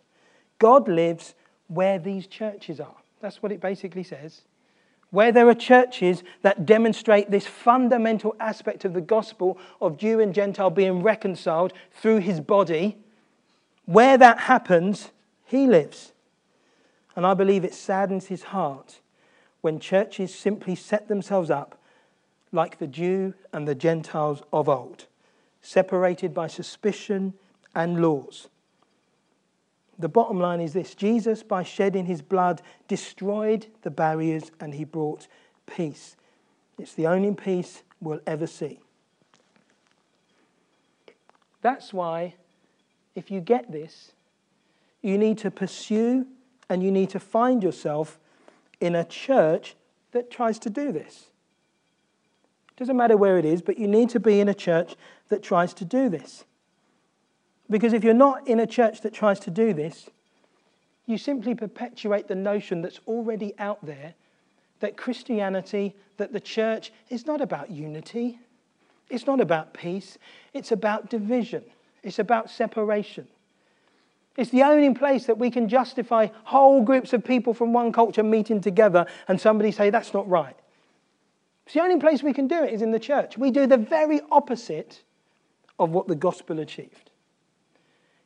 God 0.61 0.87
lives 0.87 1.33
where 1.69 1.97
these 1.97 2.27
churches 2.27 2.79
are. 2.79 2.95
That's 3.19 3.41
what 3.41 3.51
it 3.51 3.59
basically 3.59 4.03
says. 4.03 4.41
Where 5.09 5.31
there 5.31 5.49
are 5.49 5.55
churches 5.55 6.23
that 6.43 6.67
demonstrate 6.67 7.31
this 7.31 7.47
fundamental 7.47 8.35
aspect 8.39 8.85
of 8.85 8.93
the 8.93 9.01
gospel 9.01 9.57
of 9.81 9.97
Jew 9.97 10.19
and 10.19 10.35
Gentile 10.35 10.69
being 10.69 11.01
reconciled 11.01 11.73
through 11.91 12.19
his 12.19 12.39
body, 12.39 12.95
where 13.85 14.19
that 14.19 14.41
happens, 14.41 15.09
he 15.45 15.65
lives. 15.65 16.13
And 17.15 17.25
I 17.25 17.33
believe 17.33 17.65
it 17.65 17.73
saddens 17.73 18.27
his 18.27 18.43
heart 18.43 18.99
when 19.61 19.79
churches 19.79 20.33
simply 20.33 20.75
set 20.75 21.07
themselves 21.07 21.49
up 21.49 21.75
like 22.51 22.77
the 22.77 22.85
Jew 22.85 23.33
and 23.51 23.67
the 23.67 23.73
Gentiles 23.73 24.43
of 24.53 24.69
old, 24.69 25.07
separated 25.63 26.35
by 26.35 26.45
suspicion 26.45 27.33
and 27.73 27.99
laws. 27.99 28.47
The 30.01 30.09
bottom 30.09 30.39
line 30.39 30.61
is 30.61 30.73
this 30.73 30.95
Jesus, 30.95 31.43
by 31.43 31.61
shedding 31.61 32.07
his 32.07 32.23
blood, 32.23 32.63
destroyed 32.87 33.67
the 33.83 33.91
barriers 33.91 34.51
and 34.59 34.73
he 34.73 34.83
brought 34.83 35.27
peace. 35.67 36.15
It's 36.79 36.95
the 36.95 37.05
only 37.05 37.31
peace 37.35 37.83
we'll 37.99 38.21
ever 38.25 38.47
see. 38.47 38.79
That's 41.61 41.93
why, 41.93 42.33
if 43.13 43.29
you 43.29 43.41
get 43.41 43.71
this, 43.71 44.13
you 45.03 45.19
need 45.19 45.37
to 45.39 45.51
pursue 45.51 46.25
and 46.67 46.81
you 46.81 46.91
need 46.91 47.11
to 47.11 47.19
find 47.19 47.61
yourself 47.61 48.17
in 48.79 48.95
a 48.95 49.03
church 49.03 49.75
that 50.13 50.31
tries 50.31 50.57
to 50.59 50.71
do 50.71 50.91
this. 50.91 51.27
It 52.69 52.77
doesn't 52.77 52.97
matter 52.97 53.17
where 53.17 53.37
it 53.37 53.45
is, 53.45 53.61
but 53.61 53.77
you 53.77 53.87
need 53.87 54.09
to 54.09 54.19
be 54.19 54.39
in 54.39 54.49
a 54.49 54.55
church 54.55 54.95
that 55.29 55.43
tries 55.43 55.75
to 55.75 55.85
do 55.85 56.09
this. 56.09 56.45
Because 57.71 57.93
if 57.93 58.03
you're 58.03 58.13
not 58.13 58.47
in 58.47 58.59
a 58.59 58.67
church 58.67 59.01
that 59.01 59.13
tries 59.13 59.39
to 59.39 59.49
do 59.49 59.73
this, 59.73 60.09
you 61.07 61.17
simply 61.17 61.55
perpetuate 61.55 62.27
the 62.27 62.35
notion 62.35 62.81
that's 62.81 62.99
already 63.07 63.53
out 63.57 63.83
there 63.83 64.13
that 64.81 64.97
Christianity, 64.97 65.95
that 66.17 66.33
the 66.33 66.39
church 66.39 66.91
is 67.09 67.25
not 67.25 67.39
about 67.39 67.71
unity, 67.71 68.39
it's 69.09 69.27
not 69.27 69.39
about 69.39 69.73
peace, 69.73 70.17
it's 70.53 70.71
about 70.71 71.09
division, 71.09 71.63
it's 72.03 72.19
about 72.19 72.49
separation. 72.49 73.27
It's 74.37 74.49
the 74.49 74.63
only 74.63 74.93
place 74.93 75.25
that 75.27 75.37
we 75.37 75.51
can 75.51 75.69
justify 75.69 76.27
whole 76.45 76.81
groups 76.81 77.13
of 77.13 77.23
people 77.23 77.53
from 77.53 77.73
one 77.73 77.91
culture 77.91 78.23
meeting 78.23 78.59
together 78.59 79.05
and 79.27 79.39
somebody 79.39 79.71
say 79.71 79.89
that's 79.89 80.13
not 80.13 80.27
right. 80.27 80.55
It's 81.65 81.75
the 81.75 81.81
only 81.81 81.99
place 81.99 82.23
we 82.23 82.33
can 82.33 82.47
do 82.47 82.63
it 82.63 82.73
is 82.73 82.81
in 82.81 82.91
the 82.91 82.99
church. 82.99 83.37
We 83.37 83.51
do 83.51 83.67
the 83.67 83.77
very 83.77 84.19
opposite 84.31 85.03
of 85.77 85.91
what 85.91 86.07
the 86.07 86.15
gospel 86.15 86.59
achieved. 86.59 87.10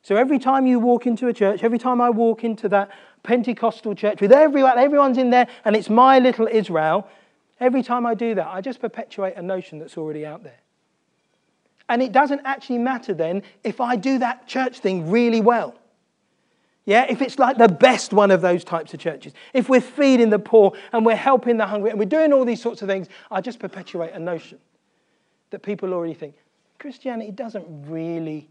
So 0.06 0.14
every 0.14 0.38
time 0.38 0.68
you 0.68 0.78
walk 0.78 1.04
into 1.04 1.26
a 1.26 1.32
church, 1.32 1.64
every 1.64 1.78
time 1.78 2.00
I 2.00 2.10
walk 2.10 2.44
into 2.44 2.68
that 2.68 2.90
Pentecostal 3.24 3.92
church 3.96 4.20
with 4.20 4.30
everyone, 4.30 4.78
everyone's 4.78 5.18
in 5.18 5.30
there 5.30 5.48
and 5.64 5.74
it's 5.74 5.90
my 5.90 6.20
little 6.20 6.46
Israel, 6.46 7.08
every 7.58 7.82
time 7.82 8.06
I 8.06 8.14
do 8.14 8.32
that, 8.36 8.46
I 8.46 8.60
just 8.60 8.80
perpetuate 8.80 9.34
a 9.34 9.42
notion 9.42 9.80
that's 9.80 9.98
already 9.98 10.24
out 10.24 10.44
there. 10.44 10.60
And 11.88 12.00
it 12.02 12.12
doesn't 12.12 12.42
actually 12.44 12.78
matter 12.78 13.14
then 13.14 13.42
if 13.64 13.80
I 13.80 13.96
do 13.96 14.20
that 14.20 14.46
church 14.46 14.78
thing 14.78 15.10
really 15.10 15.40
well. 15.40 15.74
Yeah, 16.84 17.06
if 17.08 17.20
it's 17.20 17.40
like 17.40 17.58
the 17.58 17.66
best 17.66 18.12
one 18.12 18.30
of 18.30 18.40
those 18.40 18.62
types 18.62 18.94
of 18.94 19.00
churches, 19.00 19.32
if 19.54 19.68
we're 19.68 19.80
feeding 19.80 20.30
the 20.30 20.38
poor 20.38 20.74
and 20.92 21.04
we're 21.04 21.16
helping 21.16 21.56
the 21.56 21.66
hungry 21.66 21.90
and 21.90 21.98
we're 21.98 22.04
doing 22.04 22.32
all 22.32 22.44
these 22.44 22.62
sorts 22.62 22.80
of 22.80 22.86
things, 22.86 23.08
I 23.28 23.40
just 23.40 23.58
perpetuate 23.58 24.12
a 24.12 24.20
notion 24.20 24.60
that 25.50 25.64
people 25.64 25.92
already 25.92 26.14
think 26.14 26.36
Christianity 26.78 27.32
doesn't 27.32 27.66
really 27.90 28.48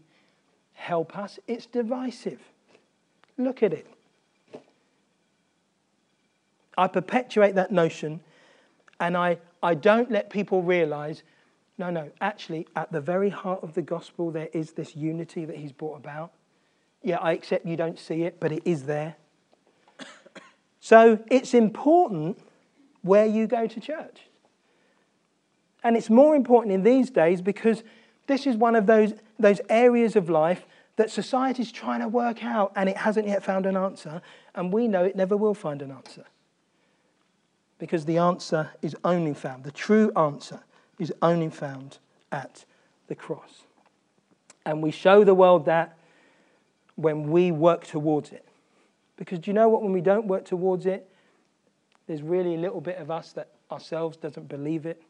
help 0.76 1.18
us, 1.18 1.38
it's 1.48 1.66
divisive. 1.66 2.40
Look 3.36 3.62
at 3.62 3.72
it. 3.72 3.86
I 6.78 6.86
perpetuate 6.86 7.54
that 7.56 7.72
notion 7.72 8.20
and 9.00 9.16
I, 9.16 9.38
I 9.62 9.74
don't 9.74 10.10
let 10.10 10.30
people 10.30 10.62
realize 10.62 11.22
no, 11.78 11.90
no, 11.90 12.10
actually, 12.22 12.66
at 12.74 12.90
the 12.90 13.02
very 13.02 13.28
heart 13.28 13.62
of 13.62 13.74
the 13.74 13.82
gospel, 13.82 14.30
there 14.30 14.48
is 14.54 14.72
this 14.72 14.96
unity 14.96 15.44
that 15.44 15.56
he's 15.56 15.72
brought 15.72 15.98
about. 15.98 16.32
Yeah, 17.02 17.18
I 17.18 17.32
accept 17.32 17.66
you 17.66 17.76
don't 17.76 17.98
see 17.98 18.22
it, 18.22 18.40
but 18.40 18.52
it 18.52 18.62
is 18.64 18.84
there. 18.84 19.16
So 20.80 21.18
it's 21.28 21.52
important 21.52 22.38
where 23.02 23.26
you 23.26 23.48
go 23.48 23.66
to 23.66 23.80
church. 23.80 24.28
And 25.82 25.96
it's 25.96 26.08
more 26.08 26.36
important 26.36 26.72
in 26.72 26.84
these 26.84 27.10
days 27.10 27.40
because 27.40 27.82
this 28.26 28.46
is 28.46 28.56
one 28.56 28.74
of 28.74 28.86
those, 28.86 29.14
those 29.38 29.60
areas 29.68 30.16
of 30.16 30.28
life 30.28 30.66
that 30.96 31.10
society 31.10 31.62
is 31.62 31.70
trying 31.70 32.00
to 32.00 32.08
work 32.08 32.42
out 32.44 32.72
and 32.74 32.88
it 32.88 32.96
hasn't 32.96 33.26
yet 33.28 33.42
found 33.42 33.66
an 33.66 33.76
answer. 33.76 34.22
And 34.54 34.72
we 34.72 34.88
know 34.88 35.04
it 35.04 35.16
never 35.16 35.36
will 35.36 35.54
find 35.54 35.82
an 35.82 35.90
answer. 35.90 36.24
Because 37.78 38.06
the 38.06 38.18
answer 38.18 38.70
is 38.80 38.96
only 39.04 39.34
found, 39.34 39.64
the 39.64 39.70
true 39.70 40.10
answer 40.16 40.60
is 40.98 41.12
only 41.20 41.50
found 41.50 41.98
at 42.32 42.64
the 43.08 43.14
cross. 43.14 43.62
And 44.64 44.82
we 44.82 44.90
show 44.90 45.22
the 45.24 45.34
world 45.34 45.66
that 45.66 45.96
when 46.96 47.30
we 47.30 47.52
work 47.52 47.86
towards 47.86 48.32
it. 48.32 48.44
Because 49.16 49.38
do 49.38 49.50
you 49.50 49.54
know 49.54 49.68
what? 49.68 49.82
When 49.82 49.92
we 49.92 50.00
don't 50.00 50.26
work 50.26 50.46
towards 50.46 50.86
it, 50.86 51.08
there's 52.06 52.22
really 52.22 52.54
a 52.54 52.58
little 52.58 52.80
bit 52.80 52.96
of 52.96 53.10
us 53.10 53.32
that 53.32 53.50
ourselves 53.70 54.16
doesn't 54.16 54.48
believe 54.48 54.86
it. 54.86 55.02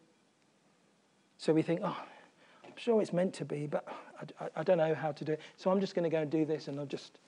So 1.39 1.53
we 1.53 1.63
think, 1.63 1.81
oh, 1.85 1.97
sure 2.77 3.01
it's 3.01 3.13
meant 3.13 3.35
to 3.35 3.45
be, 3.45 3.67
but 3.67 3.87
I, 4.41 4.49
I 4.57 4.63
don't 4.63 4.79
know 4.79 4.95
how 4.95 5.13
to 5.13 5.25
do 5.25 5.33
it. 5.33 5.41
So 5.57 5.71
I'm 5.71 5.81
just 5.81 5.95
going 5.95 6.05
to 6.05 6.11
go 6.11 6.21
and 6.23 6.31
do 6.31 6.45
this, 6.45 6.69
and 6.69 6.79
I'll 6.79 6.87
just. 6.87 7.19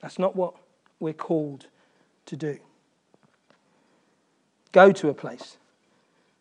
That's 0.00 0.18
not 0.18 0.36
what 0.36 0.54
we're 1.00 1.12
called 1.12 1.66
to 2.26 2.36
do. 2.36 2.58
Go 4.72 4.92
to 4.92 5.08
a 5.08 5.14
place 5.14 5.56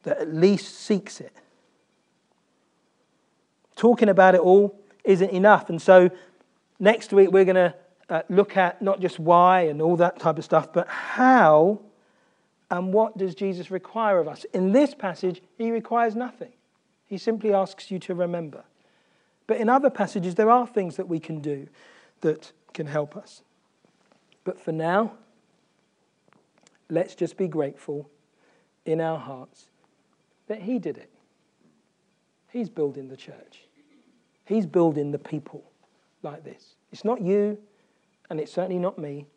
that 0.03 0.19
at 0.19 0.33
least 0.33 0.79
seeks 0.79 1.19
it. 1.19 1.33
Talking 3.75 4.09
about 4.09 4.35
it 4.35 4.41
all 4.41 4.77
isn't 5.03 5.31
enough. 5.31 5.69
And 5.69 5.81
so 5.81 6.09
next 6.79 7.13
week 7.13 7.31
we're 7.31 7.45
going 7.45 7.55
to 7.55 7.75
uh, 8.09 8.21
look 8.29 8.57
at 8.57 8.81
not 8.81 8.99
just 8.99 9.19
why 9.19 9.61
and 9.61 9.81
all 9.81 9.95
that 9.97 10.19
type 10.19 10.37
of 10.37 10.43
stuff, 10.43 10.71
but 10.73 10.87
how 10.87 11.79
and 12.69 12.93
what 12.93 13.17
does 13.17 13.35
Jesus 13.35 13.71
require 13.71 14.19
of 14.19 14.27
us. 14.27 14.45
In 14.53 14.71
this 14.71 14.93
passage, 14.93 15.41
he 15.57 15.71
requires 15.71 16.15
nothing. 16.15 16.51
He 17.07 17.17
simply 17.17 17.53
asks 17.53 17.89
you 17.89 17.99
to 17.99 18.13
remember. 18.13 18.63
But 19.47 19.57
in 19.57 19.69
other 19.69 19.89
passages, 19.89 20.35
there 20.35 20.51
are 20.51 20.67
things 20.67 20.97
that 20.97 21.07
we 21.07 21.19
can 21.19 21.39
do 21.39 21.67
that 22.21 22.51
can 22.73 22.85
help 22.85 23.15
us. 23.15 23.41
But 24.43 24.59
for 24.59 24.71
now, 24.71 25.13
let's 26.89 27.15
just 27.15 27.37
be 27.37 27.47
grateful 27.47 28.09
in 28.85 29.01
our 29.01 29.17
hearts 29.17 29.69
that 30.47 30.61
He 30.61 30.79
did 30.79 30.97
it. 30.97 31.09
He's 32.49 32.69
building 32.69 33.07
the 33.07 33.17
church. 33.17 33.67
He's 34.45 34.65
building 34.65 35.11
the 35.11 35.19
people 35.19 35.63
like 36.23 36.43
this. 36.43 36.75
It's 36.91 37.03
not 37.03 37.21
you, 37.21 37.57
and 38.29 38.39
it's 38.39 38.51
certainly 38.53 38.79
not 38.79 38.97
me. 38.97 39.27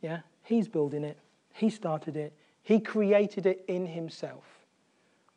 Yeah? 0.00 0.20
He's 0.42 0.68
building 0.68 1.04
it. 1.04 1.18
He 1.54 1.70
started 1.70 2.16
it. 2.16 2.34
He 2.62 2.80
created 2.80 3.46
it 3.46 3.64
in 3.68 3.86
Himself. 3.86 4.51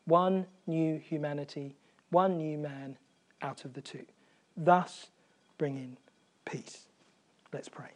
One 0.05 0.45
new 0.67 0.97
humanity, 0.97 1.75
one 2.09 2.37
new 2.37 2.57
man 2.57 2.97
out 3.41 3.65
of 3.65 3.73
the 3.73 3.81
two. 3.81 4.05
Thus, 4.55 5.07
bringing 5.57 5.97
peace. 6.45 6.83
Let's 7.51 7.69
pray. 7.69 7.89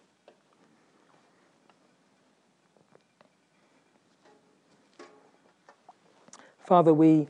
Father, 6.65 6.93
we 6.93 7.27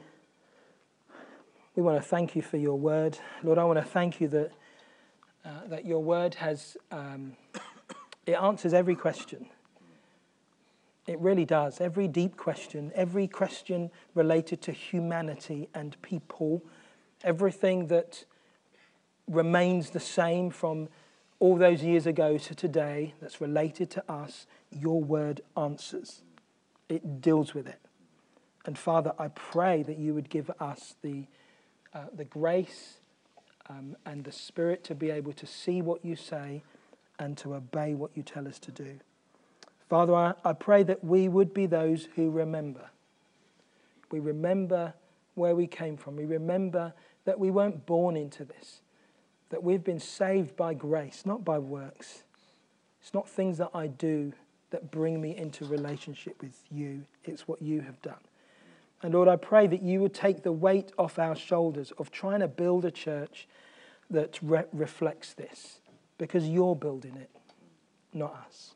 we 1.79 1.83
want 1.83 2.01
to 2.01 2.05
thank 2.05 2.35
you 2.35 2.41
for 2.41 2.57
your 2.57 2.77
word. 2.77 3.17
Lord, 3.41 3.57
I 3.57 3.63
want 3.63 3.79
to 3.79 3.85
thank 3.85 4.19
you 4.19 4.27
that, 4.27 4.51
uh, 5.45 5.67
that 5.67 5.85
your 5.85 6.03
word 6.03 6.35
has, 6.35 6.75
um, 6.91 7.37
it 8.25 8.33
answers 8.33 8.73
every 8.73 8.95
question. 8.95 9.45
It 11.09 11.19
really 11.19 11.43
does. 11.43 11.81
Every 11.81 12.07
deep 12.07 12.37
question, 12.37 12.91
every 12.93 13.27
question 13.27 13.89
related 14.13 14.61
to 14.61 14.71
humanity 14.71 15.67
and 15.73 15.99
people, 16.03 16.63
Everything 17.23 17.87
that 17.87 18.23
remains 19.27 19.89
the 19.89 19.99
same 19.99 20.51
from 20.51 20.87
all 21.39 21.57
those 21.57 21.83
years 21.83 22.05
ago 22.05 22.37
to 22.37 22.55
today 22.55 23.13
that's 23.19 23.41
related 23.41 23.89
to 23.91 24.11
us, 24.11 24.45
your 24.71 25.01
word 25.01 25.41
answers. 25.57 26.21
It 26.87 27.21
deals 27.21 27.53
with 27.53 27.67
it. 27.67 27.79
And 28.65 28.77
Father, 28.77 29.11
I 29.17 29.29
pray 29.29 29.83
that 29.83 29.97
you 29.97 30.13
would 30.13 30.29
give 30.29 30.49
us 30.59 30.95
the, 31.01 31.25
uh, 31.93 32.05
the 32.13 32.25
grace 32.25 32.99
um, 33.67 33.97
and 34.05 34.23
the 34.23 34.31
spirit 34.31 34.83
to 34.85 34.95
be 34.95 35.09
able 35.09 35.33
to 35.33 35.45
see 35.45 35.81
what 35.81 36.05
you 36.05 36.15
say 36.15 36.63
and 37.17 37.37
to 37.39 37.55
obey 37.55 37.95
what 37.95 38.11
you 38.15 38.23
tell 38.23 38.47
us 38.47 38.59
to 38.59 38.71
do. 38.71 38.99
Father, 39.89 40.13
I, 40.13 40.33
I 40.45 40.53
pray 40.53 40.83
that 40.83 41.03
we 41.03 41.27
would 41.27 41.53
be 41.53 41.65
those 41.65 42.07
who 42.15 42.29
remember. 42.29 42.89
We 44.11 44.19
remember 44.19 44.93
where 45.33 45.55
we 45.55 45.67
came 45.67 45.97
from. 45.97 46.15
We 46.15 46.25
remember 46.25 46.93
that 47.25 47.39
we 47.39 47.49
weren't 47.49 47.85
born 47.85 48.15
into 48.15 48.45
this, 48.45 48.81
that 49.49 49.63
we've 49.63 49.83
been 49.83 49.99
saved 49.99 50.55
by 50.55 50.73
grace, 50.75 51.23
not 51.25 51.43
by 51.43 51.57
works. 51.57 52.23
It's 53.01 53.13
not 53.13 53.27
things 53.27 53.57
that 53.57 53.71
I 53.73 53.87
do 53.87 54.33
that 54.69 54.91
bring 54.91 55.19
me 55.19 55.35
into 55.35 55.65
relationship 55.65 56.41
with 56.41 56.55
you, 56.69 57.05
it's 57.23 57.47
what 57.47 57.61
you 57.61 57.81
have 57.81 57.99
done. 58.03 58.19
And 59.01 59.13
Lord, 59.13 59.27
I 59.27 59.37
pray 59.37 59.65
that 59.65 59.81
you 59.81 60.01
would 60.01 60.13
take 60.13 60.43
the 60.43 60.51
weight 60.51 60.91
off 60.97 61.17
our 61.17 61.35
shoulders 61.35 61.91
of 61.97 62.11
trying 62.11 62.41
to 62.41 62.47
build 62.47 62.85
a 62.85 62.91
church 62.91 63.47
that 64.11 64.37
re- 64.41 64.65
reflects 64.71 65.33
this, 65.33 65.79
because 66.19 66.47
you're 66.47 66.75
building 66.75 67.15
it, 67.15 67.31
not 68.13 68.35
us. 68.47 68.75